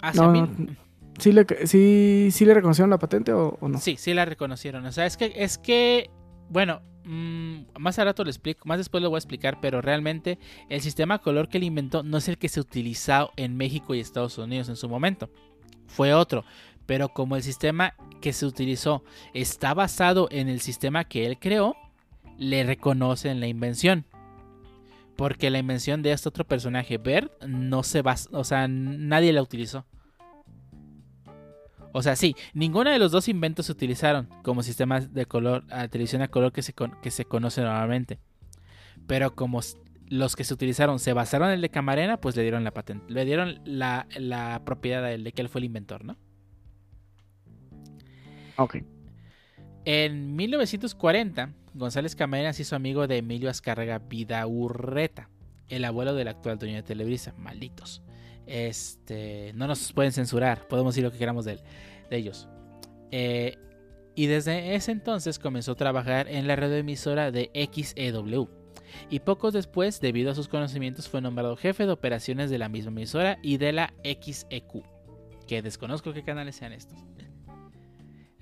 Hacia 0.03 0.23
No, 0.23 0.33
mil- 0.33 0.67
no. 0.67 0.77
¿sí 1.19 1.33
le, 1.33 1.47
sí, 1.67 2.29
sí 2.33 2.45
le 2.45 2.55
reconocieron 2.55 2.91
la 2.91 2.99
patente 2.99 3.33
o, 3.33 3.57
o 3.61 3.69
no? 3.69 3.79
Sí, 3.79 3.97
sí 3.97 4.13
la 4.13 4.25
reconocieron. 4.25 4.85
O 4.87 4.93
sea, 4.93 5.07
es 5.07 5.17
que, 5.17 5.33
es 5.37 5.57
que, 5.59 6.11
bueno, 6.51 6.83
mm, 7.05 7.79
más 7.79 7.99
a 7.99 8.05
rato 8.05 8.25
lo 8.25 8.31
explico, 8.31 8.67
más 8.67 8.79
después 8.79 9.03
lo 9.03 9.11
voy 9.11 9.17
a 9.17 9.19
explicar, 9.19 9.59
pero 9.61 9.81
realmente 9.81 10.39
el 10.69 10.81
sistema 10.81 11.19
color 11.19 11.49
que 11.49 11.59
él 11.59 11.65
inventó 11.65 12.03
no 12.03 12.19
es 12.19 12.29
el 12.29 12.39
que 12.39 12.49
se 12.49 12.61
utilizó 12.61 13.31
en 13.37 13.57
México 13.57 13.95
y 13.95 14.01
Estados 14.01 14.39
Unidos 14.39 14.69
en 14.69 14.77
su 14.77 14.89
momento. 14.89 15.31
Fue 15.87 16.15
otro. 16.15 16.45
Pero 16.87 17.11
como 17.11 17.37
el 17.37 17.43
sistema 17.43 17.95
que 18.21 18.33
se 18.33 18.47
utilizó 18.47 19.05
está 19.35 19.75
basado 19.75 20.29
en 20.31 20.49
el 20.49 20.61
sistema 20.61 21.05
que 21.05 21.27
él 21.27 21.39
creó, 21.39 21.77
le 22.39 22.65
reconocen 22.65 23.41
la 23.41 23.47
invención. 23.47 24.05
Porque 25.17 25.51
la 25.51 25.59
invención 25.59 26.03
de 26.03 26.13
este 26.13 26.29
otro 26.29 26.45
personaje, 26.45 26.99
Bert, 26.99 27.31
no 27.45 27.83
se 27.83 28.03
basa, 28.03 28.29
o 28.33 28.45
sea, 28.45 28.67
nadie 28.69 29.33
la 29.33 29.43
utilizó. 29.43 29.85
O 31.93 32.03
sea, 32.03 32.17
sí, 32.17 32.35
ninguno 32.55 32.91
de 32.91 32.99
los 32.99 33.13
dos 33.13 33.29
inventos 33.29 33.67
se 33.67 33.73
utilizaron 33.73 34.29
como 34.43 34.63
sistemas 34.63 35.13
de 35.13 35.27
color, 35.27 35.65
a 35.71 35.89
televisión 35.89 36.23
a 36.23 36.29
color 36.29 36.53
que 36.53 36.63
se, 36.63 36.73
con- 36.73 36.99
que 37.03 37.11
se 37.11 37.25
conoce 37.27 37.61
normalmente. 37.61 38.19
Pero 39.07 39.35
como 39.35 39.61
los 40.09 40.37
que 40.37 40.45
se 40.45 40.55
utilizaron 40.55 40.99
se 40.99 41.13
basaron 41.13 41.49
en 41.49 41.55
el 41.55 41.61
de 41.61 41.69
Camarena, 41.71 42.19
pues 42.19 42.35
le 42.37 42.43
dieron 42.43 42.65
la 42.65 42.71
patente, 42.73 43.13
le 43.13 43.25
dieron 43.25 43.61
la, 43.65 44.07
la 44.17 44.63
propiedad 44.65 45.05
a 45.05 45.13
él 45.13 45.25
de 45.25 45.33
que 45.33 45.43
él 45.43 45.49
fue 45.49 45.61
el 45.61 45.65
inventor, 45.67 46.05
¿no? 46.05 46.17
Ok. 48.57 48.79
En 49.85 50.37
1940, 50.37 51.53
González 51.75 52.15
Camarena 52.15 52.53
se 52.53 52.63
hizo 52.63 52.77
amigo 52.77 53.07
de 53.07 53.19
Emilio 53.19 53.51
Azcárraga 53.51 53.99
Vidaurreta, 53.99 55.29
el 55.69 55.85
abuelo 55.85 56.15
del 56.15 56.29
actual 56.29 56.59
dueño 56.59 56.77
de 56.77 56.83
Televisa. 56.83 57.35
Malditos. 57.39 58.03
Este, 58.47 59.53
no 59.55 59.67
nos 59.67 59.93
pueden 59.93 60.13
censurar, 60.13 60.67
podemos 60.69 60.95
decir 60.95 61.05
lo 61.05 61.13
que 61.13 61.19
queramos 61.19 61.45
de, 61.45 61.53
él- 61.53 61.61
de 62.11 62.17
ellos. 62.17 62.49
Eh, 63.11 63.59
y 64.15 64.27
desde 64.27 64.75
ese 64.75 64.93
entonces 64.93 65.39
comenzó 65.39 65.73
a 65.73 65.77
trabajar 65.77 66.29
en 66.29 66.47
la 66.47 66.57
radioemisora 66.57 67.31
de 67.31 67.51
XEW. 67.73 68.49
Y 69.09 69.21
pocos 69.21 69.55
después, 69.55 70.01
debido 70.01 70.31
a 70.31 70.35
sus 70.35 70.49
conocimientos, 70.49 71.09
fue 71.09 71.23
nombrado 71.23 71.57
jefe 71.57 71.87
de 71.87 71.93
operaciones 71.93 72.51
de 72.51 72.59
la 72.59 72.69
misma 72.69 72.91
emisora 72.91 73.39
y 73.43 73.57
de 73.57 73.73
la 73.73 73.95
XEQ. 74.05 74.83
Que 75.47 75.63
desconozco 75.63 76.13
qué 76.13 76.23
canales 76.23 76.57
sean 76.57 76.73
estos. 76.73 76.99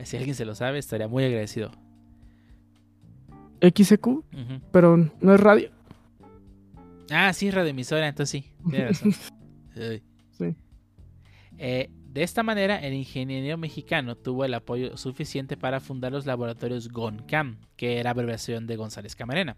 Si 0.03 0.17
alguien 0.17 0.35
se 0.35 0.45
lo 0.45 0.55
sabe, 0.55 0.79
estaría 0.79 1.07
muy 1.09 1.25
agradecido. 1.25 1.71
Ujú. 4.33 4.61
pero 4.73 4.97
no 5.21 5.35
es 5.35 5.41
radio. 5.41 5.71
Ah, 7.11 7.33
sí, 7.33 7.51
radioemisora, 7.51 8.09
entonces 8.09 8.31
sí. 8.43 8.51
Tiene 8.71 8.89
razón. 8.89 9.13
Sí. 9.75 10.03
Eh, 11.59 11.91
de 12.13 12.23
esta 12.23 12.43
manera, 12.43 12.77
el 12.79 12.95
ingeniero 12.95 13.59
mexicano 13.59 14.17
tuvo 14.17 14.45
el 14.45 14.55
apoyo 14.55 14.97
suficiente 14.97 15.57
para 15.57 15.81
fundar 15.81 16.13
los 16.13 16.27
laboratorios 16.27 16.89
GONCAM, 16.89 17.59
que 17.77 17.99
era 17.99 18.11
abreviación 18.11 18.67
de 18.67 18.77
González 18.77 19.15
Camarena, 19.15 19.57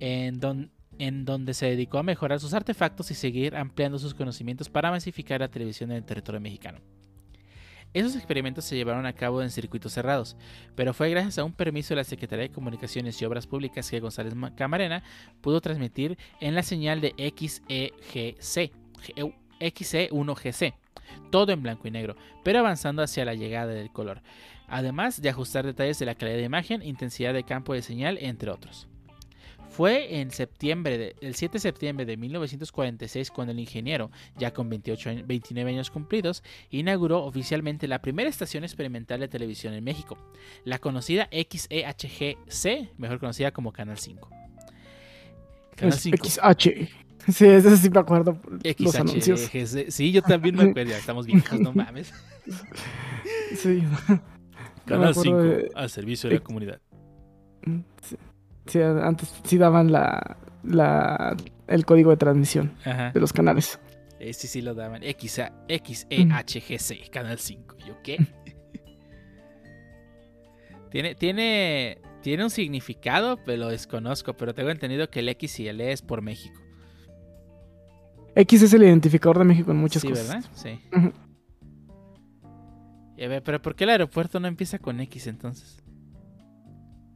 en, 0.00 0.38
don- 0.38 0.70
en 0.98 1.24
donde 1.24 1.54
se 1.54 1.66
dedicó 1.66 1.98
a 1.98 2.02
mejorar 2.02 2.40
sus 2.40 2.54
artefactos 2.54 3.10
y 3.10 3.14
seguir 3.14 3.56
ampliando 3.56 3.98
sus 3.98 4.14
conocimientos 4.14 4.68
para 4.68 4.90
masificar 4.90 5.40
la 5.40 5.48
televisión 5.48 5.90
en 5.90 5.98
el 5.98 6.04
territorio 6.04 6.40
mexicano. 6.40 6.78
Esos 7.94 8.16
experimentos 8.16 8.66
se 8.66 8.76
llevaron 8.76 9.06
a 9.06 9.14
cabo 9.14 9.42
en 9.42 9.50
circuitos 9.50 9.92
cerrados, 9.94 10.36
pero 10.74 10.92
fue 10.92 11.08
gracias 11.08 11.38
a 11.38 11.44
un 11.44 11.54
permiso 11.54 11.90
de 11.94 11.96
la 11.96 12.04
Secretaría 12.04 12.44
de 12.44 12.52
Comunicaciones 12.52 13.20
y 13.20 13.24
Obras 13.24 13.46
Públicas 13.46 13.90
que 13.90 13.98
González 14.00 14.34
Ma- 14.34 14.54
Camarena 14.54 15.02
pudo 15.40 15.60
transmitir 15.62 16.18
en 16.40 16.54
la 16.54 16.62
señal 16.62 17.00
de 17.00 17.14
XEGC, 17.34 18.72
G- 19.02 19.34
XE1GC, 19.60 20.74
todo 21.30 21.52
en 21.52 21.62
blanco 21.62 21.88
y 21.88 21.90
negro, 21.90 22.16
pero 22.44 22.60
avanzando 22.60 23.02
hacia 23.02 23.24
la 23.24 23.34
llegada 23.34 23.72
del 23.72 23.90
color, 23.90 24.22
además 24.68 25.20
de 25.20 25.30
ajustar 25.30 25.64
detalles 25.66 25.98
de 25.98 26.06
la 26.06 26.14
calidad 26.14 26.36
de 26.38 26.44
imagen, 26.44 26.82
intensidad 26.82 27.32
de 27.34 27.44
campo 27.44 27.74
de 27.74 27.82
señal, 27.82 28.18
entre 28.20 28.50
otros. 28.50 28.86
Fue 29.70 30.20
en 30.20 30.30
septiembre 30.30 30.96
de- 30.98 31.16
el 31.20 31.34
7 31.34 31.54
de 31.54 31.58
septiembre 31.60 32.04
de 32.06 32.16
1946 32.16 33.30
cuando 33.30 33.52
el 33.52 33.60
ingeniero, 33.60 34.10
ya 34.36 34.52
con 34.52 34.68
28 34.68 35.10
años- 35.10 35.26
29 35.26 35.70
años 35.70 35.90
cumplidos, 35.90 36.42
inauguró 36.70 37.22
oficialmente 37.24 37.86
la 37.86 38.00
primera 38.00 38.28
estación 38.30 38.64
experimental 38.64 39.20
de 39.20 39.28
televisión 39.28 39.74
en 39.74 39.84
México, 39.84 40.18
la 40.64 40.78
conocida 40.78 41.28
XEHGC, 41.30 42.90
mejor 42.96 43.20
conocida 43.20 43.52
como 43.52 43.70
Canal 43.72 43.98
5. 43.98 44.30
Canal 45.76 45.94
Es 45.94 46.00
5. 46.00 46.16
XH. 46.26 46.88
Sí, 47.32 47.44
ese 47.46 47.76
sí 47.76 47.90
me 47.90 48.00
acuerdo. 48.00 48.34
por 48.40 48.58
Los 48.80 48.94
anuncios. 48.94 49.40
XHGC. 49.42 49.90
Sí, 49.90 50.12
yo 50.12 50.22
también 50.22 50.56
me 50.56 50.62
acuerdo. 50.70 50.92
Estamos 50.92 51.26
viejos, 51.26 51.60
no 51.60 51.72
mames. 51.72 52.12
Sí. 53.56 53.82
Canal 54.86 55.10
acuerdo 55.10 55.22
5 55.22 55.36
de- 55.42 55.70
al 55.74 55.90
servicio 55.90 56.30
de 56.30 56.36
la 56.36 56.40
comunidad. 56.42 56.80
Sí, 58.02 58.16
sí, 58.66 58.80
antes 58.80 59.34
sí 59.44 59.58
daban 59.58 59.92
la, 59.92 60.38
la, 60.64 61.36
el 61.66 61.84
código 61.84 62.10
de 62.10 62.16
transmisión 62.16 62.72
Ajá. 62.84 63.10
de 63.12 63.20
los 63.20 63.32
canales. 63.34 63.78
Eh, 64.20 64.32
sí, 64.32 64.48
sí 64.48 64.62
lo 64.62 64.74
daban. 64.74 65.02
X 65.02 65.42
XEHGC, 65.68 67.10
Canal 67.10 67.38
5. 67.38 67.76
¿Yo 67.86 67.94
qué? 68.02 68.16
tiene, 70.90 71.14
tiene, 71.14 71.98
tiene 72.22 72.44
un 72.44 72.50
significado, 72.50 73.36
pero 73.44 73.58
lo 73.64 73.68
desconozco. 73.68 74.34
Pero 74.36 74.54
tengo 74.54 74.70
entendido 74.70 75.10
que 75.10 75.20
el 75.20 75.28
X 75.28 75.60
y 75.60 75.68
el 75.68 75.80
E 75.80 75.92
es 75.92 76.02
por 76.02 76.22
México. 76.22 76.60
X 78.38 78.62
es 78.62 78.72
el 78.72 78.84
identificador 78.84 79.38
de 79.38 79.44
México 79.44 79.72
en 79.72 79.78
muchas 79.78 80.02
sí, 80.02 80.08
cosas. 80.08 80.28
¿verdad? 80.28 80.44
Sí. 80.54 80.78
Y 83.16 83.24
a 83.24 83.28
ver, 83.28 83.42
pero 83.42 83.60
¿por 83.60 83.74
qué 83.74 83.82
el 83.82 83.90
aeropuerto 83.90 84.38
no 84.38 84.46
empieza 84.46 84.78
con 84.78 85.00
X 85.00 85.26
entonces? 85.26 85.82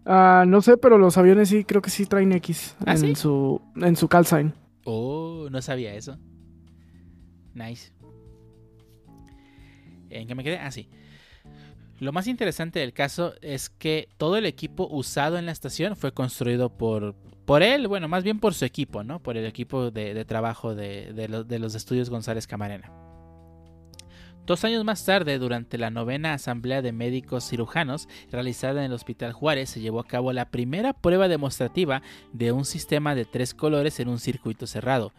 Ah, 0.05 0.45
no 0.49 0.61
sé, 0.63 0.77
pero 0.77 0.99
los 0.99 1.17
aviones 1.17 1.49
sí 1.49 1.63
creo 1.63 1.81
que 1.81 1.91
sí 1.91 2.07
traen 2.07 2.33
X 2.33 2.75
¿Ah, 2.85 2.95
en 2.95 2.99
sí? 2.99 3.15
su 3.15 3.63
en 3.77 3.95
su 3.95 4.09
call 4.09 4.27
sign. 4.27 4.53
Oh, 4.85 5.47
no 5.49 5.63
sabía 5.63 5.95
eso. 5.95 6.19
Nice. 7.55 7.93
¿En 10.11 10.27
qué 10.27 10.35
me 10.35 10.43
quedé? 10.43 10.59
Ah, 10.59 10.73
sí. 10.73 10.89
Lo 12.03 12.11
más 12.11 12.27
interesante 12.27 12.81
del 12.81 12.93
caso 12.93 13.35
es 13.43 13.71
que 13.71 14.09
todo 14.17 14.37
el 14.37 14.45
equipo 14.45 14.89
usado 14.91 15.39
en 15.39 15.47
la 15.47 15.53
estación 15.53 15.95
fue 15.95 16.13
construido 16.13 16.69
por, 16.69 17.15
por 17.45 17.63
él, 17.63 17.87
bueno, 17.87 18.09
más 18.09 18.25
bien 18.25 18.41
por 18.41 18.55
su 18.55 18.65
equipo, 18.65 19.05
¿no? 19.05 19.23
Por 19.23 19.37
el 19.37 19.47
equipo 19.47 19.93
de, 19.93 20.25
trabajo 20.25 20.75
de, 20.75 21.13
de 21.13 21.59
los 21.61 21.77
estudios 21.77 22.11
González 22.11 22.49
Camarena. 22.49 22.91
Dos 24.45 24.65
años 24.65 24.85
más 24.85 25.05
tarde, 25.05 25.39
durante 25.39 25.79
la 25.79 25.91
novena 25.91 26.35
Asamblea 26.35 26.83
de 26.83 26.91
Médicos 26.91 27.49
Cirujanos 27.49 28.09
realizada 28.33 28.81
en 28.81 28.87
el 28.87 28.93
Hospital 28.93 29.33
Juárez, 29.33 29.71
se 29.71 29.81
llevó 29.81 30.01
a 30.01 30.07
cabo 30.09 30.33
la 30.33 30.51
primera 30.51 30.95
prueba 30.95 31.29
demostrativa 31.29 32.03
de 32.33 32.51
un 32.51 32.65
sistema 32.65 33.15
de 33.15 33.27
tres 33.27 33.55
colores 33.55 34.01
en 34.01 34.09
un 34.09 34.19
circuito 34.19 34.67
cerrado. 34.67 35.13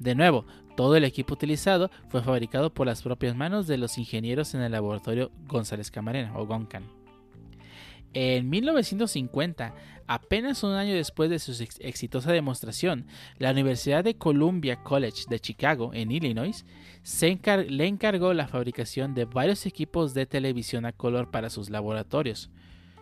De 0.00 0.16
nuevo, 0.16 0.46
todo 0.76 0.96
el 0.96 1.04
equipo 1.04 1.34
utilizado 1.34 1.90
fue 2.08 2.22
fabricado 2.22 2.72
por 2.72 2.86
las 2.86 3.02
propias 3.02 3.36
manos 3.36 3.66
de 3.66 3.76
los 3.76 3.98
ingenieros 3.98 4.54
en 4.54 4.62
el 4.62 4.72
laboratorio 4.72 5.30
González 5.46 5.90
Camarena 5.90 6.36
o 6.36 6.46
Goncan. 6.46 6.84
En 8.12 8.50
1950, 8.50 9.72
apenas 10.08 10.64
un 10.64 10.72
año 10.72 10.94
después 10.94 11.30
de 11.30 11.38
su 11.38 11.52
ex- 11.62 11.78
exitosa 11.80 12.32
demostración, 12.32 13.06
la 13.38 13.52
Universidad 13.52 14.02
de 14.02 14.16
Columbia 14.16 14.82
College 14.82 15.24
de 15.28 15.38
Chicago, 15.38 15.92
en 15.94 16.10
Illinois, 16.10 16.64
le 17.68 17.86
encargó 17.86 18.32
la 18.34 18.48
fabricación 18.48 19.14
de 19.14 19.26
varios 19.26 19.64
equipos 19.66 20.12
de 20.14 20.26
televisión 20.26 20.86
a 20.86 20.92
color 20.92 21.30
para 21.30 21.50
sus 21.50 21.70
laboratorios. 21.70 22.50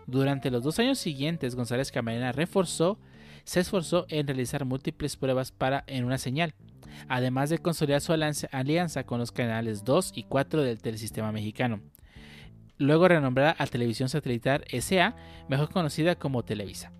Durante 0.06 0.50
los 0.50 0.62
dos 0.62 0.78
años 0.78 0.98
siguientes, 0.98 1.54
González 1.54 1.90
Camarena 1.92 2.32
reforzó, 2.32 2.98
se 3.44 3.60
esforzó 3.60 4.04
en 4.10 4.26
realizar 4.26 4.64
múltiples 4.66 5.16
pruebas 5.16 5.52
para 5.52 5.84
en 5.86 6.04
una 6.04 6.18
señal, 6.18 6.54
además 7.08 7.50
de 7.50 7.58
consolidar 7.58 8.00
su 8.00 8.12
alianza- 8.12 9.04
con 9.04 9.18
los 9.18 9.32
canales 9.32 9.84
2 9.84 10.12
y 10.14 10.24
4 10.24 10.62
del 10.62 10.80
telesistema 10.80 11.32
mexicano 11.32 11.80
luego 12.78 13.08
renombrada 13.08 13.56
a 13.58 13.66
Televisión 13.66 14.08
Satelital 14.08 14.64
SA, 14.72 15.16
mejor 15.48 15.68
conocida 15.70 16.14
como 16.14 16.44
Televisa. 16.44 16.92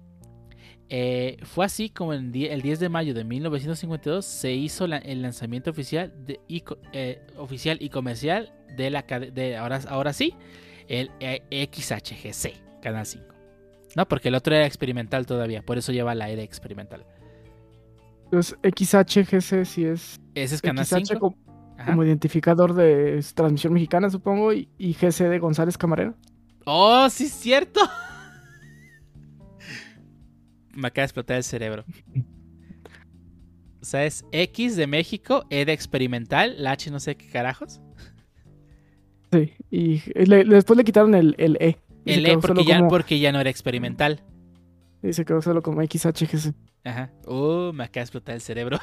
Eh, 0.91 1.37
fue 1.43 1.67
así 1.67 1.91
como 1.91 2.15
el 2.15 2.33
10 2.33 2.81
de 2.81 2.89
mayo 2.89 3.13
de 3.15 3.23
1952 3.23 4.25
se 4.25 4.53
hizo 4.53 4.87
el 4.87 5.23
lanzamiento 5.23 5.71
oficial, 5.71 6.13
y, 6.49 6.65
eh, 6.93 7.21
oficial 7.37 7.77
y 7.81 7.91
comercial 7.91 8.53
de 8.77 8.91
la 8.91 9.03
de 9.03 9.57
ahora, 9.57 9.81
ahora 9.89 10.13
sí, 10.13 10.35
el 10.89 11.11
eh, 11.21 11.43
XHGC, 11.73 12.81
Canal 12.83 13.07
5. 13.07 13.27
No, 13.97 14.09
porque 14.09 14.29
el 14.29 14.35
otro 14.35 14.55
era 14.55 14.67
experimental 14.67 15.27
todavía, 15.27 15.63
por 15.63 15.79
eso 15.79 15.93
lleva 15.93 16.15
la 16.15 16.31
era 16.31 16.43
experimental. 16.43 17.05
Entonces, 18.31 18.59
XHGC 18.63 19.65
sí 19.65 19.85
es 19.85 20.21
Ese 20.35 20.57
es 20.57 20.63
Canal 20.63 20.85
XH 20.85 21.07
5. 21.15 21.35
como, 21.87 22.05
identificador 22.05 22.75
de 22.75 23.25
transmisión 23.35 23.73
mexicana, 23.73 24.11
supongo, 24.11 24.53
y, 24.53 24.69
y 24.79 24.93
GC 24.93 25.29
de 25.29 25.39
González 25.39 25.79
Camarena. 25.79 26.15
¡Oh, 26.67 27.09
sí 27.09 27.25
es 27.25 27.33
cierto! 27.33 27.81
Me 30.75 30.89
acaba 30.89 31.03
de 31.03 31.07
explotar 31.07 31.37
el 31.39 31.45
cerebro. 31.45 31.85
O 33.81 33.85
sea, 33.85 34.05
es 34.05 34.25
X 34.33 34.77
de 34.77 34.87
México, 34.87 35.47
E 35.51 35.65
de 35.65 35.73
experimental, 35.73 36.63
la 36.63 36.73
H 36.73 36.91
no 36.91 37.01
sé 37.01 37.17
qué 37.17 37.29
carajos. 37.29 37.81
Sí, 39.33 39.53
y 39.71 40.03
le- 40.27 40.45
después 40.45 40.77
le 40.77 40.85
quitaron 40.85 41.15
el, 41.15 41.35
el 41.39 41.57
E. 41.61 41.79
El 42.05 42.25
E 42.27 42.31
quedó 42.31 42.41
porque 42.41 42.65
ya, 42.65 42.79
como- 42.79 42.91
porque 42.91 43.19
ya 43.19 43.33
no 43.33 43.41
era 43.41 43.51
experimental. 43.51 44.23
y 45.03 45.13
se 45.13 45.25
quedó 45.25 45.41
solo 45.43 45.63
como 45.63 45.81
XHGC. 45.83 46.55
Ajá. 46.89 47.11
Uh, 47.27 47.73
me 47.73 47.85
acaba 47.85 48.01
de 48.01 48.03
explotar 48.03 48.35
el 48.35 48.41
cerebro. 48.41 48.79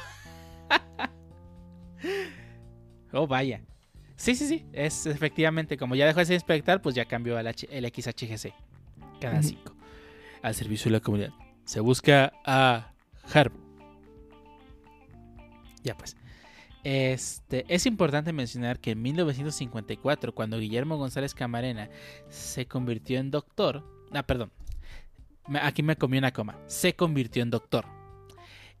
oh, 3.12 3.26
vaya. 3.26 3.62
Sí, 4.16 4.34
sí, 4.34 4.46
sí. 4.46 4.66
Es 4.72 5.06
efectivamente, 5.06 5.76
como 5.76 5.94
ya 5.94 6.06
dejó 6.06 6.20
de 6.20 6.26
ser 6.26 6.36
experimental, 6.36 6.80
pues 6.80 6.94
ya 6.94 7.04
cambió 7.04 7.36
al 7.36 7.46
H- 7.46 7.68
el 7.70 7.84
XHGC. 7.86 8.52
Ujú. 9.22 9.42
5. 9.42 9.76
Al 10.42 10.54
servicio 10.54 10.90
de 10.90 10.92
la 10.92 11.00
comunidad. 11.00 11.30
Se 11.64 11.80
busca 11.80 12.32
a 12.44 12.92
Harp. 13.32 13.52
Ya 15.82 15.96
pues. 15.96 16.16
Este, 16.84 17.64
es 17.68 17.84
importante 17.86 18.32
mencionar 18.32 18.78
que 18.78 18.92
en 18.92 19.02
1954, 19.02 20.32
cuando 20.32 20.58
Guillermo 20.58 20.96
González 20.96 21.34
Camarena 21.34 21.90
se 22.28 22.66
convirtió 22.66 23.18
en 23.18 23.32
doctor, 23.32 23.82
ah, 24.12 24.22
perdón, 24.22 24.52
aquí 25.60 25.82
me 25.82 25.96
comí 25.96 26.18
una 26.18 26.32
coma, 26.32 26.56
se 26.66 26.94
convirtió 26.94 27.42
en 27.42 27.50
doctor. 27.50 27.86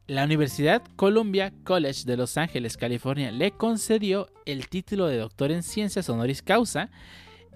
La 0.06 0.24
Universidad 0.24 0.82
Columbia 0.94 1.52
College 1.64 2.04
de 2.04 2.16
Los 2.16 2.36
Ángeles, 2.36 2.76
California, 2.76 3.32
le 3.32 3.50
concedió 3.52 4.28
el 4.44 4.68
título 4.68 5.06
de 5.08 5.16
doctor 5.18 5.50
en 5.50 5.62
ciencias 5.64 6.08
honoris 6.08 6.42
causa, 6.42 6.90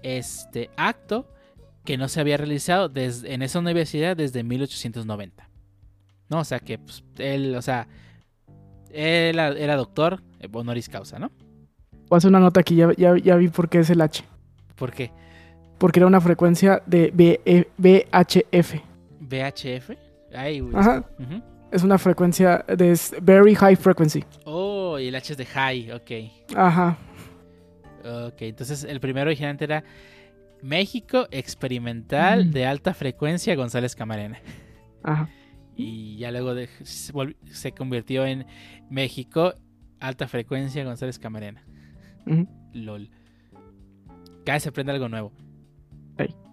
este 0.03 0.69
acto 0.75 1.27
que 1.85 1.97
no 1.97 2.07
se 2.09 2.19
había 2.19 2.37
realizado 2.37 2.89
desde, 2.89 3.33
en 3.33 3.41
esa 3.41 3.59
universidad 3.59 4.17
desde 4.17 4.43
1890. 4.43 5.49
No, 6.29 6.39
o 6.39 6.43
sea 6.43 6.59
que 6.59 6.77
pues, 6.77 7.03
él, 7.17 7.55
o 7.55 7.61
sea, 7.61 7.87
él 8.89 9.35
era, 9.39 9.49
era 9.49 9.75
doctor 9.77 10.21
honoris 10.51 10.89
causa, 10.89 11.19
¿no? 11.19 11.31
Voy 12.09 12.15
a 12.15 12.17
hacer 12.17 12.29
una 12.29 12.39
nota 12.41 12.59
aquí, 12.59 12.75
ya, 12.75 12.89
ya, 12.97 13.17
ya 13.17 13.35
vi 13.37 13.47
por 13.47 13.69
qué 13.69 13.79
es 13.79 13.89
el 13.89 14.01
H. 14.01 14.23
¿Por 14.75 14.91
qué? 14.91 15.11
Porque 15.77 15.99
era 15.99 16.07
una 16.07 16.19
frecuencia 16.19 16.83
de 16.85 17.11
B- 17.13 17.39
E- 17.45 17.69
VHF. 17.77 18.75
VHF. 19.21 19.91
Ay. 20.35 20.61
Ajá. 20.73 21.05
Es 21.71 21.83
una 21.83 21.97
frecuencia 21.97 22.65
de 22.67 22.99
Very 23.21 23.55
High 23.55 23.75
Frequency. 23.77 24.23
Oh, 24.45 24.99
y 24.99 25.07
el 25.07 25.15
H 25.15 25.31
es 25.33 25.37
de 25.37 25.45
high, 25.45 25.91
ok. 25.91 26.11
Ajá. 26.57 26.97
Ok, 28.03 28.41
entonces 28.41 28.83
el 28.83 28.99
primero 28.99 29.27
originalmente 29.29 29.63
era 29.65 29.83
México 30.61 31.27
Experimental 31.31 32.45
Mm. 32.47 32.51
de 32.51 32.65
Alta 32.65 32.93
Frecuencia 32.93 33.55
González 33.55 33.95
Camarena. 33.95 34.39
Ajá. 35.03 35.29
Y 35.75 36.17
ya 36.17 36.31
luego 36.31 36.53
de- 36.53 36.67
se, 36.83 37.71
convirtió 37.71 38.25
en 38.25 38.45
México 38.89 39.53
Alta 39.99 40.27
Frecuencia 40.27 40.83
González 40.83 41.19
Camarena. 41.19 41.63
Ujú. 42.25 42.47
LOL. 42.73 43.09
Cada 44.45 44.55
vez 44.57 44.63
se 44.63 44.69
aprende 44.69 44.91
algo 44.91 45.07
nuevo. 45.09 45.31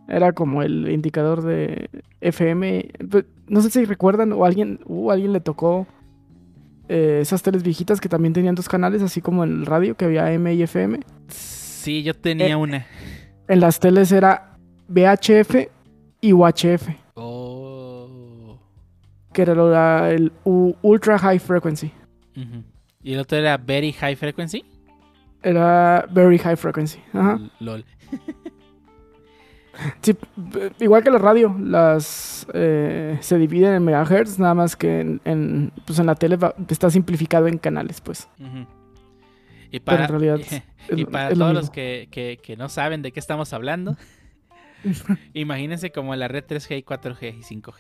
Era 0.09 0.33
como 0.33 0.62
el 0.62 0.90
indicador 0.90 1.42
de 1.42 1.90
FM. 2.21 2.88
Pues, 3.11 3.27
No 3.47 3.61
sé 3.61 3.71
si 3.71 3.85
recuerdan 3.85 4.33
o 4.33 4.44
alguien, 4.44 4.81
uh, 4.87 5.11
alguien 5.11 5.33
le 5.33 5.40
tocó 5.40 5.87
eh, 6.88 7.18
esas 7.21 7.42
teles 7.42 7.62
viejitas 7.62 8.01
que 8.01 8.09
también 8.09 8.33
tenían 8.33 8.55
dos 8.55 8.68
canales, 8.68 9.03
así 9.03 9.21
como 9.21 9.44
en 9.44 9.51
el 9.61 9.66
radio 9.66 9.94
que 9.97 10.07
había 10.07 10.33
M 10.33 10.53
y 10.55 10.62
FM. 10.62 11.01
Sí, 11.29 12.03
yo 12.03 12.14
tenía 12.14 12.49
Eh. 12.49 12.57
una. 12.57 12.87
En 13.47 13.61
las 13.61 13.79
teles 13.81 14.11
era 14.12 14.57
VHF 14.88 15.68
y 16.23 16.33
UHF, 16.33 16.88
Oh. 17.14 18.59
que 19.35 19.42
era 19.42 19.55
lo- 19.55 19.71
la- 19.71 20.11
el 20.11 20.33
U- 20.44 20.75
Ultra 20.83 21.18
High 21.18 21.38
Frequency. 21.38 21.92
Y 23.03 23.12
el 23.12 23.21
otro 23.21 23.37
era 23.38 23.57
Very 23.59 23.92
High 23.92 24.16
Frequency. 24.16 24.64
Era 25.42 26.07
Very 26.11 26.38
High 26.38 26.57
Frequency. 26.57 26.99
Ajá. 27.12 27.35
L- 27.37 27.51
LOL. 27.61 27.85
Sí, 30.03 30.17
b- 30.37 30.73
igual 30.81 31.03
que 31.05 31.11
la 31.11 31.19
radio, 31.19 31.55
las 31.61 32.47
eh, 32.53 33.17
se 33.21 33.38
dividen 33.38 33.75
en 33.75 33.85
megahertz, 33.85 34.38
nada 34.38 34.55
más 34.55 34.75
que 34.77 35.01
en, 35.01 35.21
en, 35.25 35.73
pues 35.87 35.99
en 35.99 36.07
la 36.07 36.14
tele 36.17 36.37
va- 36.37 36.55
está 36.69 36.91
simplificado 36.91 37.47
en 37.47 37.59
canales, 37.59 38.01
pues. 38.01 38.29
Y 39.71 39.81
Pero 39.81 39.85
para, 39.85 40.05
en 40.05 40.09
realidad 40.11 40.41
es 40.41 40.62
y 40.99 41.03
lo- 41.03 41.11
para 41.11 41.31
es 41.31 41.38
lo 41.38 41.45
todos 41.45 41.55
los 41.55 41.71
que, 41.71 42.09
que- 42.11 42.38
que 42.43 42.57
no 42.57 42.69
saben 42.69 43.03
de 43.03 43.12
qué 43.12 43.21
estamos 43.21 43.53
hablando, 43.53 43.97
imagínense 45.35 45.91
como 45.91 46.14
la 46.17 46.29
red 46.29 46.45
3G, 46.45 46.85
4G 46.85 47.38
y 47.38 47.43
5G. 47.43 47.75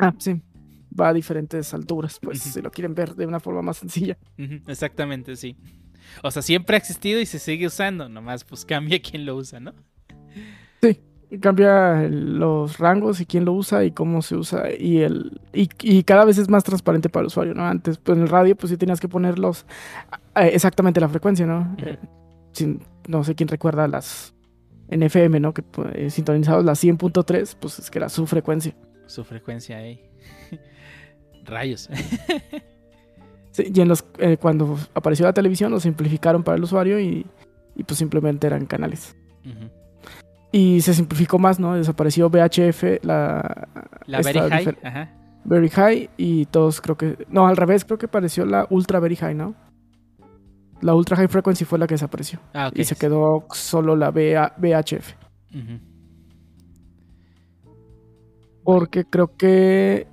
Ah, 0.00 0.14
sí. 0.18 0.40
Va 0.98 1.08
a 1.08 1.12
diferentes 1.12 1.74
alturas, 1.74 2.18
pues, 2.22 2.40
si 2.40 2.62
lo 2.62 2.70
quieren 2.70 2.94
ver 2.94 3.14
de 3.14 3.26
una 3.26 3.40
forma 3.40 3.62
más 3.62 3.78
sencilla. 3.78 4.16
Exactamente, 4.38 5.34
sí. 5.36 5.56
O 6.22 6.30
sea, 6.30 6.40
siempre 6.42 6.76
ha 6.76 6.78
existido 6.78 7.20
y 7.20 7.26
se 7.26 7.38
sigue 7.38 7.66
usando, 7.66 8.08
nomás 8.08 8.44
pues 8.44 8.64
cambia 8.64 9.00
quién 9.02 9.26
lo 9.26 9.36
usa, 9.36 9.58
¿no? 9.60 9.74
Cambia 11.40 12.04
el- 12.04 12.38
los 12.38 12.78
rangos 12.78 13.20
y 13.20 13.26
quién 13.26 13.44
lo 13.44 13.52
usa 13.54 13.84
y 13.84 13.90
cómo 13.90 14.22
se 14.22 14.36
usa 14.36 14.72
y 14.78 14.98
el 15.00 15.40
y, 15.52 15.68
y 15.82 16.04
cada 16.04 16.24
vez 16.24 16.38
es 16.38 16.48
más 16.48 16.62
transparente 16.62 17.08
para 17.08 17.22
el 17.22 17.26
usuario, 17.26 17.54
¿no? 17.54 17.64
Antes, 17.66 17.98
pues 17.98 18.16
en 18.16 18.22
el 18.22 18.28
radio, 18.28 18.54
pues 18.56 18.70
sí 18.70 18.76
tenías 18.76 19.00
que 19.00 19.08
ponerlos 19.08 19.66
eh, 20.36 20.50
exactamente 20.52 21.00
la 21.00 21.08
frecuencia, 21.08 21.44
¿no? 21.46 21.74
Eh, 21.78 21.98
sin- 22.52 22.82
no 23.08 23.24
sé 23.24 23.34
quién 23.34 23.48
recuerda 23.48 23.88
las 23.88 24.32
en 24.88 25.02
FM, 25.02 25.40
¿no? 25.40 25.52
Que 25.54 25.62
pues, 25.62 26.14
sintonizados 26.14 26.64
las 26.64 26.78
100.3, 26.84 27.56
pues 27.58 27.78
es 27.80 27.90
que 27.90 27.98
era 27.98 28.08
su 28.08 28.26
frecuencia. 28.28 28.74
Su 29.06 29.24
frecuencia 29.24 29.78
ahí. 29.78 30.00
Rayos. 31.44 31.88
Sí, 33.50 33.72
y 33.74 33.80
en 33.80 33.88
los 33.88 34.04
eh, 34.18 34.36
cuando 34.40 34.78
apareció 34.94 35.26
la 35.26 35.32
televisión 35.32 35.70
lo 35.72 35.80
simplificaron 35.80 36.42
para 36.44 36.56
el 36.56 36.62
usuario 36.64 36.98
y, 37.00 37.26
y 37.76 37.84
pues 37.84 37.98
simplemente 37.98 38.46
eran 38.46 38.66
canales. 38.66 39.16
Ujú. 39.44 39.68
Y 40.56 40.82
se 40.82 40.94
simplificó 40.94 41.40
más, 41.40 41.58
¿no? 41.58 41.74
Desapareció 41.74 42.30
VHF, 42.30 43.02
la, 43.02 43.66
La 44.06 44.20
Very 44.20 44.38
High. 44.38 44.78
Ajá. 44.84 45.10
Very 45.44 45.68
High 45.68 46.10
y 46.16 46.46
todos 46.46 46.80
creo 46.80 46.96
que... 46.96 47.26
No, 47.28 47.48
al 47.48 47.56
revés, 47.56 47.84
creo 47.84 47.98
que 47.98 48.06
apareció 48.06 48.46
la 48.46 48.64
Ultra 48.70 49.00
Very 49.00 49.16
High, 49.16 49.34
¿no? 49.34 49.56
La 50.80 50.94
Ultra 50.94 51.16
High 51.16 51.26
Frequency 51.26 51.64
fue 51.64 51.80
la 51.80 51.88
que 51.88 51.94
desapareció. 51.94 52.38
Ah, 52.52 52.68
ok. 52.68 52.78
Y 52.78 52.84
se 52.84 52.94
quedó 52.94 53.48
solo 53.50 53.96
la 53.96 54.12
VA 54.12 54.54
VHF. 54.56 55.14
Porque 58.62 59.06
creo 59.06 59.36
que 59.36 60.06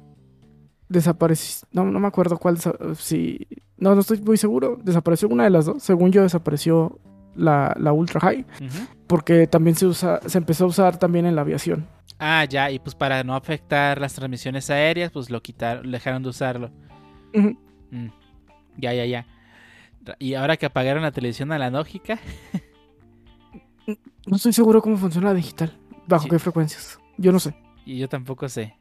desapareció... 0.89 1.67
No, 1.71 1.85
no 1.85 1.99
me 1.99 2.07
acuerdo 2.07 2.39
cuál... 2.39 2.57
Si... 2.97 3.47
No, 3.77 3.93
no 3.93 4.01
estoy 4.01 4.19
muy 4.21 4.37
seguro. 4.37 4.79
Desapareció 4.83 5.27
una 5.29 5.43
de 5.43 5.51
las 5.51 5.65
dos. 5.65 5.83
Según 5.83 6.11
yo, 6.11 6.23
desapareció 6.23 6.99
la, 7.35 7.75
la 7.79 7.93
ultra 7.93 8.19
high, 8.19 8.45
porque 9.07 9.47
también 9.47 9.75
se 9.75 9.85
usa, 9.85 10.19
se 10.27 10.37
empezó 10.37 10.65
a 10.65 10.67
usar 10.67 10.97
también 10.97 11.25
en 11.25 11.35
la 11.35 11.41
aviación. 11.41 11.87
Ah, 12.19 12.45
ya, 12.45 12.69
y 12.71 12.77
pues 12.79 12.93
para 12.95 13.23
no 13.23 13.35
afectar 13.35 13.99
las 13.99 14.13
transmisiones 14.13 14.69
aéreas, 14.69 15.11
pues 15.11 15.29
lo 15.29 15.41
quitaron, 15.41 15.89
dejaron 15.91 16.21
de 16.23 16.29
usarlo. 16.29 16.69
Mm. 17.33 18.07
Ya, 18.77 18.93
ya, 18.93 19.05
ya. 19.05 19.25
Y 20.19 20.33
ahora 20.35 20.57
que 20.57 20.65
apagaron 20.65 21.03
la 21.03 21.11
televisión 21.11 21.51
analógica, 21.51 22.19
No 24.27 24.35
estoy 24.37 24.53
seguro 24.53 24.81
cómo 24.81 24.97
funciona 24.97 25.29
la 25.29 25.33
digital, 25.33 25.75
bajo 26.07 26.23
Sí. 26.23 26.29
qué 26.29 26.39
frecuencias. 26.39 26.99
Yo 27.17 27.31
no 27.31 27.39
sé. 27.39 27.55
y 27.85 27.97
yo 27.97 28.07
tampoco 28.07 28.47
sé. 28.47 28.75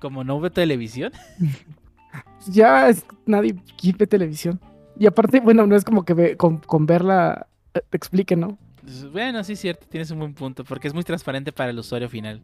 Como 0.00 0.24
no 0.24 0.36
hubo 0.36 0.50
televisión, 0.50 1.12
Ya 2.48 2.88
es- 2.88 3.04
nadie 3.26 3.54
ve 3.98 4.06
televisión. 4.06 4.58
Y 4.98 5.06
aparte, 5.06 5.40
bueno, 5.40 5.66
no 5.66 5.76
es 5.76 5.84
como 5.84 6.04
que 6.06 6.14
ve- 6.14 6.36
con, 6.38 6.58
con 6.58 6.86
verla 6.86 7.48
eh, 7.50 7.55
te 7.80 7.96
explique, 7.96 8.36
¿no? 8.36 8.58
pues, 8.82 9.10
bueno, 9.10 9.42
sí 9.44 9.54
es 9.54 9.60
cierto, 9.60 9.86
tienes 9.88 10.10
un 10.10 10.20
buen 10.20 10.34
punto, 10.34 10.64
porque 10.64 10.88
es 10.88 10.94
muy 10.94 11.02
transparente 11.02 11.52
para 11.52 11.70
el 11.70 11.78
usuario 11.78 12.08
final. 12.08 12.40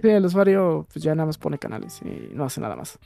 Sí, 0.00 0.08
el 0.08 0.24
usuario 0.24 0.86
pues 0.92 1.02
ya 1.02 1.14
nada 1.14 1.26
más 1.26 1.38
pone 1.38 1.58
canales 1.58 2.00
y 2.02 2.34
no 2.34 2.44
hace 2.44 2.60
nada 2.60 2.76
más. 2.76 2.98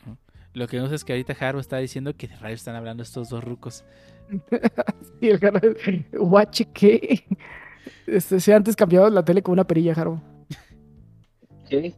Lo 0.53 0.67
que 0.67 0.79
no 0.79 0.89
sé 0.89 0.95
es 0.95 1.05
que 1.05 1.13
ahorita 1.13 1.37
Haru 1.39 1.59
está 1.59 1.77
diciendo 1.79 2.15
que 2.17 2.29
de 2.29 2.37
rayos 2.37 2.61
están 2.61 2.77
hablando 2.77 3.03
estos 3.03 3.29
dos 3.29 3.45
rucos. 3.45 3.85
Y 5.21 5.29
el 5.29 5.39
Jaro, 5.39 5.61
guache, 6.13 6.67
¿qué? 6.73 7.25
Este, 8.07 8.41
si 8.41 8.53
antes 8.53 8.77
cambiaba 8.77 9.09
la 9.09 9.25
tele 9.25 9.43
con 9.43 9.53
una 9.53 9.65
perilla, 9.67 9.95
Jaro. 9.95 10.21
¿Qué? 11.69 11.95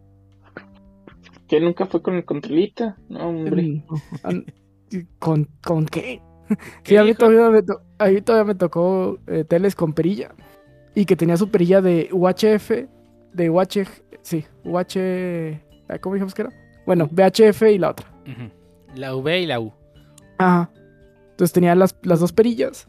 ¿Que 1.46 1.60
nunca 1.60 1.86
fue 1.86 2.02
con 2.02 2.14
el 2.14 2.24
controlita? 2.24 2.96
No, 3.08 3.28
hombre. 3.28 3.62
Mm, 3.62 5.06
¿Con, 5.18 5.48
¿Con 5.62 5.86
qué? 5.86 6.20
Sí, 6.48 6.56
¿Qué 6.84 6.98
a 6.98 7.04
mí 7.04 7.14
todavía 7.14 7.50
me, 7.50 7.62
to- 7.62 7.82
a 7.98 8.06
mí 8.08 8.20
todavía 8.22 8.44
me 8.46 8.54
tocó 8.54 9.18
eh, 9.26 9.44
teles 9.44 9.74
con 9.74 9.92
perilla. 9.92 10.34
Y 10.94 11.04
que 11.04 11.16
tenía 11.16 11.36
su 11.36 11.50
perilla 11.50 11.80
de 11.80 12.08
UHF, 12.12 12.70
de 13.32 13.50
UH, 13.50 13.84
sí, 14.22 14.44
UH, 14.64 15.60
¿cómo 16.00 16.14
dijimos 16.14 16.34
que 16.34 16.42
era? 16.42 16.52
Bueno, 16.86 17.08
VHF 17.12 17.62
y 17.70 17.78
la 17.78 17.90
otra. 17.90 18.06
La 18.94 19.14
V 19.14 19.40
y 19.40 19.46
la 19.46 19.60
U. 19.60 19.72
Ajá. 20.38 20.70
Entonces 21.30 21.52
tenía 21.52 21.74
las, 21.74 21.96
las 22.02 22.20
dos 22.20 22.32
perillas. 22.32 22.88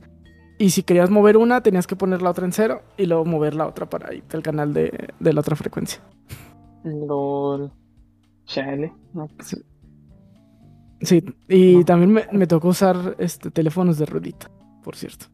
Y 0.57 0.71
si 0.71 0.83
querías 0.83 1.09
mover 1.09 1.37
una, 1.37 1.61
tenías 1.61 1.85
que 1.87 1.95
poner 1.95 2.21
la 2.21 2.31
otra 2.31 2.45
en 2.45 2.51
cero 2.51 2.81
y 2.97 3.05
luego 3.05 3.25
mover 3.25 3.53
la 3.55 3.67
otra 3.67 3.89
para 3.89 4.13
irte 4.13 4.35
al 4.37 4.43
canal 4.43 4.73
de, 4.73 5.09
de 5.19 5.33
la 5.33 5.41
otra 5.41 5.55
frecuencia. 5.55 6.01
LOL. 6.83 7.71
Chale. 8.45 8.93
No, 9.13 9.27
pues, 9.27 9.49
Sí, 9.49 9.57
y 11.47 11.77
No. 11.77 11.85
también 11.85 12.11
me, 12.11 12.27
me 12.31 12.47
tocó 12.47 12.69
usar 12.69 13.15
este, 13.19 13.51
teléfonos 13.51 13.97
de 13.97 14.05
ruedita, 14.05 14.49
por 14.83 14.95
cierto. 14.95 15.27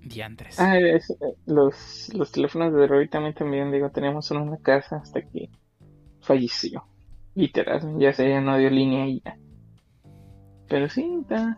Diantres. 0.00 0.58
Ah, 0.58 0.78
es- 0.78 1.10
eh, 1.10 1.36
los, 1.46 2.10
los 2.14 2.32
teléfonos 2.32 2.72
de 2.74 2.86
Roy 2.86 3.08
también, 3.08 3.34
también, 3.34 3.70
digo, 3.72 3.90
teníamos 3.90 4.30
uno 4.30 4.42
en 4.42 4.50
la 4.50 4.58
casa 4.58 4.96
hasta 4.96 5.22
que 5.22 5.48
falleció. 6.20 6.84
Literal, 7.34 7.98
ya 7.98 8.12
se 8.12 8.28
ya 8.28 8.40
no 8.40 8.58
dio 8.58 8.68
línea 8.68 9.06
y 9.06 9.22
ya. 9.24 9.38
Pero 10.68 10.88
sí, 10.88 11.08
está. 11.22 11.56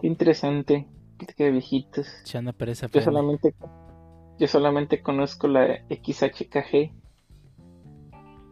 Qué 0.00 0.06
interesante. 0.06 0.86
De 1.36 1.50
viejitos. 1.50 2.08
Echando 2.22 2.52
pereza 2.54 2.86
Yo 2.88 3.02
solamente, 3.02 3.54
yo 4.38 4.48
solamente 4.48 5.02
conozco 5.02 5.48
la 5.48 5.84
XHKG. 5.90 6.92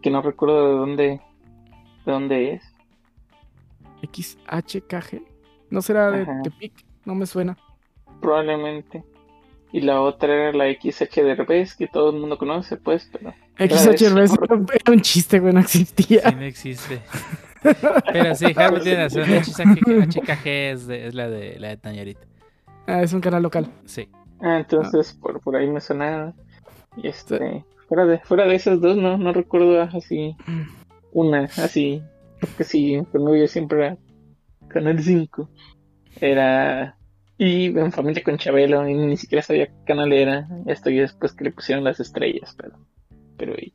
Que 0.03 0.11
no 0.11 0.21
recuerdo 0.21 0.69
de 0.69 0.75
dónde, 0.79 1.21
de 2.09 2.13
dónde 2.15 2.53
es. 2.55 2.63
XHKG. 4.03 5.23
¿No 5.71 5.83
será 5.83 6.11
de 6.11 6.23
Ajá. 6.23 6.41
Tepic? 6.43 6.73
No 7.05 7.15
me 7.15 7.27
suena. 7.27 7.57
Probablemente. 8.21 9.05
Y 9.71 9.83
la 9.83 10.01
otra 10.01 10.33
era 10.49 10.53
la 10.53 10.73
XH 10.73 11.77
que 11.77 11.89
todo 11.93 12.11
el 12.11 12.21
mundo 12.21 12.39
conoce, 12.39 12.77
pues, 12.79 13.11
pero. 13.13 13.35
XHRB 13.59 14.67
era 14.73 14.93
un 14.93 15.01
chiste, 15.03 15.41
güey, 15.41 15.53
no 15.53 15.61
existía. 15.61 16.31
Sí, 16.31 16.35
no 16.37 16.43
existe. 16.45 17.01
Pero 18.13 18.35
sí, 18.35 18.47
Haru 18.57 18.81
tiene 18.83 19.05
razón. 19.09 19.25
HKG 19.25 20.47
es, 20.47 20.87
de- 20.87 21.09
es 21.09 21.15
la 21.15 21.29
de 21.29 21.59
la 21.59 21.69
de 21.69 21.77
Tañerita. 21.77 22.27
Ah, 22.87 23.03
es 23.03 23.13
un 23.13 23.21
canal 23.21 23.43
local. 23.43 23.71
Sí. 23.85 24.09
Ah, 24.41 24.59
entonces 24.59 25.13
por, 25.13 25.41
por 25.41 25.57
ahí 25.57 25.67
me 25.69 25.81
sonaba. 25.81 26.33
Y 26.97 27.09
este. 27.09 27.65
Fuera 27.89 28.07
de, 28.07 28.19
fuera 28.21 28.45
de 28.47 28.55
esas 28.55 28.81
dos, 28.81 28.97
no, 28.97 29.19
no 29.19 29.33
recuerdo 29.33 29.83
así. 29.83 30.35
Una, 31.13 31.45
así. 31.45 32.03
Porque 32.41 32.65
sí, 32.65 33.03
conmigo 33.11 33.37
yo 33.37 33.49
siempre 33.49 33.79
era 33.87 33.97
Canal 34.69 35.03
5. 35.03 35.49
Era. 36.21 36.97
Y 37.41 37.67
en 37.67 37.93
familia 37.93 38.23
con 38.25 38.37
Chabelo, 38.37 38.89
y 38.89 38.95
ni 38.95 39.17
siquiera 39.17 39.43
sabía 39.43 39.67
qué 39.69 39.73
canal 39.87 40.13
era. 40.13 40.49
Estoy 40.67 40.99
después 40.99 41.33
que 41.33 41.45
le 41.45 41.53
pusieron 41.53 41.85
las 41.85 42.01
estrellas, 42.01 42.55
pero. 42.57 42.77
Pero 43.37 43.55
y- 43.55 43.73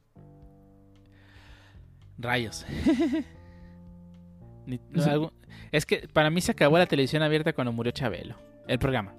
Rayos. 2.17 2.65
Ni- 4.65 4.79
no, 4.89 5.01
Sí. 5.03 5.09
algún- 5.09 5.31
Es 5.71 5.85
que 5.85 6.07
para 6.11 6.29
mí 6.29 6.41
se 6.41 6.51
acabó 6.51 6.77
la 6.77 6.85
televisión 6.85 7.21
abierta 7.23 7.53
cuando 7.53 7.71
murió 7.71 7.91
Chabelo. 7.91 8.35
El 8.67 8.79
programa. 8.79 9.13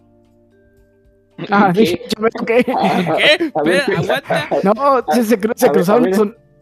Ah, 1.50 1.72
¿Qué? 1.74 2.00
¿Qué? 2.46 2.64
a 3.54 3.62
ver, 3.62 3.76
Espera, 3.82 3.84
aguanta. 3.98 4.48
No, 4.62 5.04
se, 5.12 5.24
se 5.24 5.38
se 5.56 5.66
A 5.66 5.72
cruzaron 5.72 6.04
ver. 6.04 6.14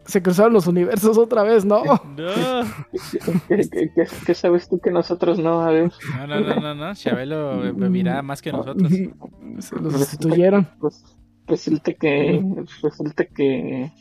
Se 0.05 0.21
cruzaron 0.21 0.53
los 0.53 0.67
universos 0.67 1.17
otra 1.17 1.43
vez, 1.43 1.63
¿no? 1.65 1.83
No. 1.83 1.93
¿Qué, 3.47 3.57
qué- 3.69 3.91
qué- 3.95 4.07
qué 4.25 4.33
sabes 4.35 4.67
tú 4.69 4.79
que 4.79 4.91
nosotros 4.91 5.39
no? 5.39 5.61
A 5.61 5.71
ver. 5.71 5.91
No, 6.17 6.27
no, 6.27 6.39
no, 6.41 6.55
no, 6.59 6.75
no. 6.75 6.93
Chabelo 6.95 7.73
miraba 7.73 8.21
más 8.21 8.41
que 8.41 8.51
nosotros. 8.51 8.91
Se 9.59 9.75
los 9.79 9.93
sustituyeron. 9.93 10.67
Pues 10.79 11.03
resulta 11.47 11.93
que 11.93 12.43
resulta 12.81 13.25
que 13.25 13.91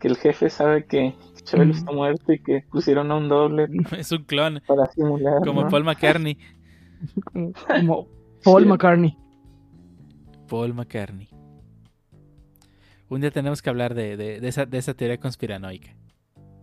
que 0.00 0.08
el 0.08 0.16
jefe 0.16 0.48
sabe 0.50 0.86
que 0.86 1.14
Chabelo 1.44 1.72
está 1.72 1.92
muerto 1.92 2.32
y 2.32 2.38
que 2.42 2.64
pusieron 2.70 3.10
a 3.12 3.16
un 3.16 3.28
doble 3.28 3.68
Es 3.98 4.10
un 4.12 4.24
clon. 4.24 4.60
para 4.66 4.86
simular. 4.92 5.44
Como 5.44 5.62
¿no? 5.64 5.68
Paul 5.68 5.84
McCartney. 5.84 6.38
Como 7.32 8.08
Paul 8.44 8.62
Sí. 8.64 8.68
McCartney. 8.68 9.16
Paul 10.48 10.74
McCartney. 10.74 11.28
Un 13.10 13.20
día 13.20 13.30
tenemos 13.30 13.60
que 13.60 13.68
hablar 13.68 13.94
de, 13.94 14.16
de- 14.16 14.40
de 14.40 14.48
esa, 14.48 14.64
de 14.64 14.78
esa 14.78 14.94
teoría 14.94 15.18
conspiranoica. 15.18 15.90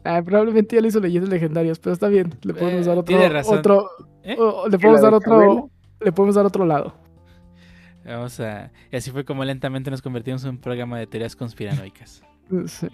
Ah, 0.03 0.21
probablemente 0.23 0.75
ya 0.75 0.81
le 0.81 0.87
hizo 0.87 0.99
leyendas 0.99 1.29
legendarias, 1.29 1.77
pero 1.79 1.93
está 1.93 2.07
bien. 2.07 2.33
Le 2.41 2.53
podemos 2.53 2.85
Eh, 2.85 2.89
dar 2.89 2.97
otro. 2.97 3.03
tiene 3.03 3.29
razón. 3.29 3.59
otro 3.59 3.89
¿Eh? 4.23 4.35
le 4.65 4.77
¿Que 4.77 4.79
podemos 4.79 5.01
dar 5.01 5.13
otro. 5.13 5.69
Le 5.99 6.11
podemos 6.11 6.35
dar 6.35 6.45
otro 6.45 6.65
lado. 6.65 6.93
Vamos 8.05 8.39
a. 8.39 8.71
Y 8.91 8.95
así 8.95 9.11
fue 9.11 9.25
como 9.25 9.43
lentamente 9.43 9.91
nos 9.91 10.01
convertimos 10.01 10.43
en 10.45 10.51
un 10.51 10.57
programa 10.59 10.97
de 10.97 11.07
teorías 11.07 11.35
conspiranoicas. 11.35 12.23
Sí. 12.67 12.87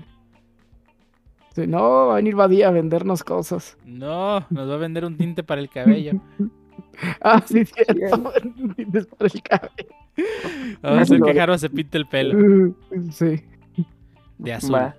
Sí, 1.53 1.67
no, 1.67 2.07
va 2.07 2.13
a 2.13 2.15
venir 2.15 2.33
Badía 2.35 2.69
a 2.69 2.71
vendernos 2.71 3.23
cosas. 3.23 3.77
No, 3.85 4.39
nos 4.49 4.67
va 4.67 4.73
a 4.73 4.77
vender 4.77 5.05
un 5.05 5.15
tinte 5.15 5.43
para 5.43 5.61
el 5.61 5.69
cabello. 5.69 6.13
Ah, 7.21 7.39
sí, 7.45 7.63
cierto. 7.65 8.31
Tienes 8.75 9.05
para 9.05 9.29
el 9.31 9.41
cabello. 9.43 9.95
Vamos 10.81 10.99
a 10.99 11.01
hacer 11.01 11.21
que 11.21 11.41
Haru 11.41 11.57
se 11.57 11.69
pinte 11.69 11.97
el 11.97 12.05
pelo. 12.07 12.75
Sí. 13.11 13.43
De 14.37 14.53
azul. 14.53 14.75
Va. 14.75 14.95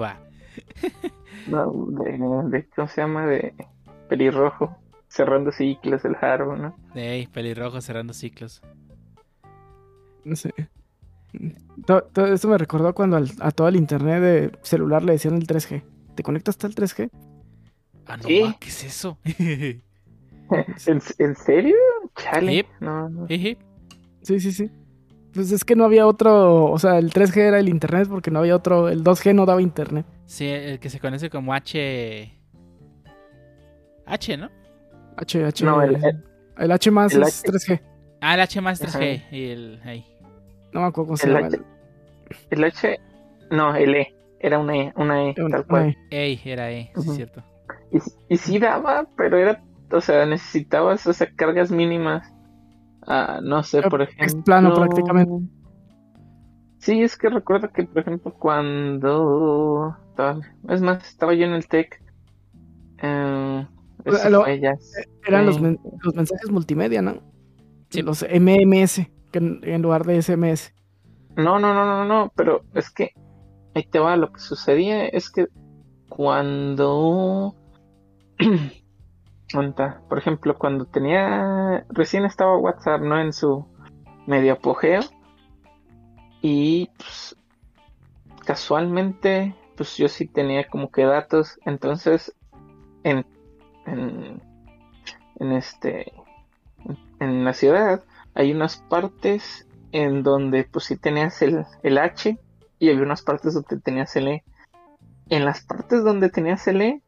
Va. 0.00 0.20
No, 1.48 1.70
de, 1.90 2.18
de- 2.50 2.68
¿cómo 2.74 2.88
se 2.88 3.00
llama? 3.02 3.24
De 3.26 3.54
pelirrojo, 4.08 4.76
cerrando 5.06 5.52
ciclos 5.52 6.04
el 6.04 6.16
Haro, 6.20 6.56
¿no? 6.56 6.74
Ey, 6.96 7.28
pelirrojo 7.28 7.80
cerrando 7.80 8.12
ciclos. 8.14 8.62
Sí. 10.34 10.50
To- 11.86 12.02
Todo 12.02 12.26
esto 12.32 12.48
me 12.48 12.58
recordó 12.58 12.94
cuando 12.94 13.16
al- 13.16 13.30
a 13.40 13.52
todo 13.52 13.68
el 13.68 13.76
internet 13.76 14.20
de 14.22 14.58
celular 14.62 15.04
le 15.04 15.12
decían 15.12 15.34
el 15.34 15.46
3G. 15.46 15.84
¿Te 16.16 16.22
conectas 16.24 16.54
hasta 16.54 16.66
el 16.66 16.74
3G? 16.74 17.10
Ah, 18.06 18.16
no, 18.16 18.24
¿Qué? 18.24 18.42
ma, 18.44 18.56
¿qué 18.58 18.68
es 18.68 18.82
eso? 18.84 19.18
¿En, 19.38 19.82
en 21.18 21.36
serio? 21.36 21.76
Chale. 22.16 22.54
Yep. 22.54 22.66
No, 22.80 23.08
no. 23.08 23.26
Jeje. 23.28 23.56
Sí, 24.26 24.40
sí, 24.40 24.50
sí. 24.50 24.70
Pues 25.32 25.52
es 25.52 25.64
que 25.64 25.76
no 25.76 25.84
había 25.84 26.04
otro, 26.06 26.64
o 26.64 26.78
sea, 26.80 26.98
el 26.98 27.12
3G 27.12 27.36
era 27.36 27.60
el 27.60 27.68
internet 27.68 28.08
porque 28.10 28.32
no 28.32 28.40
había 28.40 28.56
otro, 28.56 28.88
el 28.88 29.04
2G 29.04 29.32
no 29.34 29.46
daba 29.46 29.62
internet. 29.62 30.04
sí, 30.24 30.48
el 30.48 30.80
que 30.80 30.90
se 30.90 30.98
conoce 30.98 31.30
como 31.30 31.54
H. 31.54 32.32
H, 34.06 34.36
¿no? 34.36 34.50
H, 35.16 35.44
H. 35.44 35.64
No, 35.64 35.80
el- 35.82 35.96
el- 36.04 36.24
el 36.58 36.72
H 36.72 36.90
más 36.90 37.14
el 37.14 37.22
es 37.22 37.40
H. 37.44 37.52
3G. 37.52 37.80
Ah, 38.20 38.34
el 38.34 38.40
H 38.40 38.60
más 38.60 38.80
3G. 38.80 39.16
Ajá. 39.26 39.34
Y 39.36 39.44
el. 39.50 39.80
Ahí. 39.84 40.04
No 40.72 40.80
me 40.80 40.86
acuerdo 40.88 41.06
cómo 41.08 41.16
se 41.16 41.26
El 41.28 41.34
llama. 41.34 41.46
H, 41.46 41.58
el 42.50 42.64
H, 42.64 43.00
no, 43.52 43.74
el 43.76 43.94
E, 43.94 44.14
era 44.40 44.58
una 44.58 44.76
E, 44.76 44.92
una 44.96 45.22
E, 45.24 45.34
el- 45.36 45.50
tal 45.52 45.66
cual. 45.66 45.96
Ey, 46.10 46.40
era 46.44 46.70
E, 46.72 46.90
sí, 46.96 47.10
es 47.10 47.16
cierto. 47.16 47.44
Y, 47.92 47.98
y 48.34 48.36
sí 48.38 48.58
daba, 48.58 49.06
pero 49.16 49.38
era, 49.38 49.62
o 49.92 50.00
sea, 50.00 50.26
necesitabas, 50.26 51.06
o 51.06 51.12
sea, 51.12 51.28
cargas 51.36 51.70
mínimas. 51.70 52.32
Ah, 53.06 53.40
no 53.42 53.62
sé, 53.62 53.82
por 53.82 54.02
ejemplo. 54.02 54.42
plano 54.44 54.74
prácticamente. 54.74 55.48
Sí, 56.78 57.02
es 57.02 57.16
que 57.16 57.28
recuerdo 57.28 57.70
que, 57.72 57.84
por 57.84 58.00
ejemplo, 58.02 58.34
cuando. 58.34 59.96
es 60.68 60.80
más, 60.80 61.06
estaba 61.06 61.34
yo 61.34 61.46
en 61.46 61.52
el 61.52 61.66
TEC. 61.68 62.02
Eh, 63.02 63.66
Lo- 64.30 64.46
Eran 64.46 65.46
los, 65.46 65.56
Sí. 65.56 65.62
men- 65.62 65.80
los 66.02 66.14
mensajes 66.14 66.50
multimedia, 66.50 67.02
¿no? 67.02 67.20
Sí. 67.90 68.02
los 68.02 68.22
MMS 68.28 69.10
que 69.32 69.38
en, 69.38 69.60
en 69.62 69.82
lugar 69.82 70.04
de 70.04 70.18
SMS. 70.22 70.72
No, 71.36 71.58
no, 71.58 71.74
no, 71.74 71.84
no, 71.84 72.04
no, 72.04 72.32
pero 72.36 72.62
es 72.74 72.90
que 72.90 73.10
ahí 73.74 73.84
te 73.84 73.98
va, 73.98 74.16
lo 74.16 74.32
que 74.32 74.40
sucedía 74.40 75.06
es 75.06 75.30
que 75.30 75.46
cuando, 76.08 77.54
Por 79.52 80.18
ejemplo, 80.18 80.58
cuando 80.58 80.86
tenía, 80.86 81.86
recién 81.88 82.24
estaba 82.24 82.58
WhatsApp, 82.58 83.00
¿no? 83.00 83.20
En 83.20 83.32
su 83.32 83.66
medio 84.26 84.54
apogeo 84.54 85.00
y 86.42 86.90
pues 86.96 87.36
casualmente, 88.44 89.54
pues 89.76 89.96
yo 89.96 90.08
sí 90.08 90.26
tenía 90.26 90.68
como 90.68 90.90
que 90.90 91.04
datos, 91.04 91.58
entonces 91.64 92.34
en, 93.04 93.24
en, 93.86 94.42
en 95.36 95.52
este, 95.52 96.12
en 97.20 97.44
la 97.44 97.52
ciudad 97.52 98.04
hay 98.34 98.52
unas 98.52 98.76
partes 98.76 99.66
en 99.92 100.22
donde 100.22 100.64
pues 100.64 100.86
sí 100.86 100.96
tenías 100.96 101.40
el, 101.42 101.64
el 101.82 101.98
H 101.98 102.38
y 102.78 102.90
había 102.90 103.02
unas 103.02 103.22
partes 103.22 103.54
donde 103.54 103.80
tenías 103.80 104.14
el 104.16 104.28
E. 104.28 104.44
En 105.28 105.44
las 105.44 105.64
partes 105.64 106.04
donde 106.04 106.30
tenías 106.30 106.66
el 106.68 106.82
E 106.82 107.02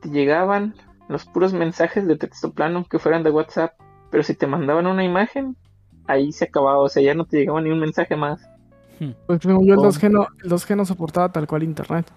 te 0.00 0.10
llegaban 0.10 0.74
los 1.08 1.24
puros 1.24 1.52
mensajes 1.52 2.06
de 2.06 2.16
texto 2.16 2.52
plano 2.52 2.84
que 2.88 2.98
fueran 2.98 3.22
de 3.22 3.30
WhatsApp, 3.30 3.72
pero 4.10 4.22
si 4.22 4.34
te 4.34 4.46
mandaban 4.46 4.86
una 4.86 5.04
imagen, 5.04 5.56
ahí 6.06 6.32
se 6.32 6.44
acababa, 6.46 6.78
o 6.78 6.88
sea, 6.88 7.02
ya 7.02 7.14
no 7.14 7.24
te 7.24 7.38
llegaba 7.38 7.60
ni 7.60 7.70
un 7.70 7.80
mensaje 7.80 8.16
más. 8.16 8.40
Pues 9.26 9.40
según 9.42 9.66
yo 9.66 9.74
el 9.74 9.80
Oh. 9.80 9.84
2G 9.84 10.10
no, 10.10 10.26
el 10.42 10.50
2G 10.50 10.76
no 10.76 10.84
soportaba 10.84 11.30
tal 11.30 11.46
cual 11.46 11.62
internet. 11.62 12.10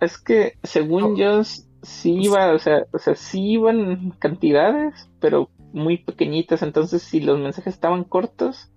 Es 0.00 0.18
que 0.18 0.58
según 0.62 1.02
Oh. 1.04 1.16
yo 1.16 1.42
sí 1.82 2.12
iba, 2.20 2.52
o 2.52 2.58
sea, 2.58 2.84
o 2.92 2.98
sea, 2.98 3.14
sí 3.14 3.52
iban 3.52 4.10
cantidades, 4.18 5.08
pero 5.20 5.48
muy 5.72 5.98
pequeñitas, 5.98 6.62
entonces 6.62 7.02
si 7.02 7.20
los 7.20 7.38
mensajes 7.38 7.74
estaban 7.74 8.04
cortos, 8.04 8.70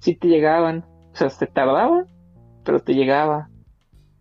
sí 0.00 0.14
te 0.14 0.28
llegaban, 0.28 0.84
o 1.12 1.16
sea, 1.16 1.28
te 1.28 1.46
tardaba, 1.46 2.04
pero 2.64 2.80
te 2.80 2.94
llegaba. 2.94 3.48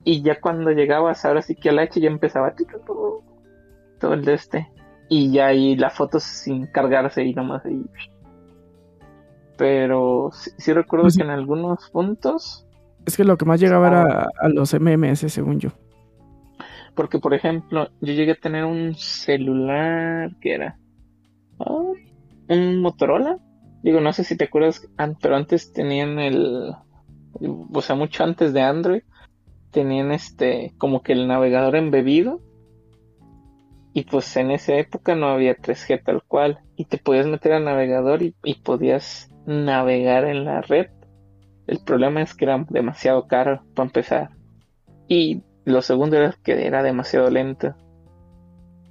Y 0.04 0.22
ya 0.24 0.40
cuando 0.40 0.72
llegabas, 0.72 1.26
ahora 1.26 1.42
sí 1.42 1.56
que 1.56 1.70
al 1.70 1.80
H 1.80 2.00
ya 2.00 2.08
empezaba 2.10 2.54
todo 4.00 4.14
el 4.14 4.26
de 4.26 4.34
este. 4.36 4.68
Y 5.10 5.32
ya 5.32 5.48
ahí 5.48 5.76
la 5.76 5.90
foto 5.90 6.20
sin 6.20 6.68
cargarse 6.68 7.24
y 7.24 7.34
nomás 7.34 7.66
ahí. 7.66 7.84
Pero 9.58 10.30
sí, 10.34 10.52
sí 10.58 10.74
recuerdo 10.74 11.04
Pues 11.06 11.16
sí. 11.16 11.20
que 11.20 11.24
en 11.24 11.32
algunos 11.32 11.90
puntos 11.92 12.66
Es 13.06 13.18
que 13.18 13.24
lo 13.24 13.38
que 13.38 13.46
más 13.46 13.60
llegaba 13.60 13.88
era 13.88 14.28
a 14.42 14.50
los 14.50 14.74
MMS, 14.74 15.32
según 15.32 15.60
yo. 15.60 15.70
Porque, 16.96 17.20
por 17.20 17.34
ejemplo, 17.34 17.90
yo 18.02 18.14
llegué 18.14 18.34
a 18.34 18.36
tener 18.40 18.66
un 18.66 18.96
celular 18.96 20.32
que 20.42 20.54
era 20.54 20.78
Ay, 21.60 22.14
un 22.50 22.82
Motorola. 22.82 23.38
Digo, 23.84 24.02
no 24.02 24.12
sé 24.14 24.24
si 24.24 24.36
te 24.38 24.46
acuerdas, 24.46 24.82
pero 25.22 25.36
antes 25.36 25.72
tenían 25.72 26.20
el, 26.20 26.74
o 27.74 27.82
sea, 27.82 27.96
mucho 27.96 28.24
antes 28.24 28.54
de 28.54 28.62
Android, 28.62 29.02
tenían 29.72 30.12
este, 30.12 30.74
como 30.78 31.02
que 31.02 31.14
el 31.14 31.28
navegador 31.28 31.76
embebido. 31.78 32.42
Y 34.00 34.04
pues 34.06 34.34
en 34.38 34.52
esa 34.52 34.76
época 34.76 35.14
no 35.14 35.28
había 35.28 35.58
3G 35.58 36.02
tal 36.02 36.24
cual. 36.24 36.60
Y 36.78 36.86
te 36.86 36.98
podías 36.98 37.28
meter 37.28 37.52
al 37.52 37.66
navegador 37.66 38.22
y, 38.22 38.34
y 38.46 38.56
podías 38.56 39.30
navegar 39.46 40.24
en 40.24 40.46
la 40.46 40.62
red. 40.62 40.88
El 41.68 41.80
problema 41.80 42.22
es 42.22 42.34
que 42.34 42.46
era 42.46 42.66
demasiado 42.70 43.28
caro 43.28 43.62
para 43.76 43.88
empezar. 43.88 44.30
Y 45.10 45.42
lo 45.66 45.82
segundo 45.82 46.16
era 46.16 46.34
que 46.42 46.66
era 46.66 46.82
demasiado 46.82 47.30
lento. 47.30 47.76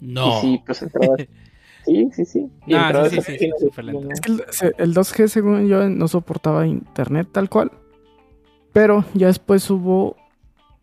No. 0.03 0.29
Y 0.29 0.41
sí, 0.43 0.63
pues 0.67 0.83
entrabas. 0.83 1.27
sí, 1.87 2.11
sí, 2.13 2.25
sí. 2.27 2.51
Y 2.67 2.73
No, 2.73 2.85
entrabas 2.85 3.11
sí, 3.11 3.23
sí, 3.23 3.39
sí, 3.39 3.51
lento. 3.83 4.11
Es 4.13 4.21
que 4.21 4.33
el, 4.33 4.75
el 4.77 4.95
2G, 4.95 5.29
según 5.29 5.69
yo, 5.69 5.89
no 5.89 6.07
soportaba 6.07 6.67
internet 6.67 7.29
tal 7.33 7.49
cual. 7.49 7.73
Pero 8.75 9.07
ya 9.15 9.29
después 9.29 9.71
hubo 9.71 10.17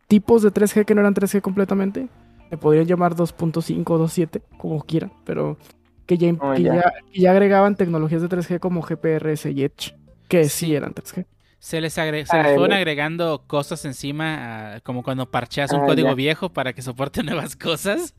tipos 0.07 0.41
de 0.41 0.51
3G 0.51 0.84
que 0.84 0.95
no 0.95 1.01
eran 1.01 1.13
3G 1.13 1.41
completamente. 1.41 2.09
Le 2.52 2.58
podrían 2.58 2.86
llamar 2.86 3.16
2.5 3.16 3.89
o 3.93 3.98
2.7, 4.00 4.41
como 4.58 4.82
quieran. 4.84 5.12
Pero 5.26 5.58
que 6.06 6.18
ya, 6.18 6.34
Oh, 6.39 6.54
que 6.54 6.64
ya. 6.64 6.76
ya- 6.76 6.93
que 7.12 7.20
ya 7.22 7.32
agregaban 7.32 7.76
tecnologías 7.76 8.22
de 8.22 8.30
3G 8.30 8.60
como 8.60 8.82
GPRS 8.82 9.50
y 9.52 9.64
Edge. 9.64 9.96
Que 10.28 10.46
sí, 10.46 10.68
Sí. 10.68 10.76
eran 10.76 10.93
3G. 10.93 11.26
Se 11.60 11.82
les, 11.82 11.98
agre- 11.98 12.26
se 12.26 12.36
Ah, 12.38 12.43
les 12.43 12.56
fueron 12.56 12.74
agregando 12.74 13.43
cosas 13.48 13.86
encima, 13.86 14.76
ah, 14.76 14.80
como 14.82 15.02
cuando 15.02 15.30
parcheas 15.32 15.72
un 15.74 15.82
Ah, 15.82 15.86
código 15.86 16.10
ya. 16.10 16.14
viejo 16.16 16.50
para 16.50 16.74
que 16.74 16.82
soporte 16.84 17.24
nuevas 17.24 17.56
cosas. 17.56 18.14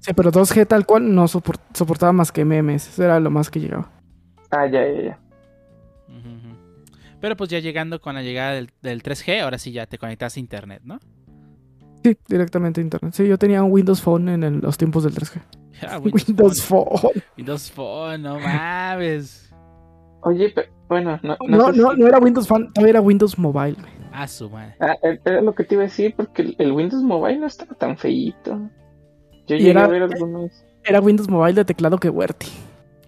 Sí, 0.00 0.12
pero 0.14 0.30
2G 0.30 0.66
tal 0.66 0.86
cual 0.86 1.12
no 1.14 1.24
sopor- 1.26 1.58
soportaba 1.72 2.12
más 2.12 2.30
que 2.30 2.42
MMS. 2.44 2.88
Eso 2.90 3.02
era 3.02 3.18
lo 3.18 3.30
más 3.30 3.50
que 3.50 3.58
llegaba. 3.58 3.90
Ah, 4.50 4.66
ya, 4.66 4.86
ya, 4.86 5.02
ya. 5.02 5.18
Pero 7.20 7.36
pues 7.36 7.48
ya 7.50 7.58
llegando 7.58 8.00
con 8.00 8.14
la 8.14 8.22
llegada 8.22 8.52
del, 8.52 8.70
del 8.82 9.02
3G, 9.02 9.40
ahora 9.40 9.56
sí 9.58 9.72
ya 9.72 9.86
te 9.86 9.96
conectas 9.96 10.36
a 10.36 10.40
internet, 10.40 10.82
¿no? 10.84 11.00
Sí, 12.04 12.16
directamente 12.28 12.80
a 12.80 12.84
internet. 12.84 13.14
Sí, 13.14 13.26
yo 13.26 13.38
tenía 13.38 13.62
un 13.64 13.72
Windows 13.72 14.00
Phone 14.02 14.28
en 14.28 14.44
el- 14.44 14.58
los 14.58 14.76
tiempos 14.78 15.02
del 15.04 15.14
3G. 15.14 15.40
Ah, 15.82 15.98
Windows, 15.98 16.62
Phone. 16.62 16.86
Phone. 16.98 17.22
Windows 17.36 17.70
Phone, 17.72 18.22
no 18.22 18.38
mames. 18.38 19.50
Oye, 20.22 20.52
pero, 20.54 20.68
bueno, 20.88 21.18
no, 21.22 21.36
no, 21.48 21.56
No, 21.58 21.72
no, 21.72 21.92
si- 21.92 21.98
no 22.00 22.06
era 22.06 22.18
Windows 22.18 22.46
Phone, 22.46 22.72
todavía 22.72 22.90
era 22.90 23.00
Windows 23.00 23.36
Mobile. 23.38 23.72
güey. 23.80 23.92
A 24.12 24.28
su 24.28 24.48
madre. 24.48 24.76
Ah, 24.78 24.94
eh, 25.02 25.18
era 25.24 25.40
lo 25.40 25.52
que 25.54 25.64
te 25.64 25.74
iba 25.74 25.82
a 25.82 25.86
decir, 25.86 26.14
porque 26.16 26.42
el, 26.42 26.56
el 26.58 26.72
Windows 26.72 27.02
Mobile 27.02 27.38
no 27.38 27.46
estaba 27.46 27.74
tan 27.74 27.96
feíto. 27.98 28.70
Yo 29.48 29.56
llegué 29.56 29.70
era- 29.70 29.84
a 29.84 29.88
ver 29.88 30.02
algunos. 30.04 30.52
Era 30.84 31.00
Windows 31.00 31.28
Mobile 31.28 31.54
de 31.54 31.64
teclado 31.64 31.98
que 31.98 32.08
Werty. 32.10 32.46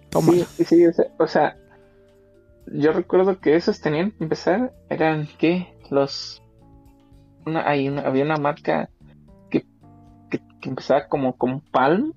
Toma. 0.09 0.33
Sí, 0.33 0.45
sí, 0.57 0.63
sí, 0.65 0.85
o 0.87 0.91
sea, 0.93 1.05
o 1.19 1.27
sea, 1.27 1.57
yo 2.67 2.91
recuerdo 2.91 3.39
que 3.39 3.55
esos 3.55 3.79
tenían 3.79 4.11
que 4.11 4.23
empezar, 4.25 4.73
eran, 4.89 5.27
¿qué? 5.37 5.67
Los... 5.89 6.43
Una, 7.47 7.67
hay 7.67 7.87
una- 7.89 8.01
había 8.01 8.23
una 8.23 8.37
marca 8.37 8.89
que, 9.49 9.65
que, 10.29 10.39
que 10.61 10.69
empezaba 10.69 11.07
como 11.07 11.35
con 11.37 11.61
Palm. 11.61 12.13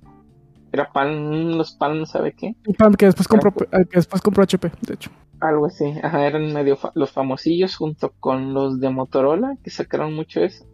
Era 0.73 0.93
Palm, 0.93 1.57
los 1.57 1.73
Palm, 1.73 2.07
¿sabe 2.07 2.33
qué? 2.33 2.55
Y 2.67 2.73
Pam, 2.75 2.95
que 2.95 3.07
después 3.07 3.27
compró, 3.27 3.53
que 3.53 3.67
después 3.93 4.23
compró 4.23 4.43
HP, 4.45 4.71
de 4.83 4.95
hecho. 4.95 5.11
Algo 5.41 5.67
así, 5.67 5.85
ajá, 6.03 6.27
eran 6.27 6.53
medio 6.53 6.77
fa- 6.77 6.93
los 6.95 7.11
famosillos 7.11 7.75
junto 7.77 8.13
con 8.21 8.53
los 8.55 8.79
de 8.79 8.91
Motorola, 8.91 9.57
que 9.65 9.71
sacaron 9.71 10.15
mucho 10.15 10.41
eso. 10.41 10.65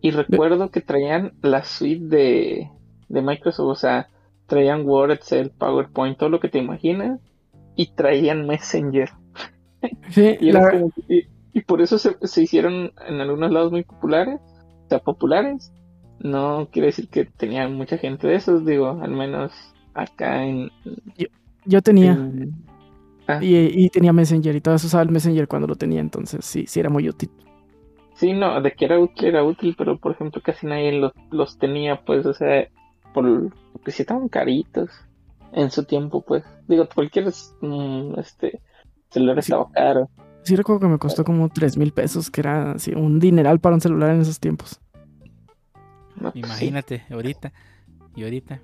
Y 0.00 0.10
recuerdo 0.12 0.70
que 0.70 0.80
traían 0.80 1.32
la 1.42 1.64
suite 1.64 2.06
de, 2.06 2.70
de 3.08 3.22
Microsoft, 3.22 3.66
o 3.68 3.74
sea, 3.74 4.08
traían 4.46 4.86
Word, 4.86 5.10
Excel, 5.10 5.50
PowerPoint, 5.50 6.16
todo 6.16 6.28
lo 6.30 6.38
que 6.40 6.48
te 6.48 6.58
imaginas, 6.58 7.20
y 7.74 7.88
traían 7.94 8.46
Messenger. 8.46 9.10
Sí, 10.10 10.36
Y, 10.40 10.48
era 10.50 10.60
la- 10.62 10.70
como 10.70 10.90
y- 11.08 11.26
y 11.56 11.62
por 11.62 11.80
eso 11.80 11.98
se, 11.98 12.14
se 12.20 12.42
hicieron 12.42 12.92
en 13.08 13.18
algunos 13.22 13.50
lados 13.50 13.72
muy 13.72 13.82
populares, 13.82 14.38
o 14.44 14.88
sea, 14.90 14.98
populares. 14.98 15.72
No 16.18 16.68
quiere 16.70 16.88
decir 16.88 17.08
que 17.08 17.24
tenían 17.24 17.72
mucha 17.74 17.96
gente 17.96 18.26
de 18.26 18.34
esos, 18.34 18.66
digo, 18.66 18.88
al 19.02 19.10
menos 19.12 19.52
acá 19.94 20.44
en... 20.44 20.70
yo 21.64 21.80
tenía. 21.80 22.12
en- 22.12 22.52
ah, 23.26 23.38
Y, 23.42 23.84
y 23.86 23.88
tenía 23.88 24.12
Messenger 24.12 24.54
y 24.54 24.60
todo 24.60 24.74
eso 24.74 24.86
usaba 24.86 25.02
el 25.04 25.08
Messenger 25.10 25.48
cuando 25.48 25.66
lo 25.66 25.76
tenía, 25.76 26.00
entonces 26.00 26.44
sí, 26.44 26.66
sí 26.66 26.78
era 26.78 26.90
muy 26.90 27.08
útil. 27.08 27.30
Sí, 28.16 28.34
no, 28.34 28.60
de 28.60 28.72
que 28.72 28.84
era 28.84 28.98
útil, 29.00 29.24
era 29.24 29.42
útil, 29.42 29.74
pero 29.78 29.96
por 29.98 30.12
ejemplo 30.12 30.42
casi 30.44 30.66
nadie 30.66 30.92
los, 30.92 31.12
los 31.30 31.56
tenía, 31.56 32.02
pues, 32.04 32.26
o 32.26 32.34
sea, 32.34 32.68
por, 33.14 33.50
porque 33.72 33.92
sí 33.92 34.02
estaban 34.02 34.28
caritos 34.28 34.90
en 35.54 35.70
su 35.70 35.84
tiempo, 35.84 36.20
pues. 36.20 36.44
Digo, 36.68 36.86
cualquier 36.94 37.32
mm, 37.62 38.18
este 38.18 38.60
celular 39.08 39.36
Sí. 39.36 39.52
estaba 39.52 39.70
caro. 39.72 40.10
Sí 40.46 40.54
recuerdo 40.54 40.80
que 40.80 40.86
me 40.88 40.98
costó 40.98 41.24
como 41.24 41.48
3 41.48 41.76
mil 41.76 41.92
pesos, 41.92 42.30
que 42.30 42.40
era 42.40 42.72
así, 42.72 42.92
un 42.94 43.18
dineral 43.18 43.58
para 43.58 43.74
un 43.74 43.80
celular 43.80 44.14
en 44.14 44.20
esos 44.20 44.38
tiempos. 44.38 44.80
Imagínate, 46.34 47.02
ahorita. 47.10 47.52
Y 48.14 48.22
ahorita. 48.24 48.62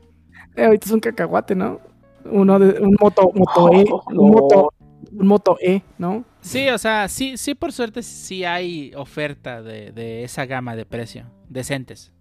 Eh, 0.57 0.65
ahorita 0.65 0.87
es 0.87 0.93
un 0.93 1.01
cacahuate, 1.01 1.55
¿no? 1.55 1.81
Uno 2.25 2.59
de 2.59 2.81
un 2.81 2.97
moto, 3.01 3.31
moto 3.35 3.73
E, 3.73 3.85
Oh, 3.91 4.03
un 4.09 4.15
no. 4.17 4.23
moto, 4.23 4.73
un 5.13 5.27
moto 5.27 5.57
E, 5.61 5.83
¿no? 5.99 6.25
Sí, 6.41 6.69
o 6.69 6.79
sea, 6.79 7.09
sí, 7.09 7.37
sí, 7.37 7.55
por 7.55 7.73
suerte 7.73 8.03
sí 8.03 8.45
hay 8.45 8.93
oferta 8.95 9.61
de, 9.61 9.93
de 9.93 10.23
esa 10.25 10.47
gama 10.47 10.77
de 10.77 10.87
precio. 10.87 11.27
Decentes. 11.49 12.13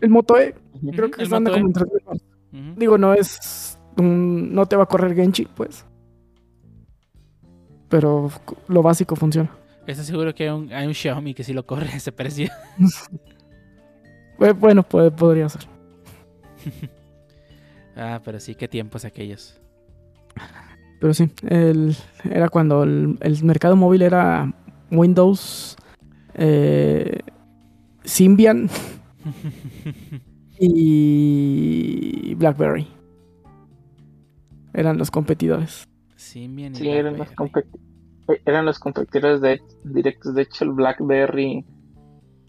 El 0.00 0.10
moto 0.10 0.38
E, 0.38 0.54
creo 0.92 1.10
que 1.10 1.22
anda 1.24 1.40
Moto 1.40 1.50
E. 1.50 1.54
como 1.60 1.66
en 1.66 1.72
3 1.72 1.86
mil. 2.52 2.74
Digo, 2.76 2.96
no 2.98 3.12
es 3.14 3.78
un- 3.98 4.52
no 4.54 4.66
te 4.66 4.76
va 4.76 4.84
a 4.84 4.86
correr 4.86 5.14
Genchi, 5.14 5.44
pues. 5.44 5.84
Pero 7.94 8.28
lo 8.66 8.82
básico 8.82 9.14
funciona. 9.14 9.48
Estoy 9.86 10.04
seguro 10.04 10.34
que 10.34 10.42
hay 10.42 10.48
un, 10.50 10.72
hay 10.72 10.84
un 10.88 10.94
Xiaomi 10.94 11.32
que 11.32 11.44
sí 11.44 11.52
lo 11.52 11.64
corre 11.64 11.90
ese 11.94 12.10
precio. 12.10 12.50
Eh, 14.40 14.52
Bueno, 14.52 14.82
puede- 14.82 15.12
podría 15.12 15.48
ser. 15.48 15.62
Ah, 17.96 18.20
pero 18.24 18.40
sí, 18.40 18.56
qué 18.56 18.66
tiempos 18.66 19.04
aquellos. 19.04 19.56
Pero 21.00 21.14
sí, 21.14 21.30
el- 21.48 21.96
era 22.28 22.48
cuando 22.48 22.82
el, 22.82 23.16
el 23.20 23.44
mercado 23.44 23.76
móvil 23.76 24.02
era 24.02 24.52
Windows, 24.90 25.76
eh, 26.34 27.20
Symbian 28.02 28.68
y 30.58 32.34
BlackBerry. 32.34 32.88
Eran 34.72 34.98
los 34.98 35.12
competidores. 35.12 35.86
Symbian 36.16 36.72
y 36.72 36.78
Sí, 36.78 36.88
eran 36.88 37.16
los, 37.16 37.28
BlackBerry. 37.36 37.68
Competi- 38.26 38.42
eran 38.46 38.64
los 38.64 38.78
competidores 38.78 39.40
de, 39.40 39.60
directos. 39.84 40.34
De 40.34 40.42
hecho, 40.42 40.64
el 40.64 40.70
BlackBerry. 40.72 41.64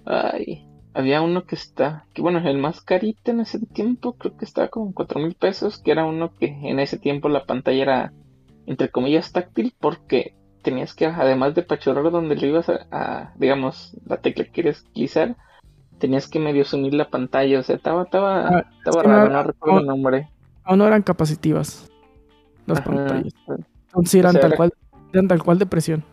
Ay, 0.05 0.67
había 0.93 1.21
uno 1.21 1.43
que 1.45 1.55
está. 1.55 2.05
Que 2.13 2.21
bueno, 2.21 2.39
el 2.39 2.57
más 2.57 2.81
carito 2.81 3.31
en 3.31 3.39
ese 3.41 3.59
tiempo, 3.59 4.13
creo 4.13 4.37
que 4.37 4.45
estaba 4.45 4.67
como 4.67 4.93
cuatro 4.93 5.19
mil 5.19 5.33
pesos. 5.35 5.77
Que 5.79 5.91
era 5.91 6.05
uno 6.05 6.31
que 6.33 6.47
en 6.47 6.79
ese 6.79 6.97
tiempo 6.97 7.29
la 7.29 7.45
pantalla 7.45 7.81
era, 7.81 8.13
entre 8.65 8.89
comillas, 8.89 9.31
táctil. 9.31 9.73
Porque 9.79 10.35
tenías 10.61 10.93
que, 10.93 11.05
además 11.07 11.55
de 11.55 11.63
pachorrar 11.63 12.11
donde 12.11 12.35
le 12.35 12.47
ibas 12.47 12.69
a, 12.69 12.87
a, 12.91 13.33
digamos, 13.37 13.95
la 14.05 14.17
tecla 14.17 14.45
que 14.45 14.51
quieres 14.51 14.81
utilizar, 14.89 15.35
tenías 15.99 16.27
que 16.27 16.39
medio 16.39 16.65
sumir 16.65 16.93
la 16.93 17.09
pantalla. 17.09 17.59
O 17.59 17.63
sea, 17.63 17.75
estaba, 17.75 18.03
estaba, 18.03 18.47
Ah, 18.47 18.65
estaba 18.77 19.03
raro, 19.03 19.29
no 19.31 19.43
recuerdo 19.43 19.79
el 19.79 19.85
no- 19.85 19.91
nombre. 19.93 20.29
Aún 20.63 20.79
no 20.79 20.87
eran 20.87 21.03
capacitivas 21.03 21.91
las 22.65 22.79
Ajá. 22.79 22.89
pantallas. 22.89 23.33
Entonces 23.87 24.15
eran 24.15 24.29
O 24.35 24.39
sea, 24.39 24.41
tal 24.41 24.55
cual, 24.57 24.73
eran 25.15 25.27
tal 25.27 25.43
cual 25.43 25.59
de 25.59 25.65
presión. 25.65 26.03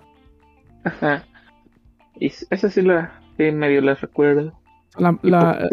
Ajá. 0.85 1.25
Y 2.19 2.27
esa 2.27 2.69
sí 2.69 2.83
la 2.83 3.21
sí, 3.37 3.51
medio 3.53 3.81
la 3.81 3.95
recuerdo. 3.95 4.53
La, 4.97 5.19
la- 5.23 5.69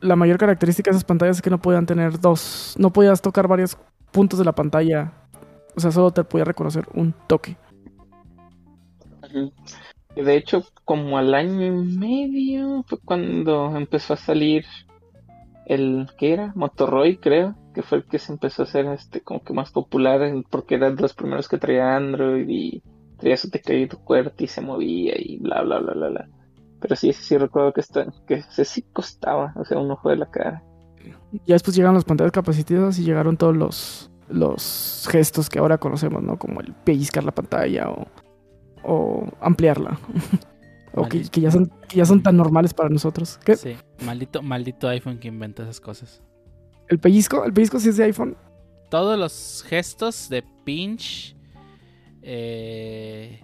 la 0.00 0.16
mayor 0.16 0.38
característica 0.38 0.90
de 0.90 0.96
esas 0.96 1.04
pantallas 1.04 1.36
es 1.36 1.42
que 1.42 1.50
no 1.50 1.60
podían 1.62 1.86
tener 1.86 2.18
dos, 2.18 2.74
no 2.78 2.92
podías 2.92 3.22
tocar 3.22 3.46
varios 3.46 3.78
puntos 4.10 4.38
de 4.38 4.44
la 4.44 4.52
pantalla. 4.52 5.12
O 5.76 5.80
sea, 5.80 5.92
solo 5.92 6.10
te 6.10 6.24
podía 6.24 6.44
reconocer 6.44 6.86
un 6.94 7.14
toque. 7.28 7.56
De 10.16 10.36
hecho, 10.36 10.64
como 10.84 11.16
al 11.18 11.34
año 11.34 11.66
y 11.66 11.70
medio 11.70 12.84
fue 12.88 12.98
cuando 13.04 13.76
empezó 13.76 14.14
a 14.14 14.16
salir 14.16 14.64
el 15.66 16.08
que 16.18 16.32
era 16.32 16.52
Motoroid, 16.56 17.20
creo, 17.20 17.54
que 17.78 17.82
fue 17.84 17.98
el 17.98 18.04
que 18.06 18.18
se 18.18 18.32
empezó 18.32 18.62
a 18.62 18.64
hacer 18.64 18.86
este 18.86 19.20
como 19.20 19.40
que 19.44 19.52
más 19.52 19.70
popular 19.70 20.20
en- 20.22 20.42
porque 20.42 20.74
era 20.74 20.90
de 20.90 21.00
los 21.00 21.14
primeros 21.14 21.46
que 21.48 21.58
traía 21.58 21.94
Android 21.94 22.44
y 22.48 22.82
traía 23.18 23.36
su 23.36 23.50
tecladito 23.50 24.00
QWERTY 24.00 24.44
y 24.44 24.48
se 24.48 24.60
movía 24.60 25.14
y 25.16 25.38
bla 25.38 25.62
bla 25.62 25.78
bla 25.78 25.92
bla 25.92 26.08
bla. 26.08 26.28
Pero 26.80 26.96
sí, 26.96 27.12
sí, 27.12 27.22
sí 27.22 27.38
recuerdo 27.38 27.72
que 27.72 27.80
está, 27.80 28.04
que 28.26 28.34
ese 28.34 28.64
sí 28.64 28.82
costaba, 28.92 29.52
o 29.54 29.64
sea, 29.64 29.78
un 29.78 29.92
ojo 29.92 30.08
de 30.10 30.16
la 30.16 30.26
cara. 30.28 30.64
Ya 31.46 31.54
después 31.54 31.76
llegaron 31.76 31.94
las 31.94 32.04
pantallas 32.04 32.32
capacitivas 32.32 32.98
y 32.98 33.04
llegaron 33.04 33.36
todos 33.36 33.56
los, 33.56 34.10
los 34.28 35.06
gestos 35.08 35.48
que 35.48 35.60
ahora 35.60 35.78
conocemos, 35.78 36.20
¿no? 36.20 36.36
Como 36.36 36.60
el 36.60 36.74
pellizcar 36.74 37.22
la 37.22 37.32
pantalla 37.32 37.90
o, 37.90 38.08
o 38.82 39.28
ampliarla. 39.40 40.00
o 40.94 41.08
que, 41.08 41.22
ya 41.40 41.52
son, 41.52 41.70
que 41.88 41.96
ya 41.98 42.04
son 42.04 42.24
tan 42.24 42.36
normales 42.36 42.74
para 42.74 42.88
nosotros. 42.88 43.38
¿Qué? 43.44 43.54
Sí, 43.54 43.76
maldito, 44.04 44.42
maldito 44.42 44.88
iPhone 44.88 45.20
que 45.20 45.28
inventa 45.28 45.62
esas 45.62 45.80
cosas. 45.80 46.20
¿El 46.88 46.98
pellizco? 46.98 47.44
¿El 47.44 47.52
pellizco 47.52 47.78
sí 47.78 47.88
es 47.90 47.96
de 47.96 48.04
iPhone? 48.04 48.36
Todos 48.90 49.18
los 49.18 49.64
gestos 49.68 50.28
de 50.28 50.42
pinch, 50.64 51.36
eh, 52.22 53.40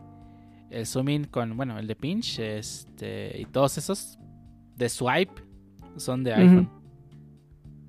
el 0.70 0.86
zoom 0.86 1.08
in 1.10 1.24
con, 1.24 1.56
bueno, 1.56 1.78
el 1.78 1.86
de 1.86 1.96
pinch, 1.96 2.38
este, 2.38 3.40
y 3.40 3.44
todos 3.46 3.76
esos 3.78 4.18
de 4.76 4.88
swipe 4.88 5.42
son 5.96 6.24
de 6.24 6.34
iPhone. 6.34 6.70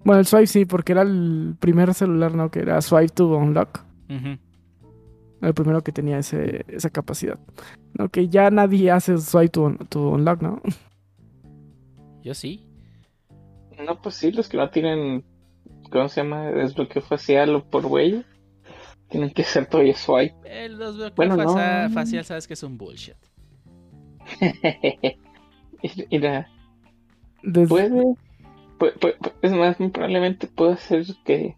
Bueno, 0.03 0.19
el 0.19 0.25
swipe 0.25 0.47
sí, 0.47 0.65
porque 0.65 0.91
era 0.91 1.01
el 1.01 1.55
primer 1.59 1.93
celular, 1.93 2.35
¿no? 2.35 2.51
Que 2.51 2.59
era 2.59 2.81
swipe 2.81 3.09
to 3.09 3.35
unlock. 3.37 3.79
El 5.41 5.53
primero 5.53 5.81
que 5.83 5.91
tenía 5.91 6.19
ese, 6.19 6.63
esa 6.67 6.89
capacidad. 6.89 7.39
¿no? 7.97 8.09
Que 8.09 8.27
ya 8.29 8.49
nadie 8.51 8.91
hace 8.91 9.17
swipe 9.17 9.49
to, 9.49 9.63
un- 9.63 9.77
to 9.77 10.09
unlock, 10.11 10.41
¿no? 10.41 10.61
Yo 12.23 12.33
sí. 12.33 12.67
No, 13.85 14.01
pues 14.01 14.15
sí, 14.15 14.31
los 14.31 14.47
que 14.47 14.57
no 14.57 14.69
tienen, 14.69 15.23
¿cómo 15.91 16.09
se 16.09 16.21
llama? 16.21 16.51
Desbloqueo 16.51 17.01
facial 17.01 17.55
o 17.55 17.63
por 17.63 17.85
huella, 17.85 18.23
tienen 19.09 19.31
que 19.31 19.41
hacer 19.43 19.67
todavía 19.67 19.95
swipe. 19.95 20.35
Eh, 20.45 20.69
los 20.69 20.95
bloqueos 20.95 21.15
Bueno, 21.15 21.37
no. 21.37 21.43
facia- 21.43 21.89
facial 21.89 22.25
sabes 22.25 22.47
que 22.47 22.53
es 22.53 22.63
un 22.63 22.77
bullshit. 22.77 23.15
Mira, 26.11 26.49
Desde- 27.43 27.67
puede, 27.67 27.89
pu- 28.79 28.93
pu- 28.99 29.17
pu- 29.17 29.33
es 29.41 29.51
más, 29.51 29.77
probablemente 29.91 30.47
puedo 30.47 30.71
hacer 30.71 31.05
que, 31.23 31.55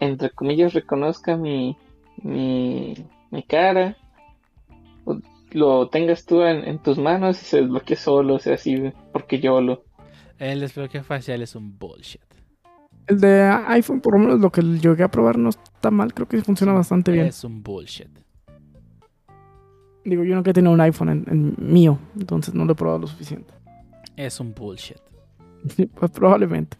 entre 0.00 0.30
comillas, 0.30 0.72
reconozca 0.74 1.36
mi, 1.36 1.76
mi, 2.22 2.94
mi 3.30 3.42
cara, 3.44 3.96
o 5.04 5.18
lo 5.52 5.88
tengas 5.88 6.24
tú 6.26 6.42
en, 6.42 6.64
en 6.66 6.78
tus 6.80 6.98
manos 6.98 7.40
y 7.42 7.44
se 7.44 7.60
desbloquee 7.60 7.96
solo, 7.96 8.34
o 8.34 8.38
sea, 8.38 8.54
así, 8.54 8.90
porque 9.12 9.38
yo 9.38 9.60
lo... 9.60 9.84
El 10.38 10.58
desbloqueo 10.60 11.04
facial 11.04 11.42
es 11.42 11.54
un 11.54 11.78
bullshit. 11.78 12.20
El 13.06 13.20
de 13.20 13.42
iPhone, 13.66 14.00
por 14.00 14.14
lo 14.14 14.20
menos 14.20 14.40
lo 14.40 14.50
que 14.50 14.62
llegué 14.62 15.02
a 15.02 15.10
probar 15.10 15.36
no 15.38 15.48
está 15.50 15.90
mal. 15.90 16.14
Creo 16.14 16.28
que 16.28 16.40
funciona 16.42 16.72
bastante 16.72 17.10
bien. 17.12 17.26
Es 17.26 17.42
un 17.44 17.62
bullshit. 17.62 18.08
Digo, 20.04 20.24
yo 20.24 20.34
nunca 20.34 20.50
he 20.50 20.54
tenido 20.54 20.72
un 20.72 20.80
iPhone 20.80 21.08
en, 21.10 21.24
en 21.28 21.56
mío, 21.72 21.98
entonces 22.18 22.54
no 22.54 22.64
lo 22.64 22.72
he 22.72 22.74
probado 22.76 23.00
lo 23.00 23.06
suficiente. 23.06 23.52
Es 24.16 24.40
un 24.40 24.52
bullshit. 24.54 24.98
Pues 25.94 26.10
probablemente. 26.10 26.76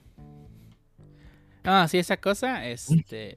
Ah, 1.65 1.87
sí, 1.89 1.99
esa 1.99 2.17
cosa, 2.17 2.67
este, 2.69 3.37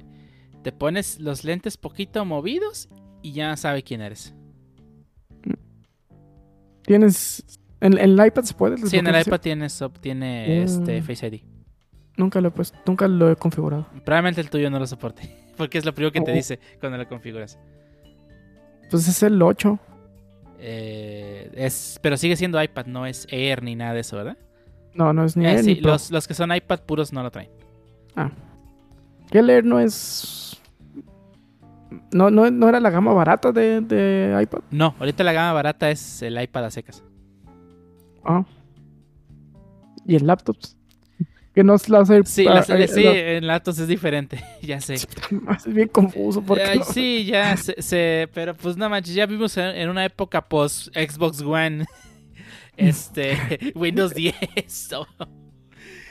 te 0.64 0.72
pones 0.72 1.20
los 1.20 1.44
lentes 1.44 1.78
poquito 1.78 2.26
movidos 2.26 2.90
y 3.22 3.34
ya 3.34 3.56
sabe 3.58 3.84
quién 3.84 4.02
eres. 4.02 4.34
Tienes. 6.84 7.44
¿En, 7.82 7.94
en 7.98 8.20
el 8.20 8.26
iPad 8.28 8.44
se 8.44 8.54
puede? 8.54 8.78
Sí, 8.78 8.98
en 8.98 9.08
el 9.08 9.22
iPad 9.22 9.40
tiene, 9.42 9.70
sop- 9.70 10.00
tiene 10.00 10.64
este 10.64 11.02
Mm. 11.02 11.04
Face 11.04 11.28
ID. 11.28 11.42
Nunca 12.18 12.40
lo 12.42 12.48
he 12.48 12.52
puesto, 12.52 12.78
nunca 12.86 13.08
lo 13.08 13.30
he 13.30 13.36
configurado. 13.36 13.88
Probablemente 14.06 14.40
el 14.42 14.50
tuyo 14.50 14.70
no 14.70 14.80
lo 14.80 14.88
soporte, 14.88 15.36
porque 15.58 15.78
es 15.78 15.86
lo 15.86 15.94
primero 15.94 16.12
que 16.12 16.22
te 16.22 16.32
Oh. 16.32 16.34
dice 16.36 16.60
cuando 16.80 16.98
lo 16.98 17.08
configuras. 17.08 17.60
Pues 18.90 19.08
es 19.08 19.22
el 19.24 19.42
8. 19.42 19.80
Eh, 20.60 21.52
es, 21.56 22.00
pero 22.02 22.16
sigue 22.18 22.36
siendo 22.38 22.62
iPad, 22.62 22.86
no 22.86 23.06
es 23.06 23.28
Air 23.30 23.62
ni 23.64 23.76
nada 23.76 23.94
de 23.94 24.00
eso, 24.00 24.16
¿verdad? 24.18 24.38
No, 24.94 25.12
no 25.12 25.26
es 25.26 25.36
ni, 25.36 25.46
Eh, 25.46 25.50
Air 25.52 25.64
sí, 25.64 25.76
ni 25.76 25.82
los, 25.82 26.10
los 26.12 26.28
que 26.28 26.34
son 26.34 26.56
iPad 26.56 26.80
puros 26.82 27.12
no 27.12 27.22
lo 27.24 27.32
traen. 27.32 27.50
Que 29.30 29.40
el 29.40 29.50
Air 29.50 29.66
no 29.66 29.80
es. 29.80 30.62
No, 32.14 32.30
no, 32.30 32.50
no 32.50 32.70
era 32.70 32.80
la 32.80 32.90
gama 32.92 33.12
barata 33.14 33.52
de, 33.52 33.82
de 33.82 34.40
iPad. 34.42 34.60
No, 34.72 34.96
ahorita 35.00 35.24
la 35.24 35.34
gama 35.34 35.52
barata 35.52 35.90
es 35.90 36.22
el 36.22 36.42
iPad 36.42 36.66
a 36.66 36.72
secas. 36.72 37.04
Ah. 38.24 38.46
Y 40.06 40.16
en 40.16 40.28
laptops. 40.28 40.75
Que 41.56 41.64
no 41.64 41.76
es 41.76 41.88
la 41.90 42.06
Sí, 42.26 42.44
las- 42.44 42.70
eh, 42.70 42.88
sí, 42.90 43.04
la- 43.04 43.12
en 43.38 43.48
laptops 43.48 43.80
es 43.80 43.88
diferente, 43.88 44.44
ya 44.62 44.80
sé. 44.82 44.96
Es 44.96 45.08
bien 45.66 45.88
confuso 45.88 46.42
porque 46.42 46.64
Ay, 46.64 46.80
no- 46.80 46.86
sí, 46.86 47.24
ya 47.26 47.56
se- 47.58 48.30
pero 48.34 48.54
pues 48.54 48.76
no 48.78 48.90
manches, 48.90 49.16
ya 49.16 49.26
vivimos 49.26 49.56
en, 49.58 49.68
en 49.68 49.90
una 49.90 50.04
época 50.06 50.42
post 50.42 50.90
Xbox 50.94 51.42
One, 51.42 51.86
este, 52.78 53.72
Windows 53.74 54.14
10. 54.14 54.36
o- 54.94 55.08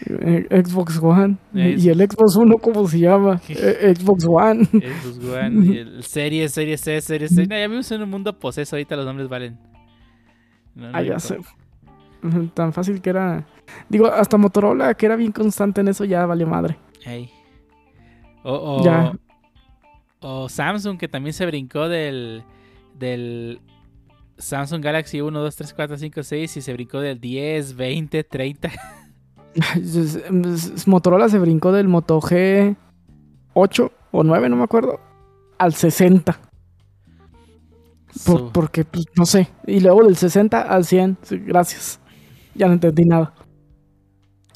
eh, 0.07 0.47
Xbox 0.64 0.99
One. 1.03 1.36
Es- 1.55 1.84
Y 1.84 1.90
el 1.90 1.99
Xbox 1.99 2.36
One, 2.36 2.57
¿cómo 2.61 2.88
se 2.88 2.99
llama? 3.01 3.40
Eh, 3.49 3.95
Xbox 3.97 4.24
One. 4.26 4.64
Xbox 4.64 5.18
One, 5.24 5.66
y 5.74 5.78
el 5.78 6.03
Series, 6.05 6.53
Series 6.53 6.80
C, 6.80 7.01
Series 7.03 7.34
C. 7.34 7.47
No, 7.47 7.55
ya 7.57 7.66
vivimos 7.66 7.90
en 7.92 8.03
un 8.03 8.11
mundo 8.11 8.38
poseso, 8.38 8.76
ahorita 8.76 8.97
los 8.97 9.05
nombres 9.07 9.28
valen. 9.28 9.59
No, 10.74 10.90
no 10.90 10.97
Ah, 10.99 11.03
ya 11.03 11.18
sé. 11.18 11.36
Tan 12.55 12.72
fácil 12.72 13.01
que 13.01 13.11
era. 13.11 13.47
Digo, 13.89 14.07
hasta 14.07 14.37
Motorola, 14.37 14.95
que 14.95 15.07
era 15.07 15.16
bien 15.16 15.33
constante 15.33 15.81
en 15.81 15.89
eso, 15.89 16.05
ya 16.05 16.27
vale 16.27 16.45
madre. 16.47 16.77
Ey. 17.05 17.31
O, 18.43 18.53
o- 18.81 18.85
Ya. 18.85 19.12
o 20.20 20.49
Samsung, 20.49 20.99
que 20.99 21.09
también 21.09 21.33
se 21.33 21.47
brincó 21.47 21.89
del, 21.89 22.43
del 22.99 23.61
Samsung 24.39 24.83
Galaxy 24.83 25.20
1, 25.20 25.41
2, 25.41 25.57
3, 25.57 25.75
4, 25.75 25.97
5, 25.99 26.22
6 26.22 26.57
y 26.57 26.61
se 26.61 26.72
brincó 26.72 27.01
del 27.01 27.20
10, 27.20 27.77
20, 27.77 28.25
30. 28.25 28.70
Es- 29.77 29.95
es- 29.95 30.16
es- 30.16 30.89
Motorola 30.89 31.29
se 31.29 31.39
brincó 31.39 31.70
del 31.72 31.87
Moto 31.89 32.20
G 32.20 32.75
8 33.55 33.93
o 34.11 34.25
9, 34.25 34.49
no 34.49 34.57
me 34.57 34.64
acuerdo, 34.64 34.99
al 35.59 35.75
60. 35.75 36.39
Por- 38.27 38.53
porque, 38.53 38.85
pues, 38.85 39.07
no 39.16 39.27
sé. 39.27 39.49
Y 39.66 39.81
luego 39.81 40.05
del 40.05 40.16
60 40.16 40.61
al 40.62 40.85
100. 40.85 41.18
Sí, 41.22 41.39
gracias. 41.39 42.01
Ya 42.55 42.67
no 42.69 42.75
entendí 42.75 43.05
nada. 43.05 43.33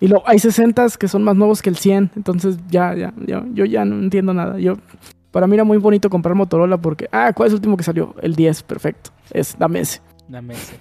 Y 0.01 0.07
luego 0.09 0.23
hay 0.29 0.39
60 0.39 0.87
que 0.99 1.09
son 1.09 1.25
más 1.25 1.35
nuevos 1.37 1.61
que 1.63 1.71
el 1.71 1.77
100. 1.77 2.13
Entonces 2.17 2.59
ya, 2.69 2.95
ya, 2.95 3.13
ya, 3.27 3.45
yo 3.53 3.65
ya 3.65 3.85
no 3.85 3.97
entiendo 4.01 4.33
nada. 4.33 4.59
Yo, 4.59 4.77
para 5.33 5.47
mí 5.47 5.55
era 5.55 5.65
muy 5.65 5.79
bonito 5.79 6.09
comprar 6.09 6.35
Motorola 6.37 6.79
porque, 6.79 7.09
ah, 7.11 7.33
¿cuál 7.35 7.49
es 7.49 7.53
el 7.53 7.57
último 7.57 7.77
que 7.77 7.83
salió? 7.83 8.15
El 8.23 8.37
10, 8.37 8.63
perfecto. 8.63 9.11
Es, 9.33 9.57
dame 9.59 9.81
ese. 9.81 10.01
Dame 10.29 10.55
ese. 10.55 10.79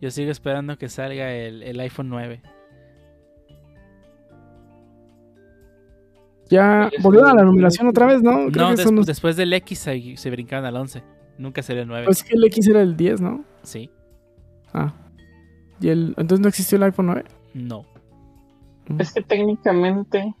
Yo 0.00 0.10
sigo 0.10 0.32
esperando 0.32 0.76
que 0.78 0.88
salga 0.88 1.32
el, 1.32 1.62
el 1.62 1.78
iPhone 1.80 2.08
9. 2.08 2.42
Ya 6.50 6.90
volvieron 7.00 7.30
a 7.30 7.34
la 7.34 7.44
numeración 7.44 7.86
otra 7.88 8.06
vez, 8.06 8.22
¿no? 8.22 8.48
Creo 8.50 8.64
No, 8.64 8.70
que 8.70 8.76
des- 8.76 8.84
son 8.84 8.96
los- 8.96 9.06
después 9.06 9.36
del 9.36 9.52
X 9.54 9.78
se, 9.78 10.16
se 10.16 10.30
brincaron 10.30 10.66
al 10.66 10.76
11. 10.76 11.02
Nunca 11.38 11.62
salió 11.62 11.82
el 11.82 11.88
9. 11.88 12.04
pues 12.06 12.22
que 12.22 12.34
el 12.34 12.44
X 12.44 12.66
era 12.68 12.82
el 12.82 12.96
10, 12.96 13.20
¿no? 13.20 13.44
Sí, 13.62 13.90
Ah. 14.74 14.92
Y 15.82 15.88
el, 15.88 16.14
entonces 16.16 16.40
no 16.40 16.48
existió 16.48 16.76
el 16.76 16.84
iPhone 16.84 17.06
9. 17.06 17.24
no. 17.54 17.84
Es 18.98 19.12
que 19.12 19.22
técnicamente, 19.22 20.34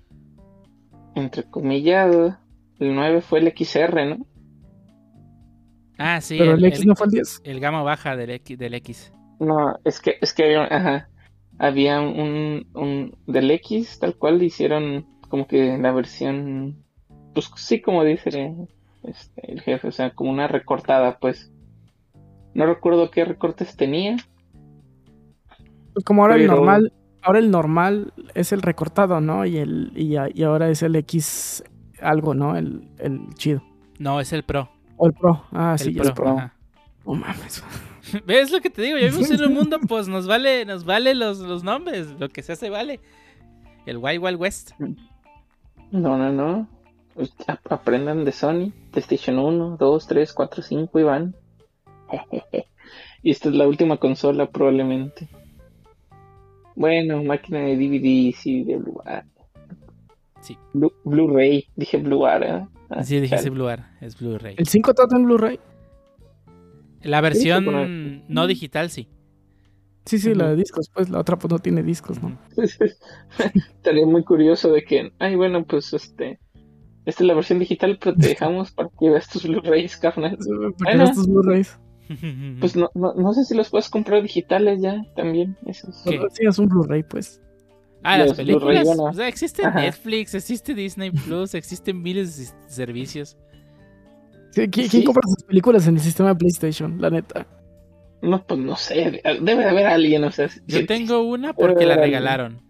entre 1.14 1.44
comillado, 1.44 2.36
el 2.78 2.94
9 2.94 3.20
fue 3.20 3.38
el 3.40 3.52
XR, 3.56 4.06
¿no? 4.06 4.26
Ah, 5.98 6.20
sí. 6.20 6.36
Pero 6.38 6.54
el, 6.54 6.64
X 6.64 6.84
no 6.86 6.96
fue 6.96 7.06
el 7.06 7.12
10. 7.12 7.42
El 7.44 7.60
gamma 7.60 7.82
baja 7.82 8.16
del 8.16 8.30
X. 8.30 8.58
Del 8.58 8.74
X. 8.74 9.12
No, 9.38 9.78
es 9.84 10.00
que, 10.00 10.16
es 10.20 10.32
que 10.32 10.44
había, 10.44 10.64
ajá, 10.64 11.08
había 11.58 12.00
un, 12.00 12.66
un 12.74 13.16
del 13.26 13.50
X, 13.52 13.98
tal 14.00 14.16
cual 14.16 14.42
hicieron 14.42 15.06
como 15.28 15.46
que 15.46 15.78
la 15.78 15.92
versión, 15.92 16.84
pues 17.34 17.50
sí, 17.56 17.80
como 17.80 18.04
dice 18.04 18.54
este, 19.02 19.52
el 19.52 19.60
jefe, 19.60 19.88
o 19.88 19.92
sea, 19.92 20.10
como 20.10 20.30
una 20.30 20.48
recortada, 20.48 21.18
pues. 21.18 21.50
No 22.54 22.66
recuerdo 22.66 23.10
qué 23.10 23.24
recortes 23.24 23.76
tenía. 23.76 24.16
Pues 25.94 26.04
como 26.04 26.22
ahora 26.22 26.36
el 26.36 26.46
normal, 26.46 26.92
ahora 27.22 27.38
el 27.38 27.50
normal 27.50 28.12
es 28.34 28.52
el 28.52 28.62
recortado, 28.62 29.20
¿no? 29.20 29.44
Y 29.46 29.58
el 29.58 29.92
y, 29.94 30.16
ahora 30.42 30.68
es 30.70 30.82
el 30.82 30.96
X 30.96 31.62
algo, 32.00 32.34
¿no? 32.34 32.56
El, 32.56 32.88
el 32.98 33.20
chido. 33.34 33.62
No, 33.98 34.20
es 34.20 34.32
el 34.32 34.42
Pro. 34.42 34.70
O 34.96 35.06
el 35.06 35.12
Pro. 35.12 35.44
Ah, 35.52 35.76
sí, 35.78 35.88
el 35.90 35.94
Pro. 35.96 36.04
es 36.04 36.10
Pro. 36.12 36.28
ajá. 36.30 36.54
No 37.06 37.14
mames. 37.14 37.62
¿Ves 38.26 38.50
lo 38.50 38.60
que 38.60 38.70
te 38.70 38.82
digo? 38.82 38.98
Ya 38.98 39.06
vivimos 39.06 39.30
en 39.30 39.42
un 39.44 39.54
mundo, 39.54 39.78
pues 39.88 40.08
nos 40.08 40.26
vale, 40.26 40.64
nos 40.64 40.84
vale 40.84 41.14
los, 41.14 41.38
los 41.38 41.62
nombres. 41.64 42.08
Lo 42.18 42.28
que 42.28 42.42
se 42.42 42.52
hace 42.52 42.70
vale. 42.70 43.00
El 43.86 43.98
Wild 43.98 44.22
Wild 44.22 44.40
West. 44.40 44.72
No, 45.90 46.16
no, 46.16 46.30
no. 46.32 46.68
Pues, 47.14 47.32
ap- 47.46 47.70
Aprendan 47.72 48.24
de 48.24 48.32
Sony. 48.32 48.72
PlayStation 48.90 49.38
1, 49.38 49.76
2, 49.78 50.06
3, 50.06 50.32
4, 50.32 50.62
5 50.62 50.98
y 50.98 51.02
van. 51.02 51.34
y 53.22 53.30
esta 53.30 53.48
es 53.48 53.54
la 53.54 53.66
última 53.66 53.96
consola 53.98 54.46
probablemente. 54.50 55.28
Bueno, 56.74 57.22
máquina 57.24 57.60
de 57.60 57.76
DVD, 57.76 58.34
sí, 58.34 58.64
de 58.64 58.76
Blu-ray. 58.76 59.22
Sí. 60.40 60.56
Blu- 60.74 60.92
Blu-ray, 61.04 61.66
dije 61.76 61.98
Blu-ray. 61.98 62.42
¿eh? 62.50 62.66
Ah, 62.90 63.02
Sí, 63.04 63.28
chale. 63.28 63.50
Blu-ray. 63.50 63.84
Es 64.00 64.18
Blu-ray. 64.18 64.54
¿El 64.58 64.66
5 64.66 64.94
trata 64.94 65.16
en 65.16 65.24
Blu-ray? 65.24 65.60
La 67.02 67.20
versión 67.20 68.22
no 68.28 68.46
digital, 68.46 68.90
sí. 68.90 69.08
Sí, 70.04 70.18
sí, 70.18 70.34
la 70.34 70.48
de 70.48 70.56
discos, 70.56 70.90
pues 70.92 71.10
la 71.10 71.20
otra 71.20 71.38
pues 71.38 71.50
no 71.52 71.58
tiene 71.60 71.82
discos, 71.84 72.20
¿no? 72.22 72.36
Estaría 73.76 74.04
muy 74.06 74.24
curioso 74.24 74.72
de 74.72 74.82
que, 74.82 75.12
ay, 75.20 75.36
bueno, 75.36 75.64
pues 75.64 75.92
este, 75.92 76.40
esta 77.06 77.22
es 77.22 77.26
la 77.28 77.34
versión 77.34 77.60
digital, 77.60 77.98
pero 78.02 78.16
te 78.16 78.28
dejamos 78.34 78.72
para 78.72 78.88
que 78.98 79.10
veas 79.10 79.28
tus 79.28 79.44
Blu-rays, 79.46 79.96
carnal. 79.96 80.36
Porque 80.38 80.74
Bueno. 80.84 81.04
estos 81.04 81.28
Blu-rays. 81.28 81.78
Pues 82.60 82.76
no, 82.76 82.90
no, 82.94 83.14
no 83.14 83.32
sé 83.32 83.44
si 83.44 83.54
los 83.54 83.70
puedes 83.70 83.88
comprar 83.88 84.22
digitales 84.22 84.80
ya 84.82 85.02
también. 85.16 85.56
Esos. 85.66 86.02
¿Qué? 86.04 86.20
Sí, 86.32 86.44
es 86.46 86.58
un 86.58 86.68
Blu-ray, 86.68 87.02
pues. 87.04 87.40
Ah, 88.02 88.18
las 88.18 88.28
Los 88.28 88.36
películas. 88.36 88.84
bueno. 88.84 89.04
O 89.04 89.12
sea, 89.14 89.28
existe 89.28 89.64
Ajá. 89.64 89.80
Netflix, 89.80 90.34
existe 90.34 90.74
Disney 90.74 91.10
Plus, 91.12 91.54
existen 91.54 92.02
miles 92.02 92.36
de 92.36 92.46
servicios. 92.68 93.36
¿Quién, 94.52 94.70
Sí. 94.72 94.88
quién 94.90 95.04
compra 95.04 95.22
sus 95.26 95.44
películas 95.44 95.86
en 95.86 95.94
el 95.94 96.00
sistema 96.00 96.30
de 96.30 96.34
PlayStation? 96.34 97.00
La 97.00 97.08
neta. 97.10 97.46
No, 98.20 98.44
pues 98.44 98.60
no 98.60 98.76
sé, 98.76 99.20
debe 99.40 99.62
de 99.62 99.68
haber 99.68 99.86
alguien, 99.86 100.24
o 100.24 100.30
sea. 100.30 100.48
si- 100.48 100.60
Yo 100.66 100.84
tengo 100.86 101.22
una 101.22 101.54
porque 101.54 101.86
la 101.86 101.96
regalaron. 101.96 102.60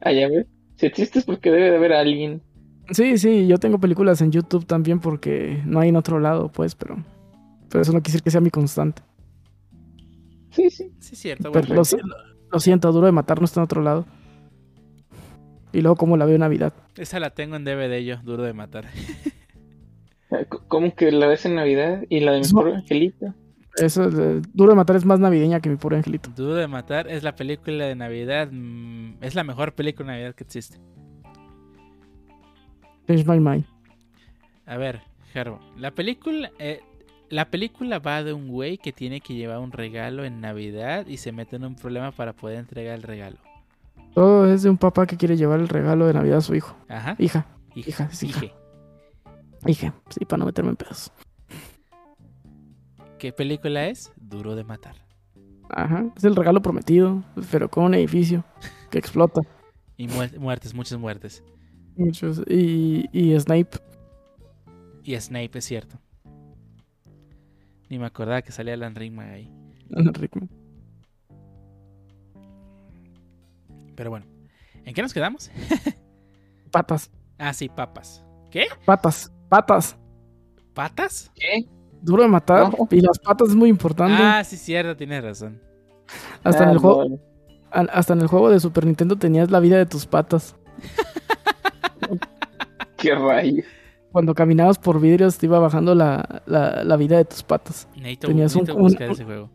Ah, 0.00 0.12
ya 0.12 0.28
ves. 0.28 0.46
Si 0.76 0.86
existes 0.86 1.24
porque 1.24 1.50
debe 1.50 1.70
de 1.70 1.76
haber 1.76 1.92
alguien. 1.92 2.42
Sí, 2.90 3.18
sí, 3.18 3.46
yo 3.48 3.58
tengo 3.58 3.78
películas 3.80 4.20
en 4.22 4.30
YouTube 4.30 4.64
también 4.66 5.00
porque 5.00 5.60
no 5.66 5.80
hay 5.80 5.88
en 5.88 5.96
otro 5.96 6.20
lado, 6.20 6.50
pues, 6.52 6.74
pero. 6.76 7.02
Pero 7.70 7.82
eso 7.82 7.92
no 7.92 7.98
quiere 8.00 8.12
decir 8.12 8.22
que 8.22 8.30
sea 8.30 8.40
mi 8.40 8.50
constante. 8.50 9.02
Sí, 10.50 10.70
sí. 10.70 10.92
Sí, 10.98 11.14
es 11.14 11.18
cierto. 11.18 11.50
Bueno. 11.50 11.74
lo, 11.74 11.84
si- 11.84 11.96
lo 12.50 12.60
siento, 12.60 12.90
duro 12.92 13.06
de 13.06 13.12
matar 13.12 13.38
no 13.40 13.44
está 13.44 13.60
en 13.60 13.64
otro 13.64 13.82
lado. 13.82 14.06
Y 15.72 15.82
luego, 15.82 15.96
como 15.96 16.16
la 16.16 16.24
veo 16.24 16.34
en 16.36 16.40
Navidad? 16.40 16.72
Esa 16.96 17.20
la 17.20 17.30
tengo 17.30 17.54
en 17.56 17.64
DVD 17.64 18.02
yo, 18.02 18.16
duro 18.22 18.42
de 18.42 18.54
matar. 18.54 18.86
Eh, 20.30 20.46
¿Cómo 20.68 20.94
que 20.94 21.12
la 21.12 21.26
ves 21.26 21.44
en 21.46 21.54
Navidad 21.56 22.02
y 22.08 22.20
la 22.20 22.32
de 22.32 22.40
mi 22.40 22.48
pobre 22.48 22.74
angelito? 22.74 23.34
Eso, 23.76 24.04
eh, 24.08 24.42
duro 24.52 24.70
de 24.72 24.76
matar 24.76 24.96
es 24.96 25.04
más 25.04 25.20
navideña 25.20 25.60
que 25.60 25.68
mi 25.68 25.76
pobre 25.76 25.96
angelito. 25.98 26.30
Duro 26.34 26.54
de 26.54 26.66
matar 26.68 27.06
es 27.08 27.22
la 27.22 27.34
película 27.36 27.84
de 27.84 27.94
Navidad. 27.94 28.48
mm, 28.50 29.22
es 29.22 29.34
la 29.34 29.44
mejor 29.44 29.74
película 29.74 30.06
de 30.12 30.18
Navidad 30.18 30.34
que 30.34 30.44
existe. 30.44 30.78
Change 33.06 33.24
my 33.26 33.38
mind. 33.40 33.64
A 34.66 34.76
ver, 34.76 35.00
Gerbo. 35.32 35.60
La 35.76 35.90
película. 35.92 36.50
eh, 36.58 36.80
la 37.30 37.50
película 37.50 37.98
va 37.98 38.22
de 38.24 38.32
un 38.32 38.48
güey 38.48 38.78
que 38.78 38.92
tiene 38.92 39.20
que 39.20 39.34
llevar 39.34 39.58
un 39.58 39.72
regalo 39.72 40.24
en 40.24 40.40
Navidad 40.40 41.06
y 41.06 41.16
se 41.18 41.32
mete 41.32 41.56
en 41.56 41.64
un 41.64 41.74
problema 41.74 42.10
para 42.12 42.32
poder 42.32 42.58
entregar 42.58 42.94
el 42.94 43.02
regalo. 43.02 43.36
Todo 44.14 44.52
es 44.52 44.62
de 44.62 44.70
un 44.70 44.78
papá 44.78 45.06
que 45.06 45.16
quiere 45.16 45.36
llevar 45.36 45.60
el 45.60 45.68
regalo 45.68 46.06
de 46.06 46.14
Navidad 46.14 46.38
a 46.38 46.40
su 46.42 46.54
hijo. 46.54 46.76
Ajá. 46.88 47.14
Hija, 47.18 47.46
Hija, 47.74 47.88
hija, 47.90 48.08
es 48.12 48.22
hija. 49.66 49.94
Sí, 50.10 50.24
para 50.24 50.38
no 50.38 50.46
meterme 50.46 50.70
en 50.70 50.76
pedos. 50.76 51.12
¿Qué 53.18 53.32
película 53.32 53.86
es? 53.86 54.12
Duro 54.16 54.54
de 54.56 54.64
matar. 54.64 54.94
Ajá. 55.70 56.06
Es 56.16 56.24
el 56.24 56.36
regalo 56.36 56.62
prometido, 56.62 57.22
pero 57.50 57.68
con 57.68 57.84
un 57.84 57.94
edificio 57.94 58.44
que 58.90 58.98
explota. 58.98 59.40
Y 59.96 60.06
muer- 60.08 60.38
muertes, 60.38 60.72
muchas 60.74 60.98
muertes. 60.98 61.42
Muchos. 61.96 62.40
Y, 62.48 63.06
y 63.12 63.38
Snape. 63.38 63.78
Y 65.02 65.16
Snape, 65.20 65.58
es 65.58 65.64
cierto. 65.64 65.98
Ni 67.88 67.98
me 67.98 68.06
acordaba 68.06 68.42
que 68.42 68.52
salía 68.52 68.74
Alan 68.74 68.94
Rickman 68.94 69.30
ahí. 69.30 69.52
Rickman. 69.90 70.48
Pero 73.94 74.10
bueno. 74.10 74.26
¿En 74.84 74.94
qué 74.94 75.02
nos 75.02 75.12
quedamos? 75.12 75.50
Patas. 76.70 77.10
Ah, 77.38 77.52
sí, 77.52 77.68
papas. 77.68 78.24
¿Qué? 78.50 78.66
Patas. 78.84 79.32
Patas. 79.48 79.96
¿Patas? 80.74 81.32
¿Qué? 81.34 81.66
Duro 82.02 82.22
de 82.22 82.28
matar. 82.28 82.70
No. 82.78 82.86
Y 82.90 83.00
las 83.00 83.18
patas 83.18 83.48
es 83.48 83.54
muy 83.56 83.68
importante. 83.68 84.22
Ah, 84.22 84.44
sí, 84.44 84.56
cierto, 84.56 84.96
tienes 84.96 85.22
razón. 85.24 85.60
hasta, 86.44 86.62
en 86.64 86.68
Ah, 86.70 86.72
el 86.72 86.78
juego, 86.78 87.08
no. 87.08 87.18
al- 87.70 87.90
hasta 87.92 88.12
en 88.12 88.20
el 88.20 88.28
juego 88.28 88.50
de 88.50 88.60
Super 88.60 88.86
Nintendo 88.86 89.16
tenías 89.16 89.50
la 89.50 89.60
vida 89.60 89.76
de 89.78 89.86
tus 89.86 90.06
patas. 90.06 90.54
Qué 92.96 93.14
rayos. 93.14 93.64
Cuando 94.18 94.34
caminabas 94.34 94.80
por 94.80 95.00
vidrios 95.00 95.38
te 95.38 95.46
iba 95.46 95.60
bajando 95.60 95.94
la, 95.94 96.42
la, 96.46 96.82
la 96.82 96.96
vida 96.96 97.18
de 97.18 97.24
tus 97.24 97.44
patas. 97.44 97.86
Necesito, 97.94 98.26
Tenías 98.26 98.52
un- 98.56 98.62
necesito 98.62 98.76
un- 98.76 98.82
buscar 98.82 99.06
un- 99.06 99.12
ese 99.14 99.24
juego. 99.24 99.48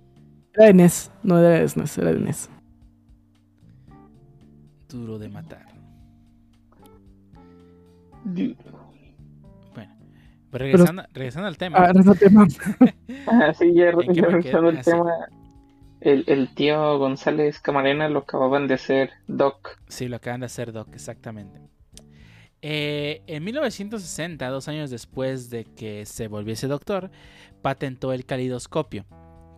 Era 0.54 0.66
de 0.68 0.74
NES, 0.74 1.12
no 1.22 1.38
era 1.38 1.50
de 1.50 1.68
SNES, 1.68 1.98
era 1.98 2.14
de 2.14 2.20
NES. 2.22 2.50
Duro 4.88 5.20
de 5.20 5.28
matar. 5.28 5.66
Bueno, 8.24 9.96
pues 10.50 10.62
regresando, 10.62 11.04
regresando 11.14 11.48
al 11.50 11.58
tema. 11.58 11.78
Ah, 11.80 11.92
ese 11.94 12.16
tema. 12.26 12.48
Ah, 13.28 13.54
sí, 13.54 13.74
ya, 13.74 13.90
¿En 13.90 14.00
qué 14.00 14.14
ya 14.14 14.28
revisando 14.28 14.70
quedé? 14.70 14.70
el 14.70 14.78
Ah, 14.78 14.82
tema. 14.84 15.12
El, 16.00 16.24
el 16.28 16.56
tío 16.56 16.98
González 17.00 17.60
Camarena 17.60 18.08
lo 18.08 18.20
acababan 18.20 18.70
de 18.70 18.76
hacer 18.76 19.10
Doc. 19.28 19.78
Sí, 19.90 20.08
lo 20.08 20.16
acaban 20.16 20.40
de 20.40 20.46
hacer 20.46 20.72
Doc, 20.72 20.88
exactamente. 20.94 21.60
Eh, 22.66 23.22
en 23.28 23.44
1960, 23.44 24.48
dos 24.48 24.70
años 24.70 24.90
después 24.90 25.50
de 25.50 25.66
que 25.66 26.06
se 26.06 26.30
volviese 26.30 26.68
doctor, 26.68 27.12
patentó 27.62 28.14
el 28.14 28.26
calidoscopio, 28.26 29.06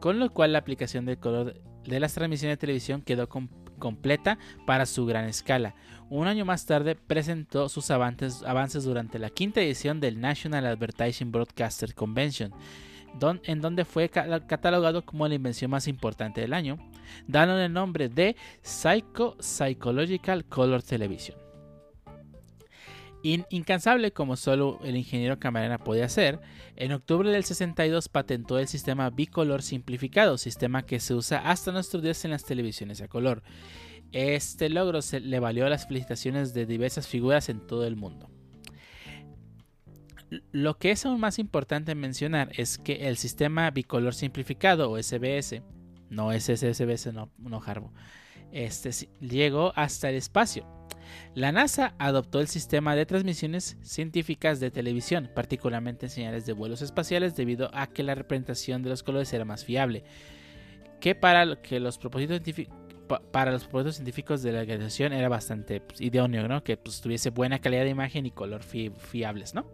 con 0.02 0.18
lo 0.18 0.32
cual 0.32 0.54
la 0.54 0.60
aplicación 0.60 1.06
del 1.06 1.20
color 1.20 1.62
de 1.84 2.00
las 2.00 2.16
transmisiones 2.16 2.54
de 2.54 2.62
televisión 2.62 3.04
quedó 3.04 3.30
com- 3.30 3.48
completa 3.78 4.40
para 4.66 4.88
su 4.88 5.06
gran 5.06 5.26
escala. 5.26 5.76
Un 6.10 6.26
año 6.26 6.46
más 6.46 6.66
tarde 6.66 6.96
presentó 6.96 7.70
sus 7.70 7.92
avances, 7.92 8.42
durante 8.84 9.20
la 9.20 9.30
quinta 9.30 9.62
edición 9.62 10.00
del 10.00 10.20
National 10.20 10.66
Advertising 10.66 11.32
Broadcaster 11.32 11.94
Convention, 11.94 12.52
en 13.44 13.62
donde 13.62 13.86
fue 13.86 14.10
ca- 14.10 14.48
catalogado 14.48 15.06
como 15.06 15.28
la 15.28 15.36
invención 15.36 15.70
más 15.70 15.88
importante 15.88 16.42
del 16.42 16.54
año, 16.54 16.80
dándole 17.28 17.66
el 17.66 17.74
nombre 17.74 18.10
de 18.10 18.36
Psycho 18.64 19.38
Psychological 19.40 20.44
Color 20.46 20.82
Television. 20.82 21.45
In- 23.26 23.48
incansable 23.50 24.14
como 24.14 24.36
solo 24.36 24.80
el 24.84 24.96
ingeniero 24.96 25.40
Camarena 25.40 25.80
podía 25.80 26.06
hacer, 26.06 26.40
en 26.76 26.92
octubre 26.92 27.32
del 27.32 27.44
62 27.44 28.08
patentó 28.08 28.60
el 28.60 28.68
sistema 28.68 29.10
bicolor 29.10 29.64
simplificado, 29.64 30.38
sistema 30.38 30.86
que 30.86 31.00
se 31.00 31.16
usa 31.16 31.40
hasta 31.40 31.72
nuestros 31.72 32.04
días 32.04 32.24
en 32.24 32.30
las 32.30 32.46
televisiones 32.46 33.02
a 33.02 33.08
color. 33.08 33.42
Este 34.12 34.70
logro 34.70 35.02
se 35.02 35.22
le 35.22 35.40
valió 35.40 35.68
las 35.68 35.88
felicitaciones 35.88 36.54
de 36.54 36.68
diversas 36.68 37.08
figuras 37.08 37.50
en 37.50 37.66
todo 37.66 37.88
el 37.88 37.96
mundo. 37.96 38.30
Lo 40.52 40.78
que 40.78 40.92
es 40.92 41.04
aún 41.08 41.20
más 41.20 41.40
importante 41.40 41.96
mencionar 41.96 42.52
es 42.54 42.78
que 42.78 43.08
el 43.08 43.18
sistema 43.18 43.72
bicolor 43.72 44.14
simplificado 44.14 44.92
o 44.92 45.02
SBS, 45.02 45.64
no 46.12 46.32
es 46.32 46.44
SBS, 46.44 47.12
no, 47.12 47.32
no 47.40 47.60
este 48.52 48.92
llegó 49.20 49.74
hasta 49.76 50.10
el 50.12 50.16
espacio. 50.16 50.75
La 51.34 51.52
NASA 51.52 51.96
adoptó 51.98 52.40
el 52.40 52.48
sistema 52.48 52.96
de 52.96 53.06
transmisiones 53.06 53.78
científicas 53.82 54.60
de 54.60 54.72
televisión, 54.72 55.30
particularmente 55.34 56.06
en 56.06 56.10
señales 56.10 56.46
de 56.46 56.54
vuelos 56.54 56.82
espaciales, 56.82 57.36
debido 57.36 57.70
a 57.74 57.88
que 57.88 58.04
la 58.04 58.16
representación 58.16 58.84
de 58.84 58.90
los 58.90 59.04
colores 59.04 59.32
era 59.34 59.46
más 59.46 59.66
fiable. 59.66 60.04
Que 61.00 61.14
para 61.16 61.62
que 61.62 61.80
los 61.80 61.98
propósitos 61.98 62.42
científicos 63.96 64.42
de 64.42 64.52
la 64.52 64.62
organización 64.62 65.14
era 65.14 65.30
bastante 65.30 65.82
pues, 65.82 66.02
idóneo, 66.02 66.48
¿no? 66.48 66.64
Que 66.64 66.78
pues, 66.78 67.02
tuviese 67.02 67.30
buena 67.30 67.60
calidad 67.60 67.84
de 67.84 67.90
imagen 67.90 68.26
y 68.26 68.32
color 68.32 68.64
fi- 68.64 68.92
fiables, 68.98 69.54
¿no? 69.54 69.66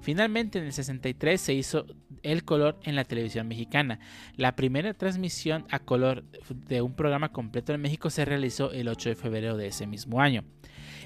Finalmente, 0.00 0.58
en 0.58 0.66
el 0.66 0.72
63 0.72 1.40
se 1.40 1.54
hizo 1.54 1.86
el 2.22 2.44
color 2.44 2.78
en 2.82 2.96
la 2.96 3.04
televisión 3.04 3.48
mexicana. 3.48 4.00
La 4.36 4.56
primera 4.56 4.94
transmisión 4.94 5.66
a 5.70 5.78
color 5.78 6.24
de 6.68 6.82
un 6.82 6.94
programa 6.94 7.32
completo 7.32 7.72
en 7.72 7.80
México 7.80 8.10
se 8.10 8.24
realizó 8.24 8.72
el 8.72 8.88
8 8.88 9.10
de 9.10 9.14
febrero 9.14 9.56
de 9.56 9.68
ese 9.68 9.86
mismo 9.86 10.20
año. 10.20 10.44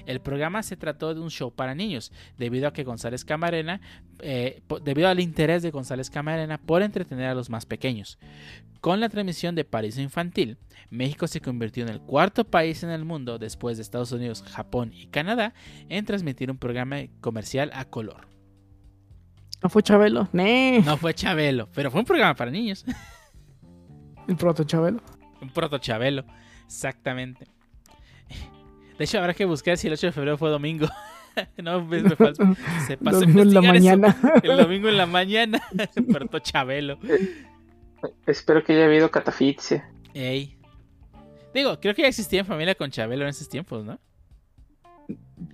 El 0.05 0.19
programa 0.19 0.63
se 0.63 0.75
trató 0.75 1.13
de 1.13 1.21
un 1.21 1.29
show 1.29 1.53
para 1.53 1.75
niños, 1.75 2.11
debido 2.37 2.67
a 2.67 2.73
que 2.73 2.83
González 2.83 3.23
Camarena, 3.23 3.79
eh, 4.19 4.61
debido 4.83 5.07
al 5.07 5.19
interés 5.19 5.63
de 5.63 5.71
González 5.71 6.09
Camarena 6.09 6.57
por 6.57 6.81
entretener 6.81 7.27
a 7.27 7.35
los 7.35 7.49
más 7.49 7.65
pequeños. 7.65 8.17
Con 8.81 8.99
la 8.99 9.07
transmisión 9.07 9.55
de 9.55 9.63
Paraíso 9.63 10.01
Infantil, 10.01 10.57
México 10.89 11.27
se 11.27 11.39
convirtió 11.39 11.83
en 11.83 11.89
el 11.89 12.01
cuarto 12.01 12.43
país 12.43 12.83
en 12.83 12.89
el 12.89 13.05
mundo, 13.05 13.39
después 13.39 13.77
de 13.77 13.83
Estados 13.83 14.11
Unidos, 14.11 14.43
Japón 14.43 14.91
y 14.93 15.07
Canadá, 15.07 15.53
en 15.87 16.03
transmitir 16.05 16.51
un 16.51 16.57
programa 16.57 16.97
comercial 17.21 17.71
a 17.73 17.85
color. 17.85 18.32
¿No 19.63 19.69
fue 19.69 19.81
Chabelo? 19.81 20.27
No 20.33 20.97
fue 20.97 21.13
Chabelo, 21.13 21.69
pero 21.73 21.89
fue 21.89 22.01
un 22.01 22.05
programa 22.05 22.35
para 22.35 22.51
niños. 22.51 22.85
¿El 24.27 24.35
proto 24.35 24.65
Chabelo? 24.65 25.01
Un 25.41 25.49
proto 25.49 25.77
Chabelo, 25.77 26.25
exactamente. 26.65 27.47
De 28.97 29.05
hecho, 29.05 29.19
habrá 29.19 29.33
que 29.33 29.45
buscar 29.45 29.77
si 29.77 29.87
el 29.87 29.93
8 29.93 30.07
de 30.07 30.11
febrero 30.11 30.37
fue 30.37 30.49
domingo. 30.49 30.87
no, 31.63 31.83
me, 31.85 32.01
me 32.01 32.09
falta. 32.15 32.43
Se 32.85 32.97
pasó 32.97 33.21
domingo 33.21 33.41
en 33.41 33.53
la 33.53 33.61
mañana. 33.61 34.17
El 34.43 34.57
domingo 34.57 34.89
en 34.89 34.97
la 34.97 35.05
mañana. 35.05 35.61
Puerto 36.11 36.39
Chabelo. 36.39 36.99
Eh, 37.07 37.45
espero 38.27 38.63
que 38.63 38.73
haya 38.73 38.85
habido 38.85 39.09
catafixia. 39.09 39.89
Ey. 40.13 40.57
Digo, 41.53 41.79
creo 41.79 41.95
que 41.95 42.01
ya 42.01 42.09
existía 42.09 42.43
familia 42.43 42.75
con 42.75 42.91
Chabelo 42.91 43.23
en 43.23 43.29
esos 43.29 43.47
tiempos, 43.47 43.85
¿no? 43.85 43.97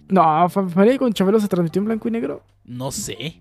No, 0.07 0.49
familia 0.49 0.97
con 0.97 1.13
Chabelo 1.13 1.39
se 1.39 1.47
transmitió 1.47 1.79
en 1.79 1.85
blanco 1.85 2.07
y 2.07 2.11
negro. 2.11 2.43
No 2.65 2.91
sé. 2.91 3.39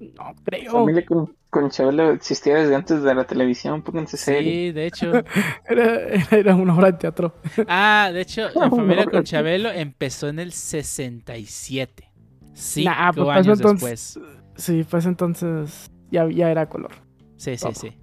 No 0.00 0.34
creo. 0.44 0.72
Familia 0.72 1.04
con, 1.04 1.34
con 1.50 1.70
Chabelo 1.70 2.10
existía 2.10 2.56
desde 2.56 2.74
antes 2.74 3.02
de 3.02 3.14
la 3.14 3.24
televisión, 3.24 3.82
pónganse 3.82 4.16
serio. 4.16 4.50
Sí, 4.50 4.72
de 4.72 4.86
hecho. 4.86 5.12
era, 5.68 6.26
era, 6.30 6.54
una 6.54 6.76
obra 6.76 6.92
de 6.92 6.98
teatro. 6.98 7.34
Ah, 7.66 8.10
de 8.12 8.20
hecho, 8.20 8.48
la 8.54 8.70
familia 8.70 9.06
con 9.06 9.24
Chabelo 9.24 9.70
empezó 9.70 10.28
en 10.28 10.38
el 10.38 10.52
67. 10.52 12.04
Cinco 12.52 12.90
pues 13.14 13.28
años 13.28 13.58
después. 13.58 14.20
Sí, 14.56 14.84
pues 14.88 15.06
entonces 15.06 15.90
ya, 16.10 16.28
ya 16.28 16.50
era 16.50 16.68
color. 16.68 16.92
Sí, 17.36 17.56
sí, 17.56 17.68
sí. 17.74 17.96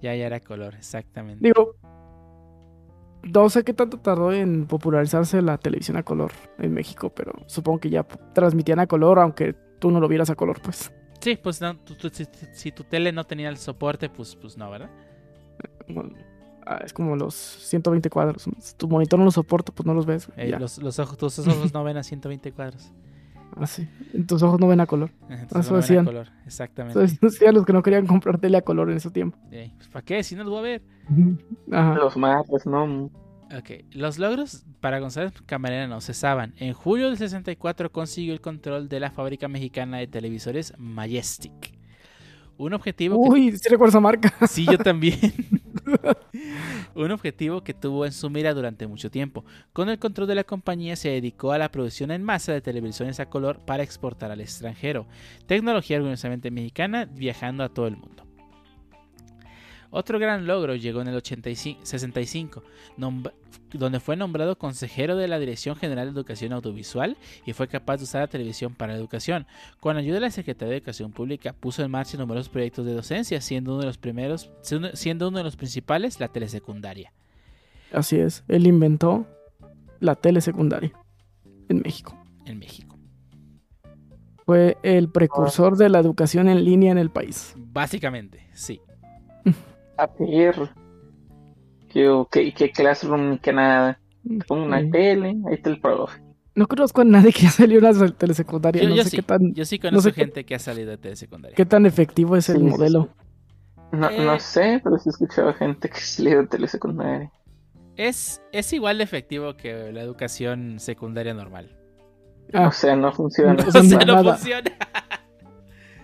Ya, 0.00 0.14
ya 0.14 0.26
era 0.26 0.40
color, 0.40 0.74
exactamente. 0.74 1.44
Digo, 1.44 1.76
no 3.22 3.48
sé 3.48 3.64
qué 3.64 3.74
tanto 3.74 3.98
tardó 3.98 4.32
en 4.32 4.66
popularizarse 4.66 5.42
la 5.42 5.58
televisión 5.58 5.96
a 5.96 6.02
color 6.02 6.32
en 6.58 6.72
México, 6.72 7.10
pero 7.14 7.32
supongo 7.46 7.80
que 7.80 7.90
ya 7.90 8.04
transmitían 8.34 8.78
a 8.78 8.86
color, 8.86 9.18
aunque 9.18 9.54
tú 9.78 9.90
no 9.90 10.00
lo 10.00 10.08
vieras 10.08 10.30
a 10.30 10.34
color, 10.34 10.60
pues. 10.60 10.92
Sí, 11.20 11.36
pues 11.36 11.60
no, 11.60 11.76
si, 12.52 12.72
tu 12.72 12.84
tele 12.84 13.12
no 13.12 13.24
tenía 13.24 13.48
el 13.48 13.56
soporte, 13.56 14.08
pues, 14.08 14.36
pues 14.36 14.56
no, 14.56 14.70
¿verdad? 14.70 14.90
Ah, 16.66 16.80
es 16.84 16.92
como 16.92 17.14
los 17.16 17.34
120 17.34 18.10
cuadros. 18.10 18.48
Si 18.58 18.74
tu 18.74 18.88
monitor 18.88 19.18
no 19.18 19.24
lo 19.24 19.30
soporta, 19.30 19.72
pues 19.72 19.86
no 19.86 19.94
los 19.94 20.06
ves. 20.06 20.28
los, 20.36 20.78
los 20.78 20.98
ojos, 20.98 21.16
tus 21.16 21.38
ojos 21.38 21.72
no 21.72 21.84
ven 21.84 21.96
a 21.96 22.02
120 22.02 22.52
cuadros. 22.52 22.92
Ah, 23.58 23.66
sí. 23.66 23.88
Tus 24.26 24.42
ojos 24.42 24.60
no 24.60 24.66
ven 24.66 24.80
a 24.80 24.86
color. 24.86 25.10
Eso 25.30 25.70
no 25.70 25.76
decían. 25.76 26.02
a 26.02 26.10
color, 26.10 26.28
exactamente. 26.44 27.02
Eso 27.02 27.16
decían 27.22 27.54
los 27.54 27.64
que 27.64 27.72
no 27.72 27.82
querían 27.82 28.06
comprar 28.06 28.38
tele 28.38 28.58
a 28.58 28.62
color 28.62 28.90
en 28.90 28.98
ese 28.98 29.10
tiempo. 29.10 29.38
pues, 29.48 29.88
¿Para 29.88 30.04
qué? 30.04 30.22
Si 30.22 30.34
no 30.34 30.44
lo 30.44 30.50
voy 30.50 30.58
a 30.58 30.62
ver. 30.62 30.82
Ajá. 31.72 31.94
Los 31.94 32.16
mapas, 32.18 32.66
no. 32.66 33.10
Ok, 33.54 33.84
los 33.92 34.18
logros 34.18 34.64
para 34.80 34.98
González 34.98 35.32
Camarena 35.46 35.86
no 35.86 36.00
cesaban. 36.00 36.54
En 36.56 36.72
julio 36.72 37.06
del 37.06 37.16
64 37.16 37.92
consiguió 37.92 38.32
el 38.32 38.40
control 38.40 38.88
de 38.88 38.98
la 38.98 39.12
fábrica 39.12 39.46
mexicana 39.46 39.98
de 39.98 40.08
televisores 40.08 40.72
Majestic. 40.78 41.76
Un 42.58 42.72
objetivo. 42.72 43.16
Uy, 43.16 43.52
sí 43.52 43.68
recuerdo 43.68 43.90
esa 43.90 44.00
marca. 44.00 44.32
Sí, 44.48 44.66
yo 44.66 44.78
también. 44.78 45.18
Un 46.94 47.10
objetivo 47.10 47.62
que 47.62 47.74
tuvo 47.74 48.06
en 48.06 48.12
su 48.12 48.30
mira 48.30 48.54
durante 48.54 48.86
mucho 48.86 49.10
tiempo. 49.10 49.44
Con 49.72 49.90
el 49.90 49.98
control 49.98 50.26
de 50.26 50.34
la 50.34 50.44
compañía 50.44 50.96
se 50.96 51.10
dedicó 51.10 51.52
a 51.52 51.58
la 51.58 51.70
producción 51.70 52.10
en 52.10 52.24
masa 52.24 52.52
de 52.52 52.62
televisiones 52.62 53.20
a 53.20 53.28
color 53.28 53.60
para 53.64 53.82
exportar 53.82 54.30
al 54.30 54.40
extranjero. 54.40 55.06
Tecnología 55.46 55.98
orgullosamente 55.98 56.50
mexicana 56.50 57.04
viajando 57.04 57.62
a 57.62 57.68
todo 57.68 57.86
el 57.86 57.96
mundo. 57.96 58.25
Otro 59.96 60.18
gran 60.18 60.46
logro 60.46 60.74
llegó 60.74 61.00
en 61.00 61.08
el 61.08 61.22
65, 61.22 62.62
donde 63.72 63.98
fue 63.98 64.14
nombrado 64.14 64.58
consejero 64.58 65.16
de 65.16 65.26
la 65.26 65.38
Dirección 65.38 65.74
General 65.74 66.04
de 66.04 66.12
Educación 66.12 66.52
Audiovisual 66.52 67.16
y 67.46 67.54
fue 67.54 67.66
capaz 67.66 67.96
de 67.96 68.04
usar 68.04 68.20
la 68.20 68.26
televisión 68.26 68.74
para 68.74 68.92
la 68.92 68.98
educación. 68.98 69.46
Con 69.80 69.96
ayuda 69.96 70.16
de 70.16 70.20
la 70.20 70.30
Secretaría 70.30 70.72
de 70.72 70.76
Educación 70.76 71.12
Pública 71.12 71.54
puso 71.54 71.82
en 71.82 71.90
marcha 71.90 72.18
numerosos 72.18 72.50
proyectos 72.50 72.84
de 72.84 72.92
docencia, 72.92 73.40
siendo 73.40 73.72
uno 73.72 73.80
de 73.80 73.86
los 73.86 73.96
primeros, 73.96 74.50
siendo 74.92 75.28
uno 75.28 75.38
de 75.38 75.44
los 75.44 75.56
principales 75.56 76.20
la 76.20 76.28
telesecundaria. 76.28 77.14
Así 77.90 78.18
es, 78.18 78.44
él 78.48 78.66
inventó 78.66 79.26
la 80.00 80.14
telesecundaria 80.14 80.92
en 81.70 81.80
México. 81.80 82.22
En 82.44 82.58
México. 82.58 82.98
Fue 84.44 84.76
el 84.82 85.08
precursor 85.08 85.78
de 85.78 85.88
la 85.88 86.00
educación 86.00 86.50
en 86.50 86.66
línea 86.66 86.92
en 86.92 86.98
el 86.98 87.08
país. 87.08 87.54
Básicamente, 87.56 88.46
sí. 88.52 88.78
A 89.96 90.06
ver 90.18 90.70
que, 92.30 92.52
que 92.52 92.70
Classroom 92.70 93.30
ni 93.30 93.38
que 93.38 93.52
nada. 93.52 93.98
Pongo 94.48 94.64
una 94.64 94.78
tele, 94.90 95.36
ahí 95.46 95.54
está 95.54 95.70
el 95.70 95.80
profe. 95.80 96.20
No 96.54 96.66
conozco 96.66 97.02
a 97.02 97.04
nadie 97.04 97.32
que 97.32 97.40
haya 97.42 97.50
salido 97.50 97.86
a 97.86 97.92
la 97.92 98.08
telesecundaria. 98.08 98.82
Yo, 98.82 98.88
no 98.88 98.96
yo 98.96 99.04
sé 99.04 99.10
sí, 99.10 99.16
qué 99.16 99.22
tan, 99.22 99.54
yo 99.54 99.64
sí 99.64 99.78
conozco 99.78 100.12
gente 100.12 100.44
que 100.44 100.54
ha 100.54 100.58
salido 100.58 100.90
de 100.90 100.98
telesecundaria. 100.98 101.54
¿Qué 101.54 101.66
tan 101.66 101.86
efectivo 101.86 102.36
es 102.36 102.48
el 102.48 102.64
modelo? 102.64 103.08
No, 103.92 104.10
no 104.10 104.34
eh. 104.34 104.40
sé, 104.40 104.80
pero 104.82 104.98
sí 104.98 105.08
he 105.08 105.10
escuchado 105.10 105.54
gente 105.54 105.88
que 105.88 105.96
ha 105.96 106.00
salido 106.00 106.42
de 106.42 106.48
telesecundaria. 106.48 107.30
Es, 107.96 108.42
es 108.52 108.72
igual 108.72 108.98
de 108.98 109.04
efectivo 109.04 109.56
que 109.56 109.92
la 109.92 110.02
educación 110.02 110.80
secundaria 110.80 111.34
normal. 111.34 111.76
Ah. 112.52 112.68
o 112.68 112.72
sea, 112.72 112.94
no 112.94 113.12
funciona. 113.12 113.54
o 113.54 113.70
sea, 113.70 113.82
no 113.82 114.22
funciona. 114.22 114.70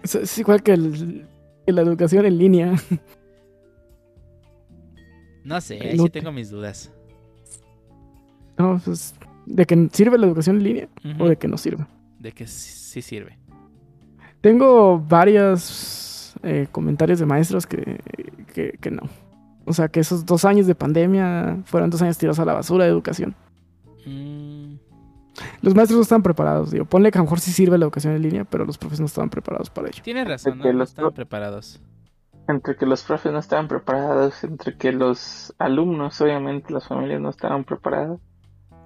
es, 0.03 0.39
igual 0.39 0.63
que, 0.63 0.73
el, 0.73 1.29
que 1.67 1.73
la 1.73 1.83
educación 1.83 2.25
en 2.25 2.39
línea. 2.39 2.73
No 5.45 5.61
sé, 5.61 5.81
ahí 5.81 5.99
sí 5.99 6.11
tengo 6.11 6.33
mis 6.33 6.51
dudas. 6.51 6.93
No, 8.59 8.81
pues, 8.85 9.15
¿de 9.47 9.67
que 9.67 9.89
sirve 9.93 10.19
la 10.19 10.27
educación 10.27 10.57
en 10.57 10.63
línea 10.63 10.89
o 11.19 11.29
de 11.29 11.37
que 11.37 11.49
no 11.49 11.57
sirve? 11.57 11.87
De 12.19 12.33
que 12.33 12.47
sí 12.47 13.03
sirve. 13.03 13.39
Tengo 14.41 14.99
varios 14.99 16.35
eh, 16.43 16.67
comentarios 16.71 17.19
de 17.19 17.27
maestros 17.27 17.67
que, 17.67 17.99
que, 18.81 18.91
no. 18.91 19.03
O 19.65 19.73
sea, 19.73 19.89
que 19.89 20.01
esos 20.01 20.27
dos 20.27 20.45
años 20.45 20.67
de 20.67 20.75
pandemia 20.75 21.63
fueron 21.65 21.91
dos 21.91 22.03
años 22.03 22.19
tirados 22.19 22.39
a 22.39 22.45
la 22.45 22.55
basura 22.55 22.85
de 22.85 22.91
educación. 22.91 23.35
Mm. 24.05 24.75
Los 25.63 25.75
maestros 25.75 25.97
no 25.97 26.03
están 26.03 26.23
preparados, 26.23 26.71
digo. 26.71 26.85
Ponle 26.85 27.11
que 27.11 27.19
a 27.19 27.21
lo 27.21 27.25
mejor 27.25 27.41
sí 27.41 27.53
sirve 27.53 27.79
la 27.79 27.85
educación 27.85 28.15
en 28.15 28.23
línea, 28.23 28.45
pero 28.45 28.65
los 28.65 28.79
profesores 28.79 29.01
no 29.01 29.07
estaban 29.07 29.31
preparados 29.31 29.71
para 29.71 29.89
ello. 29.89 30.03
Tienes 30.03 30.27
razón, 30.27 30.59
no, 30.59 30.73
no 30.73 30.85
estaban 30.85 31.13
preparados 31.13 31.81
entre 32.49 32.77
que 32.77 32.87
los 32.87 33.03
profes 33.03 33.33
no 33.33 33.39
estaban 33.39 33.69
preparados, 33.69 34.43
entre 34.45 34.77
que 34.77 34.93
los 34.93 35.55
alumnos, 35.59 36.21
obviamente 36.21 36.73
las 36.73 36.87
familias 36.87 37.21
no 37.21 37.31
estaban 37.31 37.65
preparadas, 37.65 38.21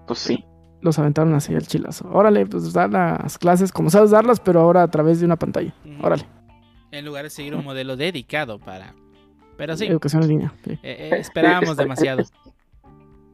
pues 0.07 0.19
sí. 0.19 0.45
Los 0.83 0.99
aventaron 0.99 1.35
así 1.35 1.55
al 1.55 1.67
chilazo. 1.67 2.09
Órale, 2.13 2.47
pues 2.47 2.73
dar 2.73 2.91
las 2.91 3.39
clases 3.39 3.73
como 3.73 3.91
sabes 3.91 4.11
darlas, 4.11 4.41
pero 4.41 4.61
ahora 4.61 4.83
a 4.83 4.89
través 4.89 5.21
de 5.21 5.27
una 5.27 5.37
pantalla. 5.37 5.73
Órale. 6.03 6.27
En 6.93 7.05
lugar 7.05 7.25
de 7.25 7.31
seguir 7.31 7.55
un 7.55 7.65
modelo 7.65 7.97
dedicado 7.97 8.59
para... 8.59 8.95
Pero 9.57 9.75
sí. 9.77 9.87
Educación 9.87 10.23
en 10.23 10.29
línea. 10.29 10.53
Eh, 10.67 10.79
eh, 10.83 11.11
esperábamos 11.19 11.77
demasiado. 11.77 12.23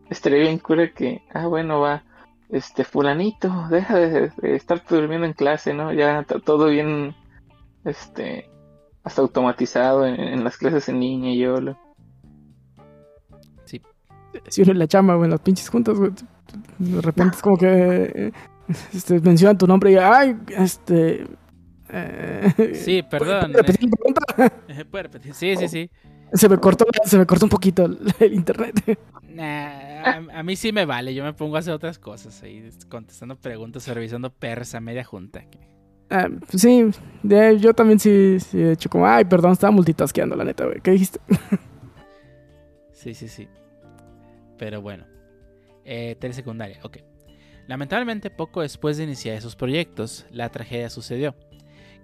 Estaría 0.09 0.39
bien 0.39 0.59
cura 0.59 0.93
que, 0.93 1.23
ah, 1.35 1.49
bueno, 1.49 1.81
va, 1.81 2.05
este, 2.49 2.85
fulanito, 2.85 3.51
deja 3.71 3.97
de, 3.97 4.31
de 4.31 4.55
estar 4.55 4.83
durmiendo 4.89 5.27
en 5.27 5.33
clase, 5.33 5.75
¿no? 5.75 5.93
Ya 5.93 6.25
todo 6.45 6.67
bien, 6.67 7.17
este, 7.85 8.49
hasta 9.05 9.23
automatizado 9.23 10.07
en, 10.07 10.45
las 10.45 10.57
clases 10.57 10.89
en 10.89 11.01
línea 11.01 11.33
y 11.33 11.39
yo 11.39 11.61
lo... 11.61 11.79
Sí. 13.65 13.81
Si 14.49 14.63
uno 14.63 14.73
en 14.73 14.79
la 14.79 14.87
chamba 14.87 15.17
o 15.17 15.25
en 15.25 15.31
las 15.31 15.41
pinches 15.41 15.69
juntas, 15.69 15.99
güey, 15.99 16.13
de 16.79 17.01
repente 17.01 17.37
es 17.37 17.43
como 17.43 17.57
que 17.57 18.33
este, 18.93 19.21
mencionan 19.21 19.59
tu 19.59 19.67
nombre 19.67 19.93
y 19.93 19.97
ay, 19.97 20.37
este... 20.57 21.27
Eh, 21.95 22.73
sí, 22.75 23.03
perdón. 23.03 23.53
Eh. 23.55 24.85
¿Puede 24.91 25.03
repetir 25.03 25.35
Sí, 25.35 25.57
sí, 25.57 25.69
sí. 25.69 25.91
Se 26.33 26.49
me 26.49 26.57
cortó, 26.57 26.87
se 27.05 27.19
me 27.19 27.27
cortó 27.27 27.45
un 27.45 27.51
poquito 27.51 27.85
el, 27.85 28.33
internet. 28.33 28.99
a, 29.39 30.43
mí 30.43 30.57
sí 30.57 30.73
me 30.73 30.87
vale, 30.87 31.13
yo 31.13 31.23
me 31.23 31.35
pongo 31.35 31.57
a 31.57 31.59
hacer 31.59 31.75
otras 31.75 31.99
cosas 31.99 32.43
ahí, 32.43 32.71
contestando 32.89 33.37
preguntas, 33.37 33.87
revisando 33.89 34.31
perras 34.31 34.75
a 34.75 34.81
media 34.81 35.05
junta. 35.05 35.45
Ah, 36.15 36.29
sí, 36.55 36.91
yo 37.23 37.73
también 37.73 37.99
sí, 37.99 38.37
he 38.53 38.73
hecho 38.73 38.91
como, 38.91 39.07
ay, 39.07 39.25
perdón, 39.25 39.53
estaba 39.53 39.71
multitasqueando, 39.71 40.37
la 40.37 40.45
neta, 40.45 40.67
güey. 40.67 40.79
¿Qué 40.83 40.91
dijiste? 40.91 41.19
sí, 42.93 43.15
sí, 43.15 43.29
sí. 43.29 43.49
Pero 44.59 44.83
bueno. 44.83 45.07
Eh, 45.87 46.17
telesecundaria, 46.21 46.79
ok. 46.83 46.99
Lamentablemente, 47.67 48.29
poco 48.29 48.61
después 48.61 48.99
de 48.99 49.05
iniciar 49.05 49.37
esos 49.37 49.57
proyectos, 49.57 50.27
la 50.31 50.51
tragedia 50.51 50.91
sucedió. 50.91 51.35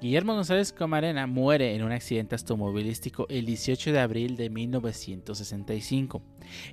Guillermo 0.00 0.34
González 0.34 0.72
Camarena 0.72 1.26
muere 1.26 1.74
en 1.74 1.82
un 1.82 1.90
accidente 1.90 2.36
automovilístico 2.36 3.26
el 3.28 3.46
18 3.46 3.90
de 3.90 3.98
abril 3.98 4.36
de 4.36 4.48
1965 4.48 6.22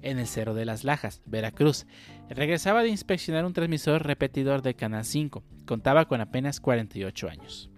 en 0.03 0.19
el 0.19 0.27
Cerro 0.27 0.53
de 0.53 0.65
las 0.65 0.83
Lajas, 0.83 1.23
Veracruz. 1.25 1.87
Regresaba 2.29 2.83
de 2.83 2.89
inspeccionar 2.89 3.43
un 3.43 3.53
transmisor 3.53 4.05
repetidor 4.05 4.61
de 4.61 4.75
Canal 4.75 5.05
5. 5.05 5.43
Contaba 5.65 6.05
con 6.05 6.21
apenas 6.21 6.59
48 6.59 7.27
años. 7.27 7.71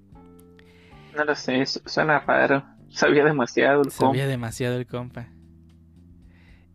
No 1.16 1.24
lo 1.24 1.34
sé, 1.34 1.66
suena 1.66 2.20
raro. 2.20 2.66
Sabía 2.90 3.24
demasiado 3.24 3.84
el 3.84 3.92
Sabía 3.92 4.28
demasiado 4.28 4.76
el 4.76 4.86
compa. 4.86 5.30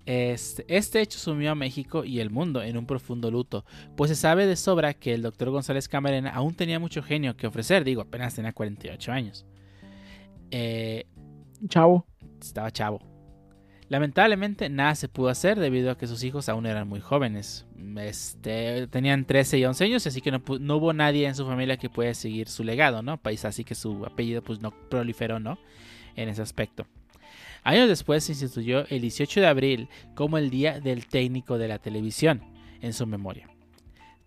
Este, 0.05 0.65
este, 0.69 1.01
hecho 1.01 1.19
sumió 1.19 1.53
a 1.53 1.55
México 1.55 2.05
y 2.05 2.19
el 2.19 2.31
mundo 2.31 2.63
en 2.63 2.77
un 2.77 2.87
profundo 2.87 3.31
luto, 3.31 3.65
pues 3.97 4.11
se 4.11 4.17
sabe 4.17 4.47
de 4.47 4.57
sobra 4.57 4.95
que 4.95 5.15
el 5.15 5.23
doctor 5.23 5.51
González 5.51 5.89
Camarena 5.89 6.31
aún 6.31 6.55
tenía 6.55 6.81
mucho 6.81 7.03
genio 7.03 7.37
que 7.37 7.47
ofrecer, 7.47 7.85
digo, 7.85 8.03
apenas 8.03 8.35
tenía 8.35 8.53
48 8.53 9.13
años. 9.13 9.47
Eh, 10.51 11.07
chavo. 11.69 12.07
Estaba 12.41 12.71
chavo. 12.73 13.01
Lamentablemente 13.89 14.69
nada 14.71 14.95
se 14.95 15.09
pudo 15.09 15.29
hacer 15.29 15.61
debido 15.61 15.91
a 15.91 15.99
que 15.99 16.07
sus 16.07 16.25
hijos 16.25 16.49
aún 16.49 16.67
eran 16.67 16.89
muy 16.89 17.01
jóvenes. 17.01 17.67
Este, 17.99 18.87
tenían 18.89 19.27
13 19.27 19.59
y 19.59 19.65
11 19.67 19.85
años, 19.85 20.07
así 20.07 20.21
que 20.21 20.31
no, 20.31 20.43
no 20.61 20.77
hubo 20.77 20.93
nadie 20.93 21.27
en 21.27 21.35
su 21.35 21.47
familia 21.47 21.77
que 21.77 21.91
pueda 21.91 22.15
seguir 22.15 22.49
su 22.49 22.65
legado, 22.65 23.03
¿no? 23.03 23.19
País 23.19 23.45
así 23.45 23.65
que 23.65 23.75
su 23.75 24.05
apellido 24.07 24.43
pues 24.43 24.61
no 24.61 24.73
proliferó, 24.89 25.39
¿no? 25.41 25.59
En 26.17 26.29
ese 26.29 26.43
aspecto. 26.43 26.87
Años 27.63 27.89
después 27.89 28.25
se 28.25 28.33
instituyó 28.33 28.87
el 28.89 29.01
18 29.01 29.41
de 29.41 29.47
abril 29.47 29.89
como 30.15 30.39
el 30.39 30.51
Día 30.51 30.81
del 30.81 31.07
Técnico 31.07 31.59
de 31.59 31.69
la 31.69 31.79
Televisión, 31.79 32.43
en 32.81 32.93
su 32.93 33.07
memoria. 33.07 33.49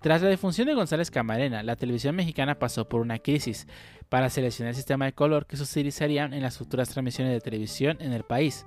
Tras 0.02 0.22
la 0.22 0.30
defunción 0.30 0.68
de 0.68 0.76
González 0.76 1.10
Camarena, 1.10 1.64
la 1.64 1.76
televisión 1.76 2.16
mexicana 2.16 2.60
pasó 2.60 2.88
por 2.88 3.02
una 3.02 3.20
crisis 3.20 3.68
para 4.08 4.30
seleccionar 4.30 4.70
el 4.70 4.76
sistema 4.76 5.06
de 5.06 5.14
color 5.14 5.48
que 5.48 5.58
se 5.58 5.64
utilizarían 5.64 6.34
en 6.34 6.44
las 6.44 6.58
futuras 6.58 6.90
transmisiones 6.90 7.34
de 7.34 7.42
televisión 7.42 7.98
en 8.00 8.14
el 8.14 8.24
país, 8.24 8.66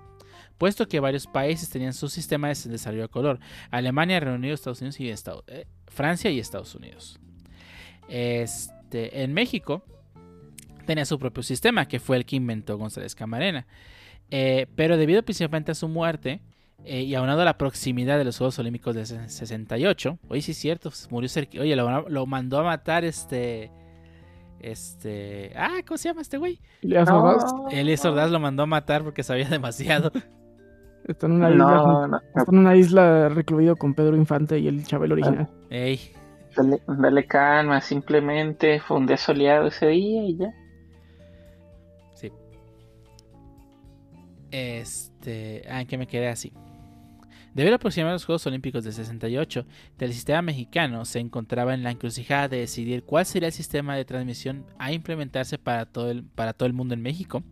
puesto 0.59 0.89
que 0.89 1.01
varios 1.01 1.27
países 1.27 1.71
tenían 1.71 1.93
su 1.93 2.09
sistema 2.09 2.49
de 2.49 2.55
desarrollo 2.71 3.03
de 3.03 3.09
color, 3.09 3.39
Alemania, 3.71 4.21
Reino 4.21 4.37
Unido, 4.37 4.55
Estados 4.55 4.81
Unidos 4.81 4.99
y 5.01 5.11
eh, 5.11 5.67
Francia 5.87 6.31
y 6.31 6.41
Estados 6.41 6.75
Unidos. 6.75 7.21
Este, 8.09 9.23
en 9.23 9.33
México 9.33 9.85
tenía 10.87 11.05
su 11.05 11.19
propio 11.19 11.43
sistema, 11.43 11.87
que 11.87 12.01
fue 12.01 12.17
el 12.17 12.27
que 12.27 12.37
inventó 12.37 12.77
González 12.79 13.15
Camarena. 13.15 13.67
Eh, 14.31 14.67
pero 14.77 14.97
debido 14.97 15.23
principalmente 15.23 15.73
a 15.73 15.75
su 15.75 15.89
muerte 15.89 16.41
eh, 16.85 17.03
y 17.03 17.15
aunado 17.15 17.43
a 17.43 17.45
la 17.45 17.59
proximidad 17.59 18.19
de 18.19 18.25
los 18.25 18.39
Juegos 18.39 18.59
Olímpicos 18.59 18.95
de 18.95 19.07
68, 19.07 20.19
oye, 20.29 20.43
sí 20.43 20.53
es 20.53 20.59
cierto, 20.59 20.91
murió 21.11 21.29
cerca. 21.29 21.61
Oye, 21.61 21.75
lo, 21.77 22.27
mandó 22.27 22.59
a 22.59 22.63
matar 22.63 23.05
este. 23.05 23.71
Este. 24.61 25.53
Ah, 25.57 25.79
¿cómo 25.87 25.99
se 25.99 26.09
llama 26.09 26.23
este 26.23 26.37
güey? 26.37 26.61
Elías 26.83 27.09
Ordaz. 27.09 27.53
Elías 27.71 28.05
Ordaz 28.05 28.31
lo 28.31 28.41
mandó 28.41 28.65
a 28.65 28.67
matar 28.67 29.03
porque 29.03 29.23
sabía 29.23 29.49
demasiado. 29.51 30.13
Está 31.05 31.27
en 31.27 31.33
una 31.33 31.51
isla, 31.51 32.23
Está 32.35 32.53
en 32.53 32.59
una 32.59 32.77
isla 32.77 33.29
recluido 33.31 33.77
con 33.77 33.95
Pedro 33.95 34.17
Infante 34.17 34.59
y 34.59 34.69
el 34.69 34.85
Chabel 34.85 35.13
original. 35.13 35.49
Ey. 35.71 36.13
Dale, 36.57 36.83
dale 36.87 37.27
calma, 37.27 37.81
simplemente 37.81 38.81
fue 38.81 38.97
un 38.99 39.07
día 39.07 39.17
soleado 39.17 39.69
ese 39.69 39.87
día 39.87 40.25
y 40.25 40.37
ya. 40.37 40.53
Este. 44.51 45.63
Ah, 45.69 45.85
que 45.85 45.99
me 45.99 46.07
quedé 46.07 46.29
así. 46.29 46.53
Debido 47.55 47.75
a 47.75 47.77
aproximar 47.77 48.13
los 48.13 48.25
Juegos 48.25 48.47
Olímpicos 48.47 48.85
de 48.85 48.93
68, 48.93 49.67
el 49.99 50.13
sistema 50.13 50.43
mexicano 50.43 51.05
se 51.05 51.19
encontraba 51.19 51.75
en 51.75 51.83
la 51.83 51.91
encrucijada 51.91 52.47
de 52.49 52.59
decidir 52.59 53.03
cuál 53.03 53.27
sería 53.27 53.49
el 53.49 53.53
sistema 53.53 53.97
de 53.97 54.05
transmisión 54.05 54.65
a 54.79 54.93
implementarse 54.93 55.59
para 55.59 55.87
todo 55.87 56.11
el, 56.11 56.23
para 56.25 56.53
todo 56.53 56.67
el 56.67 56.73
mundo 56.73 56.95
en 56.95 57.03
México 57.03 57.43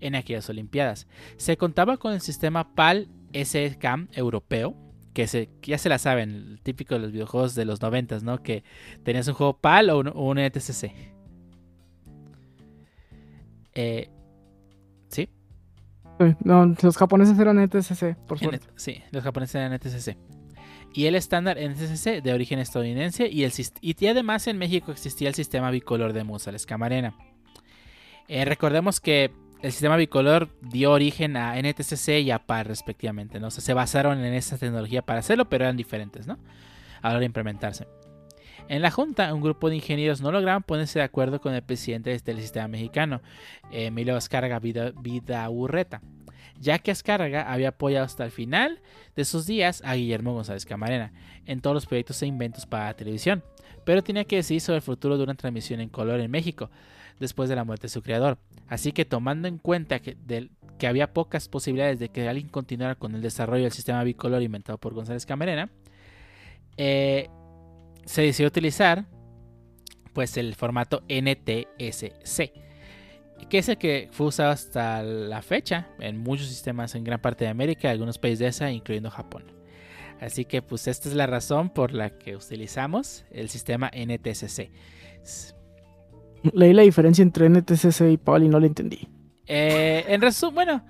en 0.00 0.16
aquellas 0.16 0.50
Olimpiadas. 0.50 1.06
Se 1.36 1.56
contaba 1.56 1.96
con 1.96 2.12
el 2.12 2.20
sistema 2.20 2.74
PAL 2.74 3.08
SCAM 3.34 4.08
europeo, 4.12 4.76
que, 5.14 5.26
se, 5.26 5.48
ya 5.62 5.78
se 5.78 5.88
la 5.88 5.98
saben, 5.98 6.30
el 6.30 6.60
típico 6.60 6.94
de 6.94 7.00
los 7.00 7.12
videojuegos 7.12 7.54
de 7.54 7.64
los 7.64 7.80
90, 7.80 8.20
¿no? 8.20 8.42
Que 8.42 8.64
tenías 9.02 9.28
un 9.28 9.34
juego 9.34 9.58
PAL 9.58 9.90
o 9.90 9.98
un, 9.98 10.12
o 10.14 10.34
NTCC. 10.34 10.92
Eh, 13.74 14.10
no, 16.44 16.74
los 16.82 16.96
japoneses 16.96 17.38
eran 17.38 17.58
NTCC, 17.58 18.16
por 18.26 18.38
suerte. 18.38 18.66
sí, 18.76 19.02
los 19.10 19.22
japoneses 19.22 19.56
eran 19.56 19.72
NTCC. 19.74 20.16
Y 20.94 21.06
el 21.06 21.14
estándar 21.14 21.58
NTCC 21.58 22.22
de 22.22 22.32
origen 22.32 22.58
estadounidense 22.58 23.28
y, 23.28 23.44
el, 23.44 23.52
y 23.80 24.06
además 24.06 24.46
en 24.46 24.58
México 24.58 24.90
existía 24.90 25.28
el 25.28 25.34
sistema 25.34 25.70
bicolor 25.70 26.12
de 26.12 26.24
Musales 26.24 26.66
Camarena. 26.66 27.14
Eh, 28.26 28.44
recordemos 28.44 29.00
que 29.00 29.30
el 29.62 29.72
sistema 29.72 29.96
bicolor 29.96 30.48
dio 30.60 30.92
origen 30.92 31.36
a 31.36 31.60
NTCC 31.60 32.20
y 32.20 32.30
a 32.30 32.38
PAR 32.38 32.66
respectivamente, 32.68 33.40
¿no? 33.40 33.50
se 33.50 33.74
basaron 33.74 34.24
en 34.24 34.34
esa 34.34 34.56
tecnología 34.56 35.02
para 35.02 35.20
hacerlo, 35.20 35.48
pero 35.48 35.64
eran 35.64 35.76
diferentes, 35.76 36.26
¿no? 36.26 36.38
A 37.02 37.08
la 37.08 37.14
hora 37.14 37.20
de 37.20 37.26
implementarse. 37.26 37.86
En 38.66 38.82
la 38.82 38.90
Junta, 38.90 39.32
un 39.32 39.40
grupo 39.40 39.70
de 39.70 39.76
ingenieros 39.76 40.20
no 40.20 40.32
lograron 40.32 40.62
ponerse 40.62 40.98
de 40.98 41.04
acuerdo 41.04 41.40
con 41.40 41.54
el 41.54 41.62
presidente 41.62 42.18
del 42.18 42.40
sistema 42.40 42.68
mexicano, 42.68 43.22
Emilio 43.70 44.16
Azcárraga 44.16 44.58
Vidaurreta, 44.58 46.02
ya 46.60 46.78
que 46.78 46.90
Azcárraga 46.90 47.50
había 47.52 47.68
apoyado 47.68 48.04
hasta 48.04 48.24
el 48.24 48.30
final 48.30 48.80
de 49.14 49.24
sus 49.24 49.46
días 49.46 49.82
a 49.84 49.94
Guillermo 49.94 50.34
González 50.34 50.66
Camarena 50.66 51.12
en 51.46 51.60
todos 51.60 51.74
los 51.74 51.86
proyectos 51.86 52.20
e 52.22 52.26
inventos 52.26 52.66
para 52.66 52.86
la 52.86 52.94
televisión, 52.94 53.44
pero 53.84 54.02
tenía 54.02 54.24
que 54.24 54.36
decidir 54.36 54.60
sobre 54.60 54.76
el 54.76 54.82
futuro 54.82 55.16
de 55.16 55.24
una 55.24 55.34
transmisión 55.34 55.80
en 55.80 55.88
color 55.88 56.20
en 56.20 56.30
México 56.30 56.70
después 57.20 57.48
de 57.48 57.56
la 57.56 57.64
muerte 57.64 57.86
de 57.86 57.90
su 57.90 58.02
creador. 58.02 58.38
Así 58.68 58.92
que 58.92 59.04
tomando 59.04 59.48
en 59.48 59.58
cuenta 59.58 60.00
que, 60.00 60.16
había 60.86 61.12
pocas 61.12 61.48
posibilidades 61.48 61.98
de 61.98 62.10
que 62.10 62.28
alguien 62.28 62.48
continuara 62.48 62.94
con 62.94 63.14
el 63.14 63.22
desarrollo 63.22 63.64
del 63.64 63.72
sistema 63.72 64.04
bicolor 64.04 64.42
inventado 64.42 64.78
por 64.78 64.94
González 64.94 65.26
Camarena, 65.26 65.70
eh, 66.76 67.28
se 68.08 68.22
decidió 68.22 68.48
utilizar 68.48 69.04
pues 70.14 70.38
el 70.38 70.54
formato 70.54 71.02
NTSC, 71.08 72.52
que 73.50 73.58
es 73.58 73.68
el 73.68 73.76
que 73.76 74.08
fue 74.10 74.28
usado 74.28 74.50
hasta 74.50 75.02
la 75.02 75.42
fecha 75.42 75.88
en 76.00 76.18
muchos 76.18 76.48
sistemas 76.48 76.94
en 76.94 77.04
gran 77.04 77.20
parte 77.20 77.44
de 77.44 77.50
América, 77.50 77.90
algunos 77.90 78.18
países 78.18 78.38
de 78.38 78.46
esa, 78.46 78.70
incluyendo 78.70 79.10
Japón. 79.10 79.52
Así 80.20 80.46
que 80.46 80.62
pues 80.62 80.88
esta 80.88 81.10
es 81.10 81.14
la 81.14 81.26
razón 81.26 81.68
por 81.68 81.92
la 81.92 82.18
que 82.18 82.34
utilizamos 82.34 83.26
el 83.30 83.50
sistema 83.50 83.90
NTSC. 83.94 84.70
Leí 86.54 86.72
la 86.72 86.82
diferencia 86.82 87.22
entre 87.22 87.50
NTSC 87.50 88.00
y 88.10 88.16
PAL 88.16 88.44
y 88.44 88.48
no 88.48 88.58
la 88.58 88.66
entendí. 88.66 89.06
Eh, 89.46 90.04
en 90.08 90.22
resumen, 90.22 90.54
bueno, 90.54 90.86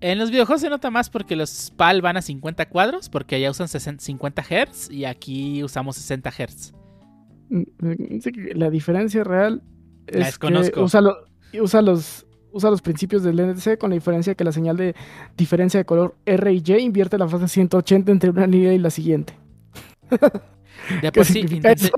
en 0.00 0.18
los 0.18 0.30
videojuegos 0.30 0.62
se 0.62 0.70
nota 0.70 0.90
más 0.90 1.10
porque 1.10 1.36
los 1.36 1.72
PAL 1.76 2.00
van 2.00 2.16
a 2.16 2.22
50 2.22 2.68
cuadros, 2.68 3.08
porque 3.08 3.36
allá 3.36 3.50
usan 3.50 3.68
50 3.68 4.42
Hz 4.42 4.90
y 4.90 5.04
aquí 5.04 5.62
usamos 5.62 5.96
60 5.96 6.30
Hz. 6.30 6.72
Mm, 7.50 7.62
la 8.54 8.70
diferencia 8.70 9.24
real 9.24 9.62
es 10.06 10.38
que 10.38 10.46
usa, 10.46 11.02
usa, 11.60 11.82
los, 11.82 12.26
usa 12.52 12.70
los 12.70 12.82
principios 12.82 13.22
del 13.22 13.40
NTC 13.40 13.78
con 13.78 13.90
la 13.90 13.94
diferencia 13.94 14.34
que 14.34 14.44
la 14.44 14.52
señal 14.52 14.76
de 14.76 14.94
diferencia 15.36 15.78
de 15.78 15.84
color 15.84 16.16
R 16.24 16.52
y 16.52 16.62
Y 16.66 16.72
invierte 16.78 17.18
la 17.18 17.28
fase 17.28 17.48
180 17.48 18.10
entre 18.10 18.30
una 18.30 18.46
línea 18.46 18.72
y 18.72 18.78
la 18.78 18.90
siguiente. 18.90 19.34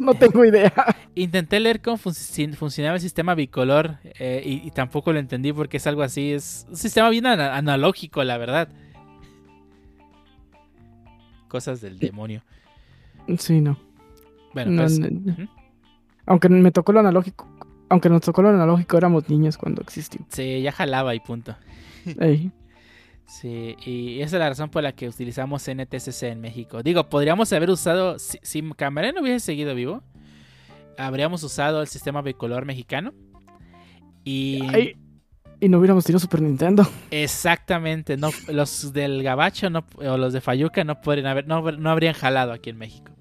no 0.00 0.14
tengo 0.14 0.44
idea. 0.44 0.72
Intenté 1.14 1.60
leer 1.60 1.80
cómo 1.80 1.96
funcionaba 1.96 2.96
el 2.96 3.00
sistema 3.00 3.34
bicolor 3.34 3.98
eh, 4.18 4.42
y, 4.44 4.70
tampoco 4.70 5.12
lo 5.12 5.18
entendí 5.18 5.52
porque 5.52 5.76
es 5.76 5.86
algo 5.86 6.02
así. 6.02 6.32
Es 6.32 6.66
un 6.68 6.76
sistema 6.76 7.08
bien 7.10 7.26
analógico, 7.26 8.24
la 8.24 8.38
verdad. 8.38 8.68
Cosas 11.48 11.80
del 11.80 11.98
demonio. 11.98 12.42
Sí, 13.38 13.60
no. 13.60 13.78
Bueno, 14.54 14.82
pues, 14.82 15.00
Aunque 16.26 16.48
me 16.48 16.70
tocó 16.70 16.92
lo 16.92 17.00
analógico. 17.00 17.48
Aunque 17.88 18.08
nos 18.08 18.22
tocó 18.22 18.42
lo 18.42 18.48
analógico, 18.48 18.96
éramos 18.96 19.28
niños 19.28 19.58
cuando 19.58 19.82
existió. 19.82 20.24
Sí, 20.28 20.62
ya 20.62 20.72
jalaba 20.72 21.14
y 21.14 21.20
punto. 21.20 21.54
Sí, 23.26 23.76
y 23.84 24.20
esa 24.20 24.36
es 24.36 24.40
la 24.40 24.48
razón 24.48 24.70
por 24.70 24.82
la 24.82 24.92
que 24.92 25.08
utilizamos 25.08 25.66
NTSC 25.68 26.24
en 26.24 26.40
México. 26.40 26.82
Digo, 26.82 27.08
podríamos 27.08 27.52
haber 27.52 27.70
usado, 27.70 28.18
si, 28.18 28.38
si 28.42 28.62
no 28.62 28.74
hubiese 29.20 29.40
seguido 29.40 29.74
vivo, 29.74 30.02
habríamos 30.98 31.42
usado 31.42 31.80
el 31.80 31.88
sistema 31.88 32.20
bicolor 32.22 32.64
mexicano. 32.66 33.14
Y... 34.24 34.60
y 35.60 35.68
no 35.68 35.78
hubiéramos 35.78 36.04
tenido 36.04 36.20
Super 36.20 36.42
Nintendo. 36.42 36.86
Exactamente, 37.10 38.16
no, 38.16 38.30
los 38.48 38.92
del 38.92 39.22
Gabacho 39.22 39.70
no, 39.70 39.84
o 39.96 40.16
los 40.16 40.32
de 40.32 40.40
Fayuca 40.40 40.84
no, 40.84 41.00
podrían 41.00 41.26
haber, 41.26 41.46
no 41.48 41.90
habrían 41.90 42.14
jalado 42.14 42.52
aquí 42.52 42.70
en 42.70 42.78
México 42.78 43.11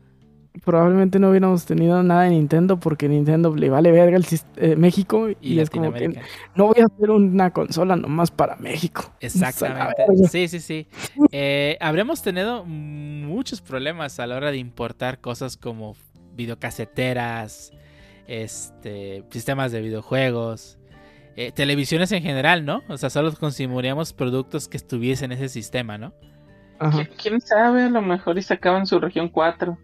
probablemente 0.60 1.18
no 1.18 1.30
hubiéramos 1.30 1.66
tenido 1.66 2.04
nada 2.04 2.24
de 2.24 2.32
Nintendo 2.32 2.80
porque 2.80 3.08
Nintendo 3.08 3.56
le 3.56 3.70
vale 3.70 3.92
verga 3.92 4.18
el 4.18 4.26
eh, 4.58 4.76
México 4.76 5.30
y, 5.40 5.60
es 5.60 5.70
como 5.70 5.94
que 5.94 6.20
no 6.56 6.68
voy 6.68 6.82
a 6.82 6.86
hacer 6.86 7.10
una 7.10 7.52
consola 7.52 7.96
nomás 7.96 8.32
para 8.32 8.58
México. 8.58 9.14
Exactamente. 9.22 10.04
Sí, 10.30 10.48
sí, 10.48 10.60
sí. 10.60 10.88
Eh, 11.32 11.78
habremos 11.80 12.22
tenido 12.22 12.66
muchos 12.66 13.62
problemas 13.62 14.20
a 14.20 14.28
la 14.28 14.36
hora 14.36 14.52
de 14.52 14.58
importar 14.58 15.20
cosas 15.20 15.56
como 15.56 15.96
videocaseteras, 16.36 17.72
este, 18.28 19.24
sistemas 19.30 19.72
de 19.72 19.82
videojuegos. 19.82 20.78
eh, 21.38 21.54
televisiones 21.54 22.12
en 22.12 22.22
general, 22.24 22.66
¿no? 22.66 22.84
O 22.90 22.98
sea, 22.98 23.10
solo 23.10 23.34
consumiríamos 23.34 24.12
productos 24.12 24.68
que 24.68 24.76
estuviesen 24.76 25.32
en 25.32 25.38
ese 25.38 25.48
sistema, 25.48 25.98
¿no? 25.98 26.14
Ajá. 26.78 27.08
¿Quién 27.22 27.40
sabe? 27.40 27.84
A 27.84 27.90
lo 27.90 28.02
mejor 28.02 28.38
y 28.38 28.42
sacaban 28.42 28.86
su 28.86 29.00
región 29.00 29.30
4. 29.30 29.78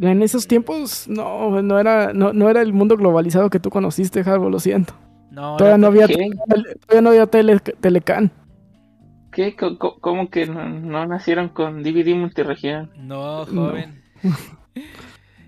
En 0.00 0.22
esos 0.22 0.46
tiempos, 0.48 1.06
no, 1.08 1.62
no 1.62 1.78
era, 1.78 2.12
no, 2.12 2.32
no 2.32 2.50
era 2.50 2.62
el 2.62 2.72
mundo 2.72 2.96
globalizado 2.96 3.50
que 3.50 3.60
tú 3.60 3.70
conociste, 3.70 4.20
Harbo, 4.20 4.50
lo 4.50 4.58
siento. 4.58 4.94
No, 5.30 5.56
Todavía 5.56 5.78
no 5.78 5.86
había, 5.88 6.06
todavía 6.06 7.00
no 7.02 7.10
había 7.10 7.26
tele, 7.26 7.58
Telecan. 7.58 8.30
¿Qué? 9.32 9.56
¿Cómo 10.00 10.30
que 10.30 10.46
no, 10.46 10.68
no 10.68 11.06
nacieron 11.06 11.48
con 11.48 11.82
DVD 11.82 12.14
multiregión? 12.14 12.90
No, 12.96 13.44
No. 13.46 13.68
joven. 13.68 14.02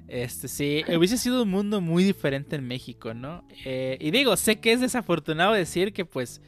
Este 0.09 0.47
sí, 0.47 0.85
hubiese 0.97 1.19
sido 1.19 1.43
un 1.43 1.51
mundo 1.51 1.81
muy 1.81 2.05
diferente 2.05 2.55
en 2.55 2.67
México, 2.69 3.13
¿no? 3.13 3.43
Eh, 3.65 3.99
y 4.01 4.13
digo, 4.13 4.37
sé 4.37 4.61
que 4.61 4.73
es 4.73 4.81
desafortunado 4.81 5.53
decir 5.53 5.93
que 5.93 6.05
pues 6.05 6.41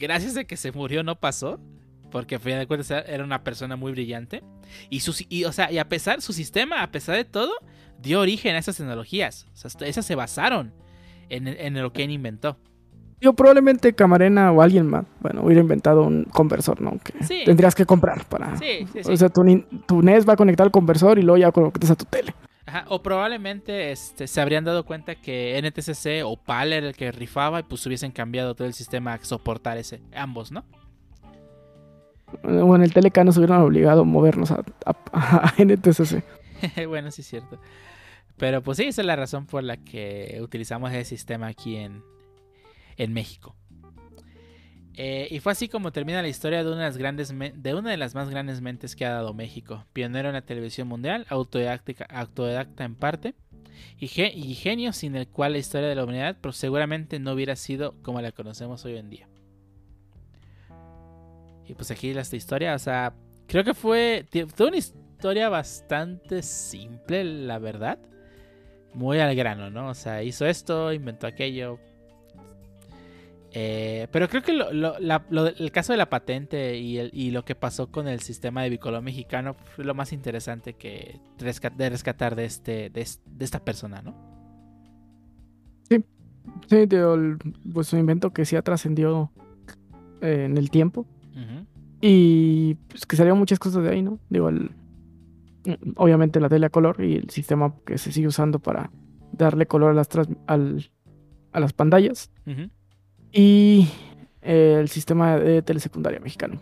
gracias 0.00 0.36
a 0.36 0.42
que 0.42 0.56
se 0.56 0.72
murió 0.72 1.04
no 1.04 1.14
pasó, 1.20 1.60
porque 2.10 2.34
a 2.36 2.38
fin 2.38 2.58
de 2.58 2.66
cuentas 2.66 2.90
era- 2.90 3.24
una 3.24 3.42
persona 3.44 3.76
muy 3.76 3.92
brillante 3.92 4.42
y 4.88 5.00
su 5.00 5.14
y, 5.28 5.44
o 5.44 5.52
sea, 5.52 5.70
y 5.70 5.78
a 5.78 5.88
pesar 5.88 6.20
su 6.20 6.32
sistema, 6.32 6.82
a 6.82 6.90
pesar 6.90 7.16
de 7.16 7.24
todo, 7.24 7.52
dio 8.00 8.20
origen 8.20 8.54
a 8.56 8.58
esas 8.58 8.76
tecnologías, 8.76 9.46
o 9.52 9.56
sea, 9.68 9.86
esas 9.86 10.04
se 10.06 10.14
basaron 10.14 10.72
en, 11.28 11.46
en 11.48 11.80
lo 11.80 11.92
que 11.92 12.04
él 12.04 12.10
inventó. 12.10 12.56
Yo 13.22 13.34
probablemente 13.34 13.92
Camarena 13.92 14.50
o 14.50 14.62
alguien 14.62 14.86
más, 14.86 15.04
bueno, 15.20 15.42
hubiera 15.44 15.60
inventado 15.60 16.04
un 16.04 16.24
conversor, 16.24 16.80
¿no? 16.80 16.98
Que 17.04 17.22
Sí. 17.22 17.42
tendrías 17.44 17.74
que 17.74 17.84
comprar 17.84 18.24
para... 18.24 18.56
Sí, 18.56 18.86
sí, 18.94 19.04
sí. 19.04 19.12
O 19.12 19.16
sea, 19.16 19.28
tu, 19.28 19.42
tu 19.86 20.00
NES 20.02 20.26
va 20.26 20.32
a 20.32 20.36
conectar 20.36 20.64
al 20.64 20.70
conversor 20.70 21.18
y 21.18 21.22
luego 21.22 21.36
ya 21.36 21.52
conectas 21.52 21.90
a 21.90 21.96
tu 21.96 22.06
tele. 22.06 22.34
Ajá, 22.64 22.86
o 22.88 23.02
probablemente 23.02 23.92
este, 23.92 24.26
se 24.26 24.40
habrían 24.40 24.64
dado 24.64 24.86
cuenta 24.86 25.16
que 25.16 25.58
NTCC 25.60 26.24
o 26.24 26.38
PAL 26.38 26.72
era 26.72 26.88
el 26.88 26.94
que 26.96 27.12
rifaba 27.12 27.60
y 27.60 27.62
pues 27.64 27.84
hubiesen 27.84 28.10
cambiado 28.10 28.54
todo 28.54 28.66
el 28.66 28.72
sistema 28.74 29.12
a 29.12 29.22
soportar 29.22 29.76
ese, 29.76 30.00
ambos, 30.14 30.50
¿no? 30.50 30.64
O 32.44 32.76
en 32.76 32.82
el 32.82 32.92
Telecan 32.92 33.26
nos 33.26 33.36
hubieran 33.36 33.60
obligado 33.60 34.02
a 34.02 34.04
movernos 34.04 34.50
a, 34.50 34.62
a- 34.84 35.54
bueno, 36.88 37.10
sí 37.10 37.22
es 37.22 37.26
cierto. 37.28 37.58
Pero 38.36 38.62
pues 38.62 38.78
sí, 38.78 38.84
esa 38.84 39.02
es 39.02 39.06
la 39.06 39.16
razón 39.16 39.46
por 39.46 39.62
la 39.62 39.76
que 39.76 40.38
utilizamos 40.42 40.90
ese 40.92 41.04
sistema 41.04 41.46
aquí 41.48 41.76
en, 41.76 42.02
en 42.96 43.12
México. 43.12 43.54
Eh, 44.94 45.28
y 45.30 45.40
fue 45.40 45.52
así 45.52 45.68
como 45.68 45.92
termina 45.92 46.20
la 46.20 46.28
historia 46.28 46.62
de 46.64 46.70
una, 46.70 46.80
de 46.80 46.86
las 46.88 46.96
grandes 46.96 47.32
de 47.38 47.74
una 47.74 47.90
de 47.90 47.96
las 47.96 48.14
más 48.14 48.28
grandes 48.28 48.60
mentes 48.60 48.96
que 48.96 49.06
ha 49.06 49.10
dado 49.10 49.34
México. 49.34 49.84
Pionero 49.92 50.28
en 50.28 50.34
la 50.34 50.42
televisión 50.42 50.88
mundial, 50.88 51.26
autodidacta, 51.28 52.84
en 52.84 52.94
parte, 52.96 53.34
y 53.98 54.08
genio 54.08 54.92
sin 54.92 55.16
el 55.16 55.28
cual 55.28 55.52
la 55.52 55.58
historia 55.58 55.88
de 55.88 55.94
la 55.94 56.04
humanidad 56.04 56.36
pues, 56.40 56.56
seguramente 56.56 57.18
no 57.18 57.32
hubiera 57.32 57.56
sido 57.56 57.94
como 58.02 58.20
la 58.20 58.32
conocemos 58.32 58.84
hoy 58.84 58.96
en 58.96 59.10
día. 59.10 59.28
Y 61.70 61.74
pues 61.74 61.88
aquí 61.92 62.10
esta 62.10 62.34
historia, 62.34 62.74
o 62.74 62.78
sea, 62.80 63.14
creo 63.46 63.62
que 63.62 63.74
fue, 63.74 64.26
fue 64.56 64.66
una 64.66 64.76
historia 64.76 65.48
bastante 65.48 66.42
simple, 66.42 67.22
la 67.22 67.60
verdad. 67.60 67.96
Muy 68.92 69.20
al 69.20 69.36
grano, 69.36 69.70
¿no? 69.70 69.88
O 69.90 69.94
sea, 69.94 70.24
hizo 70.24 70.46
esto, 70.46 70.92
inventó 70.92 71.28
aquello. 71.28 71.78
Eh, 73.52 74.08
pero 74.10 74.28
creo 74.28 74.42
que 74.42 74.50
el 74.50 75.70
caso 75.72 75.92
de 75.92 75.96
la 75.96 76.10
patente 76.10 76.76
y, 76.76 77.30
lo 77.30 77.44
que 77.44 77.54
pasó 77.54 77.92
con 77.92 78.08
el 78.08 78.18
sistema 78.20 78.64
de 78.64 78.70
bicolor 78.70 79.02
mexicano 79.02 79.54
fue 79.54 79.84
lo 79.84 79.94
más 79.94 80.12
interesante 80.12 80.74
que 80.74 81.20
de 81.38 81.88
rescatar 81.90 82.34
de, 82.34 82.44
este, 82.46 82.90
de, 82.90 83.00
es- 83.00 83.20
de 83.26 83.44
esta 83.44 83.60
persona, 83.64 84.02
¿no? 84.02 84.14
Sí, 85.88 86.86
digo, 86.86 87.14
el- 87.14 87.38
pues 87.72 87.92
un 87.92 88.00
invento 88.00 88.32
que 88.32 88.44
sí 88.44 88.56
ha 88.56 88.62
trascendido 88.62 89.30
eh, 90.20 90.44
en 90.46 90.56
el 90.58 90.70
tiempo. 90.70 91.06
Y 92.00 92.74
pues 92.88 93.04
que 93.06 93.16
salieron 93.16 93.38
muchas 93.38 93.58
cosas 93.58 93.82
de 93.84 93.90
ahí, 93.90 94.02
¿no? 94.02 94.18
Digo, 94.30 94.48
el- 94.48 94.70
obviamente 95.96 96.40
la 96.40 96.48
tele 96.48 96.66
a 96.66 96.70
color 96.70 97.04
y 97.04 97.16
el 97.16 97.28
sistema 97.30 97.74
que 97.84 97.98
se 97.98 98.12
sigue 98.12 98.26
usando 98.26 98.58
para 98.58 98.90
darle 99.32 99.66
color 99.66 99.90
a 99.90 99.94
las, 99.94 100.08
trans- 100.08 100.36
al- 100.46 100.90
a 101.52 101.60
las 101.60 101.72
pantallas. 101.72 102.30
Y 103.32 103.86
eh, 104.42 104.78
el 104.80 104.88
sistema 104.88 105.36
de 105.36 105.62
telesecundaria 105.62 106.18
mexicano. 106.20 106.60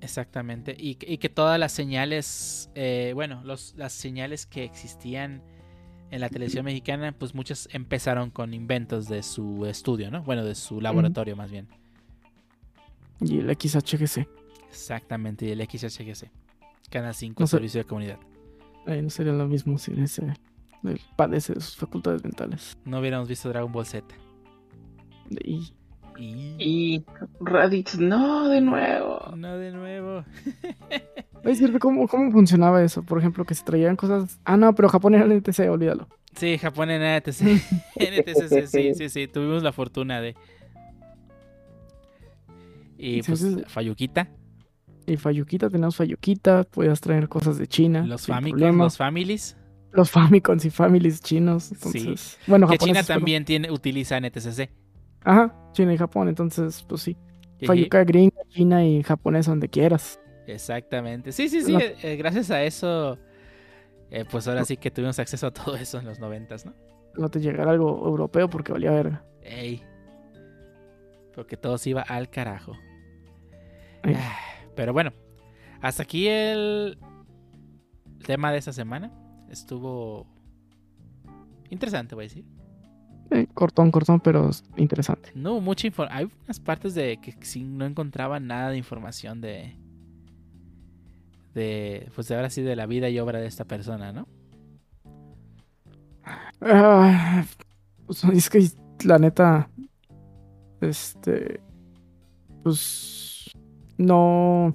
Exactamente. 0.00 0.76
Y, 0.78 0.94
que- 0.94 1.12
y 1.12 1.18
que 1.18 1.28
todas 1.28 1.58
las 1.58 1.72
señales, 1.72 2.70
eh, 2.76 3.10
bueno, 3.14 3.42
los, 3.44 3.74
las 3.76 3.92
señales 3.92 4.46
que 4.46 4.62
existían 4.64 5.42
en 6.12 6.20
la 6.20 6.28
televisión 6.28 6.64
mexicana, 6.64 7.10
pues 7.18 7.34
muchas 7.34 7.68
empezaron 7.72 8.30
con 8.30 8.54
inventos 8.54 9.08
de 9.08 9.24
su 9.24 9.66
estudio, 9.66 10.10
¿no? 10.12 10.22
Bueno, 10.22 10.44
de 10.44 10.54
su 10.54 10.80
laboratorio 10.80 11.34
más 11.34 11.50
bien. 11.50 11.66
Y 13.20 13.38
el 13.40 13.50
XHGC. 13.50 14.28
Exactamente, 14.68 15.46
y 15.46 15.50
el 15.50 15.60
XHGC. 15.60 16.30
Canal 16.90 17.14
5, 17.14 17.40
No 17.40 17.46
sé. 17.46 17.56
Servicio 17.56 17.80
de 17.80 17.84
Comunidad. 17.84 18.18
Ahí 18.86 19.02
no 19.02 19.10
sería 19.10 19.32
lo 19.32 19.46
mismo 19.46 19.78
sin 19.78 19.98
ese. 20.00 20.34
Él 20.84 21.00
padece 21.16 21.54
de 21.54 21.60
sus 21.60 21.76
facultades 21.76 22.22
mentales. 22.22 22.76
No 22.84 23.00
hubiéramos 23.00 23.28
visto 23.28 23.48
Dragon 23.48 23.72
Ball 23.72 23.86
Z. 23.86 24.06
Y 25.44 25.72
Y... 26.18 26.54
Y 26.58 27.04
Raditz, 27.40 27.98
no, 27.98 28.48
de 28.48 28.60
nuevo. 28.60 29.34
No 29.36 29.56
de 29.58 29.72
nuevo. 29.72 30.24
Es 31.44 31.60
decir, 31.60 31.78
¿cómo, 31.78 32.08
¿cómo 32.08 32.32
funcionaba 32.32 32.82
eso? 32.82 33.04
Por 33.04 33.18
ejemplo, 33.20 33.44
que 33.44 33.54
se 33.54 33.62
traían 33.62 33.94
cosas. 33.94 34.40
Ah, 34.44 34.56
no, 34.56 34.74
pero 34.74 34.88
Japón 34.88 35.14
era 35.14 35.24
el 35.24 35.32
NTC, 35.32 35.70
olvídalo. 35.70 36.08
Sí, 36.34 36.58
Japón 36.58 36.90
en 36.90 37.02
NTC. 37.02 37.42
NTCC, 37.94 38.66
sí, 38.66 38.94
sí, 38.94 39.08
sí. 39.08 39.28
Tuvimos 39.28 39.62
la 39.62 39.72
fortuna 39.72 40.20
de. 40.20 40.34
Y 42.98 43.22
pues 43.22 43.46
Fayuquita, 43.68 44.28
Y 45.06 45.16
Fayuquita, 45.16 45.70
teníamos 45.70 45.96
Fayuquita, 45.96 46.64
podías 46.64 47.00
traer 47.00 47.28
cosas 47.28 47.58
de 47.58 47.66
China. 47.68 48.04
los 48.04 48.26
problema. 48.26 48.84
los 48.84 48.96
Families. 48.96 49.56
Los 49.92 50.10
Famicons 50.10 50.64
y 50.64 50.70
Families 50.70 51.22
chinos. 51.22 51.72
Entonces, 51.72 52.38
bueno, 52.46 52.68
Que 52.68 52.76
China 52.76 53.02
también 53.02 53.44
tiene, 53.44 53.70
utiliza 53.70 54.20
NTCC. 54.20 54.68
Ajá, 55.24 55.54
China 55.72 55.94
y 55.94 55.96
Japón, 55.96 56.28
entonces, 56.28 56.84
pues 56.86 57.02
sí. 57.02 57.16
Fayuca 57.64 58.04
gringa, 58.04 58.36
China 58.48 58.84
y 58.84 59.02
japonés, 59.02 59.46
donde 59.46 59.68
quieras. 59.68 60.20
Exactamente. 60.46 61.32
Sí, 61.32 61.48
sí, 61.48 61.62
sí. 61.62 61.72
No. 61.72 61.80
eh, 61.80 61.96
eh, 62.02 62.16
gracias 62.16 62.50
a 62.50 62.62
eso, 62.62 63.18
eh, 64.10 64.24
pues 64.30 64.46
ahora 64.46 64.64
sí 64.64 64.76
que 64.76 64.90
tuvimos 64.90 65.18
acceso 65.18 65.46
a 65.46 65.50
todo 65.52 65.76
eso 65.76 65.98
en 65.98 66.04
los 66.04 66.20
noventas, 66.20 66.66
¿no? 66.66 66.74
No 67.16 67.30
te 67.30 67.40
llegara 67.40 67.70
algo 67.70 68.06
europeo 68.06 68.50
porque 68.50 68.72
valía 68.72 68.90
verga. 68.90 69.24
Ey. 69.42 69.82
Porque 71.34 71.56
todo 71.56 71.78
se 71.78 71.90
iba 71.90 72.02
al 72.02 72.28
carajo. 72.28 72.76
Ay. 74.02 74.16
Pero 74.76 74.92
bueno, 74.92 75.12
hasta 75.80 76.02
aquí 76.04 76.28
el 76.28 76.98
tema 78.24 78.52
de 78.52 78.58
esta 78.58 78.72
semana. 78.72 79.10
Estuvo 79.50 80.26
interesante, 81.70 82.14
voy 82.14 82.24
a 82.24 82.28
decir. 82.28 82.44
Eh, 83.30 83.46
cortón, 83.54 83.90
cortón, 83.90 84.20
pero 84.20 84.50
es 84.50 84.62
interesante. 84.76 85.32
No 85.34 85.60
mucha 85.60 85.86
información. 85.86 86.18
Hay 86.18 86.30
unas 86.44 86.60
partes 86.60 86.94
de 86.94 87.18
que 87.18 87.34
sí 87.40 87.64
no 87.64 87.84
encontraba 87.84 88.38
nada 88.38 88.70
de 88.70 88.76
información 88.76 89.40
de. 89.40 89.76
De. 91.54 92.08
Pues 92.14 92.28
de 92.28 92.36
ahora 92.36 92.50
sí, 92.50 92.62
de 92.62 92.76
la 92.76 92.86
vida 92.86 93.08
y 93.08 93.18
obra 93.18 93.40
de 93.40 93.46
esta 93.46 93.64
persona, 93.64 94.12
¿no? 94.12 94.28
Ah, 96.60 97.44
pues, 98.06 98.24
es 98.24 98.50
que 98.50 98.68
la 99.04 99.18
neta, 99.18 99.70
este, 100.80 101.60
pues 102.62 103.25
no, 103.98 104.74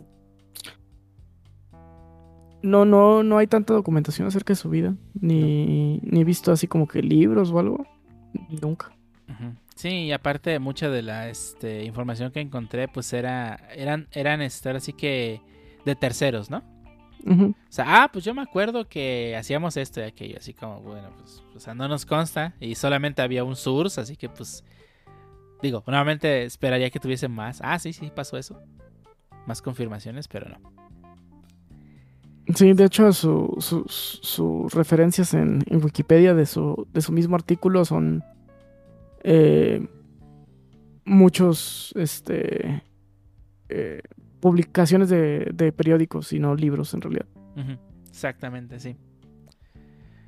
no, 2.62 2.86
no, 2.86 3.24
no 3.24 3.38
hay 3.38 3.48
tanta 3.48 3.74
documentación 3.74 4.28
acerca 4.28 4.54
de 4.54 4.58
su 4.58 4.70
vida, 4.70 4.96
ni, 5.20 6.00
ni 6.04 6.22
he 6.22 6.24
visto 6.24 6.52
así 6.52 6.68
como 6.68 6.88
que 6.88 7.02
libros 7.02 7.52
o 7.52 7.60
algo, 7.60 7.86
nunca. 8.62 8.92
Sí, 9.76 9.90
y 9.90 10.12
aparte 10.12 10.60
mucha 10.60 10.90
de 10.90 11.02
la 11.02 11.30
este, 11.30 11.84
información 11.86 12.32
que 12.32 12.40
encontré, 12.40 12.88
pues 12.88 13.14
era. 13.14 13.56
Eran, 13.76 14.08
eran 14.12 14.42
este, 14.42 14.70
ahora 14.70 14.80
sí 14.80 14.94
que. 14.94 15.42
de 15.86 15.96
terceros, 15.96 16.52
¿no? 16.52 16.64
Ujú. 17.26 17.56
O 17.68 17.72
sea, 17.72 18.04
ah, 18.04 18.10
pues 18.12 18.24
yo 18.24 18.36
me 18.36 18.42
acuerdo 18.44 18.88
que 18.88 19.36
hacíamos 19.36 19.78
esto 19.78 20.00
y 20.00 20.04
aquello, 20.04 20.38
así 20.38 20.54
como, 20.54 20.82
bueno, 20.82 21.10
pues, 21.18 21.44
o 21.56 21.60
sea, 21.60 21.74
no 21.74 21.88
nos 21.88 22.06
consta 22.06 22.56
y 22.60 22.76
solamente 22.76 23.22
había 23.22 23.44
un 23.44 23.56
source, 23.56 24.02
así 24.02 24.16
que 24.16 24.30
pues, 24.30 24.64
digo, 25.62 25.84
nuevamente 25.88 26.46
esperaría 26.46 26.90
que 26.90 27.00
tuviese 27.00 27.28
más. 27.28 27.60
Ah, 27.64 27.80
sí, 27.80 27.94
sí, 27.94 28.12
pasó 28.16 28.38
eso. 28.38 28.62
Más 29.48 29.62
confirmaciones, 29.62 30.28
pero 30.28 30.50
no. 30.50 30.72
Sí, 32.56 32.74
de 32.74 32.86
hecho, 32.86 33.12
su- 33.14 33.56
su- 33.60 33.86
sus 33.88 34.74
referencias 34.74 35.34
en, 35.34 35.64
en 35.68 35.84
Wikipedia 35.84 36.34
de 36.34 36.46
su, 36.46 36.88
de 36.92 37.02
su 37.02 37.12
mismo 37.12 37.36
artículo 37.36 37.86
son 37.86 38.24
eh, 39.24 39.88
muchos 41.06 41.94
este, 41.96 42.84
eh, 43.70 44.02
publicaciones 44.40 45.10
de, 45.10 45.52
de 45.54 45.72
periódicos 45.72 46.34
y 46.34 46.40
no 46.40 46.56
libros 46.56 46.94
en 46.94 47.02
realidad. 47.02 47.26
Exactamente, 48.10 48.80
sí. 48.80 48.98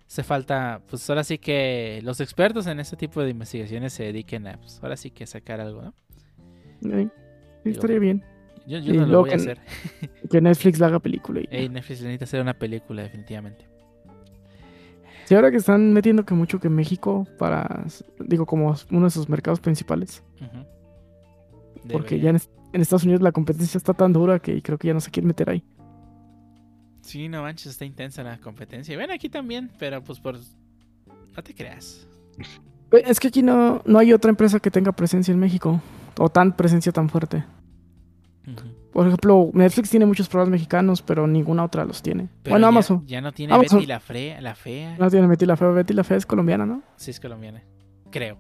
Hace 0.08 0.24
falta, 0.24 0.82
pues 0.88 1.10
ahora 1.10 1.24
sí 1.24 1.40
que 1.40 2.00
los 2.04 2.22
expertos 2.22 2.68
en 2.68 2.80
este 2.80 2.96
tipo 2.96 3.22
de 3.24 3.32
investigaciones 3.32 3.94
se 3.94 4.04
dediquen 4.04 4.46
a, 4.48 4.58
pues 4.60 4.80
ahora 4.84 4.96
sí 4.96 5.10
que 5.10 5.26
sacar 5.26 5.60
algo, 5.60 5.82
¿no? 5.82 5.94
Eh, 6.92 7.10
sí, 7.64 7.70
estaría 7.72 7.98
bien. 8.00 8.24
Yo, 8.66 8.80
yo 8.80 8.94
no 9.02 9.06
lo 9.08 9.20
voy 9.22 9.30
a 9.30 9.34
que- 9.34 9.38
hacer. 9.42 9.60
Que 10.32 10.42
Netflix 10.42 10.80
la 10.80 10.88
haga 10.88 11.00
película. 11.00 11.42
y. 11.42 11.48
Ey, 11.52 11.70
Netflix 11.70 12.02
necesita 12.02 12.26
hacer 12.26 12.42
una 12.42 12.54
película, 12.58 13.04
definitivamente. 13.04 13.68
Sí, 15.26 15.36
ahora 15.36 15.52
que 15.52 15.58
están 15.58 15.94
metiendo 15.94 16.26
que 16.26 16.34
mucho 16.34 16.60
que 16.60 16.70
México 16.70 17.26
para, 17.38 17.86
digo, 18.20 18.46
como 18.46 18.76
uno 18.92 19.06
de 19.06 19.10
sus 19.12 19.30
mercados 19.30 19.60
principales. 19.60 20.24
Porque 21.92 22.20
ya 22.20 22.30
en, 22.30 22.38
es- 22.38 22.50
en 22.72 22.82
Estados 22.82 23.04
Unidos 23.04 23.22
la 23.22 23.32
competencia 23.32 23.78
está 23.78 23.94
tan 23.94 24.14
dura 24.14 24.40
que 24.40 24.62
creo 24.62 24.78
que 24.78 24.88
ya 24.88 24.94
no 24.94 25.00
se 25.02 25.12
quieren 25.12 25.28
meter 25.28 25.50
ahí. 25.50 25.64
Sí, 27.02 27.28
no 27.28 27.42
manches, 27.42 27.68
está 27.74 27.84
intensa 27.86 28.24
la 28.24 28.38
competencia. 28.40 28.94
Y 28.94 28.98
ven 28.98 29.12
aquí 29.12 29.30
también, 29.30 29.70
pero 29.78 30.02
pues 30.04 30.20
por... 30.20 30.38
No 30.38 31.44
te 31.44 31.54
creas. 31.54 32.08
Es 32.92 33.20
que 33.20 33.28
aquí 33.28 33.42
no, 33.44 33.82
no 33.86 34.00
hay 34.00 34.14
otra 34.14 34.30
empresa 34.30 34.60
que 34.60 34.72
tenga 34.72 34.92
presencia 34.94 35.34
en 35.34 35.40
México. 35.40 35.82
O 36.18 36.30
tan 36.30 36.56
presencia 36.56 36.92
tan 36.92 37.10
fuerte. 37.10 37.44
Por 38.94 39.08
ejemplo, 39.08 39.50
Netflix 39.54 39.90
tiene 39.90 40.06
muchos 40.06 40.30
programas 40.30 40.52
mexicanos, 40.52 41.02
pero 41.02 41.26
ninguna 41.26 41.64
otra 41.64 41.84
los 41.84 42.02
tiene. 42.04 42.30
Pero 42.44 42.54
bueno, 42.54 42.66
ya- 42.66 42.70
Amazon. 42.70 43.04
Ya 43.08 43.22
no 43.22 43.32
tiene 43.32 43.54
Amazon. 43.54 43.80
Betty 43.80 43.88
la, 43.88 44.00
frea, 44.00 44.40
la 44.42 44.54
fea. 44.56 44.96
No 45.00 45.10
tiene 45.10 45.26
Betty 45.28 45.46
la 45.48 45.58
Fea. 45.58 45.70
Betty 45.70 45.94
la 45.94 46.04
Fea 46.04 46.18
es 46.18 46.26
colombiana, 46.28 46.66
¿no? 46.68 46.84
Sí, 46.96 47.10
es 47.12 47.20
colombiana. 47.20 47.64
Creo. 48.12 48.38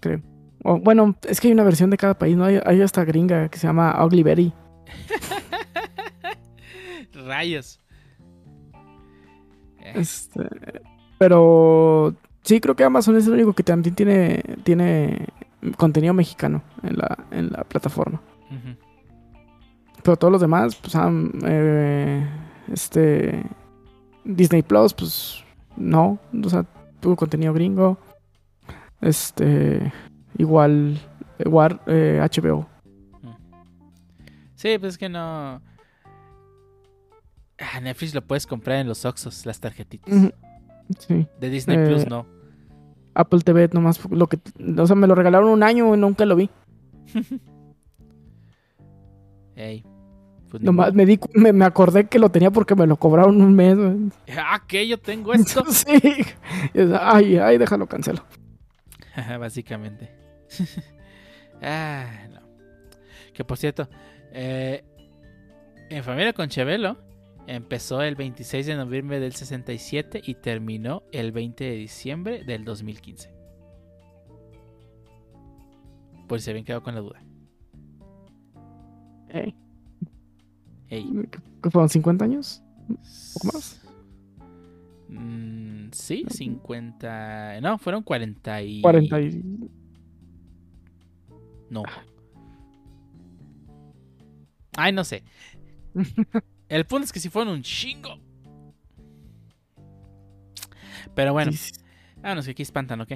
Creo. 0.00 0.22
O, 0.64 0.78
bueno, 0.80 1.14
es 1.28 1.40
que 1.40 1.48
hay 1.48 1.52
una 1.52 1.62
versión 1.62 1.90
de 1.90 1.98
cada 1.98 2.18
país, 2.18 2.36
¿no? 2.36 2.44
Hay, 2.46 2.58
hay 2.64 2.80
esta 2.80 3.04
gringa 3.04 3.48
que 3.50 3.58
se 3.58 3.66
llama 3.66 4.02
Ugly 4.04 4.22
Betty. 4.22 4.52
Rayos. 7.26 7.80
Eh, 9.80 9.92
Este, 9.96 10.48
pero 11.18 12.14
sí, 12.42 12.60
creo 12.60 12.76
que 12.76 12.84
Amazon 12.84 13.16
es 13.16 13.26
el 13.26 13.34
único 13.34 13.52
que 13.52 13.62
también 13.62 13.94
tiene, 13.94 14.42
tiene 14.64 15.26
contenido 15.76 16.14
mexicano 16.14 16.62
en 16.82 16.96
la, 16.98 17.18
en 17.30 17.50
la 17.50 17.64
plataforma. 17.64 18.20
ujú. 18.50 18.76
Pero 20.06 20.16
todos 20.16 20.30
los 20.30 20.40
demás, 20.40 20.76
pues, 20.76 20.94
han, 20.94 21.32
eh, 21.44 22.24
este, 22.72 23.42
Disney 24.24 24.62
Plus, 24.62 24.94
pues, 24.94 25.42
no, 25.76 26.20
o 26.44 26.48
sea, 26.48 26.64
tuvo 27.00 27.16
contenido 27.16 27.52
gringo. 27.52 27.98
Este, 29.00 29.92
igual, 30.38 31.00
igual 31.40 31.80
eh, 31.88 32.20
HBO. 32.22 32.68
Sí, 34.54 34.78
pues 34.78 34.92
es 34.92 34.98
que 34.98 35.08
no... 35.08 35.60
Ah, 37.58 37.80
Netflix 37.82 38.14
lo 38.14 38.22
puedes 38.22 38.46
comprar 38.46 38.78
en 38.78 38.86
los 38.86 39.04
Oxxos, 39.04 39.44
las 39.44 39.58
tarjetitas. 39.58 40.14
Sí. 41.00 41.26
De 41.40 41.50
Disney 41.50 41.78
Eh, 41.78 41.84
Plus 41.84 42.06
no. 42.06 42.26
Apple 43.12 43.40
TV 43.40 43.68
nomás 43.72 44.08
lo 44.08 44.28
que, 44.28 44.38
o 44.78 44.86
sea, 44.86 44.94
me 44.94 45.08
lo 45.08 45.16
regalaron 45.16 45.48
un 45.48 45.64
año 45.64 45.92
y 45.92 45.98
nunca 45.98 46.24
lo 46.26 46.36
vi. 46.36 46.48
Ey. 49.56 49.84
Pues 50.50 50.62
Nomás 50.62 50.94
me 50.94 51.04
di, 51.06 51.18
me, 51.34 51.52
me 51.52 51.64
acordé 51.64 52.06
que 52.06 52.18
lo 52.18 52.30
tenía 52.30 52.50
porque 52.50 52.74
me 52.74 52.86
lo 52.86 52.96
cobraron 52.96 53.40
un 53.42 53.54
mes. 53.54 53.76
Ah, 54.38 54.62
que 54.66 54.86
yo 54.86 54.98
tengo 54.98 55.32
esto. 55.34 55.64
sí. 55.68 56.00
Ay, 57.00 57.36
ay, 57.36 57.58
déjalo, 57.58 57.86
cancelo. 57.86 58.24
Básicamente. 59.40 60.10
ah, 61.62 62.28
no. 62.30 62.40
Que 63.32 63.44
por 63.44 63.56
cierto, 63.58 63.88
eh, 64.32 64.84
en 65.90 66.04
Familia 66.04 66.32
con 66.32 66.48
Chevelo 66.48 66.96
empezó 67.46 68.02
el 68.02 68.14
26 68.14 68.66
de 68.66 68.76
noviembre 68.76 69.20
del 69.20 69.34
67 69.34 70.22
y 70.24 70.34
terminó 70.34 71.02
el 71.12 71.32
20 71.32 71.64
de 71.64 71.72
diciembre 71.72 72.44
del 72.44 72.64
2015. 72.64 73.34
Por 76.28 76.40
si 76.40 76.44
se 76.44 76.50
habían 76.50 76.64
quedado 76.64 76.82
con 76.82 76.94
la 76.94 77.00
duda. 77.00 77.22
Ey, 79.28 79.54
Ey. 80.90 81.10
¿qué 81.62 81.70
fueron 81.70 81.88
50 81.88 82.24
años? 82.24 82.62
poco 83.34 83.46
más? 83.54 83.80
Mm, 85.08 85.88
sí, 85.92 86.24
50. 86.28 87.60
No, 87.60 87.78
fueron 87.78 88.02
40 88.02 88.62
y. 88.62 88.80
40 88.82 89.20
y... 89.20 89.42
No. 91.70 91.82
Ay, 94.76 94.92
no 94.92 95.04
sé. 95.04 95.22
El 96.68 96.84
punto 96.86 97.04
es 97.04 97.12
que 97.12 97.20
si 97.20 97.28
fueron 97.30 97.54
un 97.54 97.62
chingo. 97.62 98.18
Pero 101.14 101.32
bueno, 101.32 101.50
Sí, 101.52 101.72
vámonos 102.20 102.44
que 102.44 102.50
aquí 102.50 102.62
espantan, 102.62 103.00
¿ok? 103.00 103.12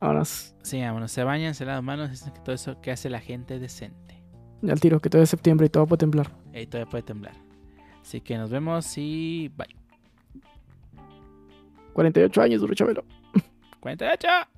Ahora 0.00 0.22
s- 0.22 0.54
Sí, 0.62 0.80
vámonos, 0.80 1.12
se 1.12 1.22
bañan, 1.22 1.54
se 1.54 1.64
lavan 1.64 1.84
manos, 1.84 2.10
es 2.10 2.24
todo 2.42 2.54
eso 2.54 2.80
que 2.80 2.90
hace 2.90 3.08
la 3.10 3.20
gente 3.20 3.58
decente. 3.60 4.01
Ya 4.62 4.72
al 4.72 4.80
tiro, 4.80 5.00
que 5.00 5.10
todavía 5.10 5.24
es 5.24 5.30
septiembre 5.30 5.66
y 5.66 5.68
todo 5.68 5.86
puede 5.86 5.98
temblar. 5.98 6.30
Y 6.54 6.66
todavía 6.66 6.90
puede 6.90 7.02
temblar. 7.02 7.34
Así 8.00 8.20
que 8.20 8.36
nos 8.36 8.50
vemos 8.50 8.96
y 8.96 9.50
bye. 9.56 9.66
48 11.92 12.42
años, 12.42 12.60
duro 12.60 12.74
Chabelo. 12.74 13.04
Cuenta 13.80 14.14
hecha. 14.14 14.48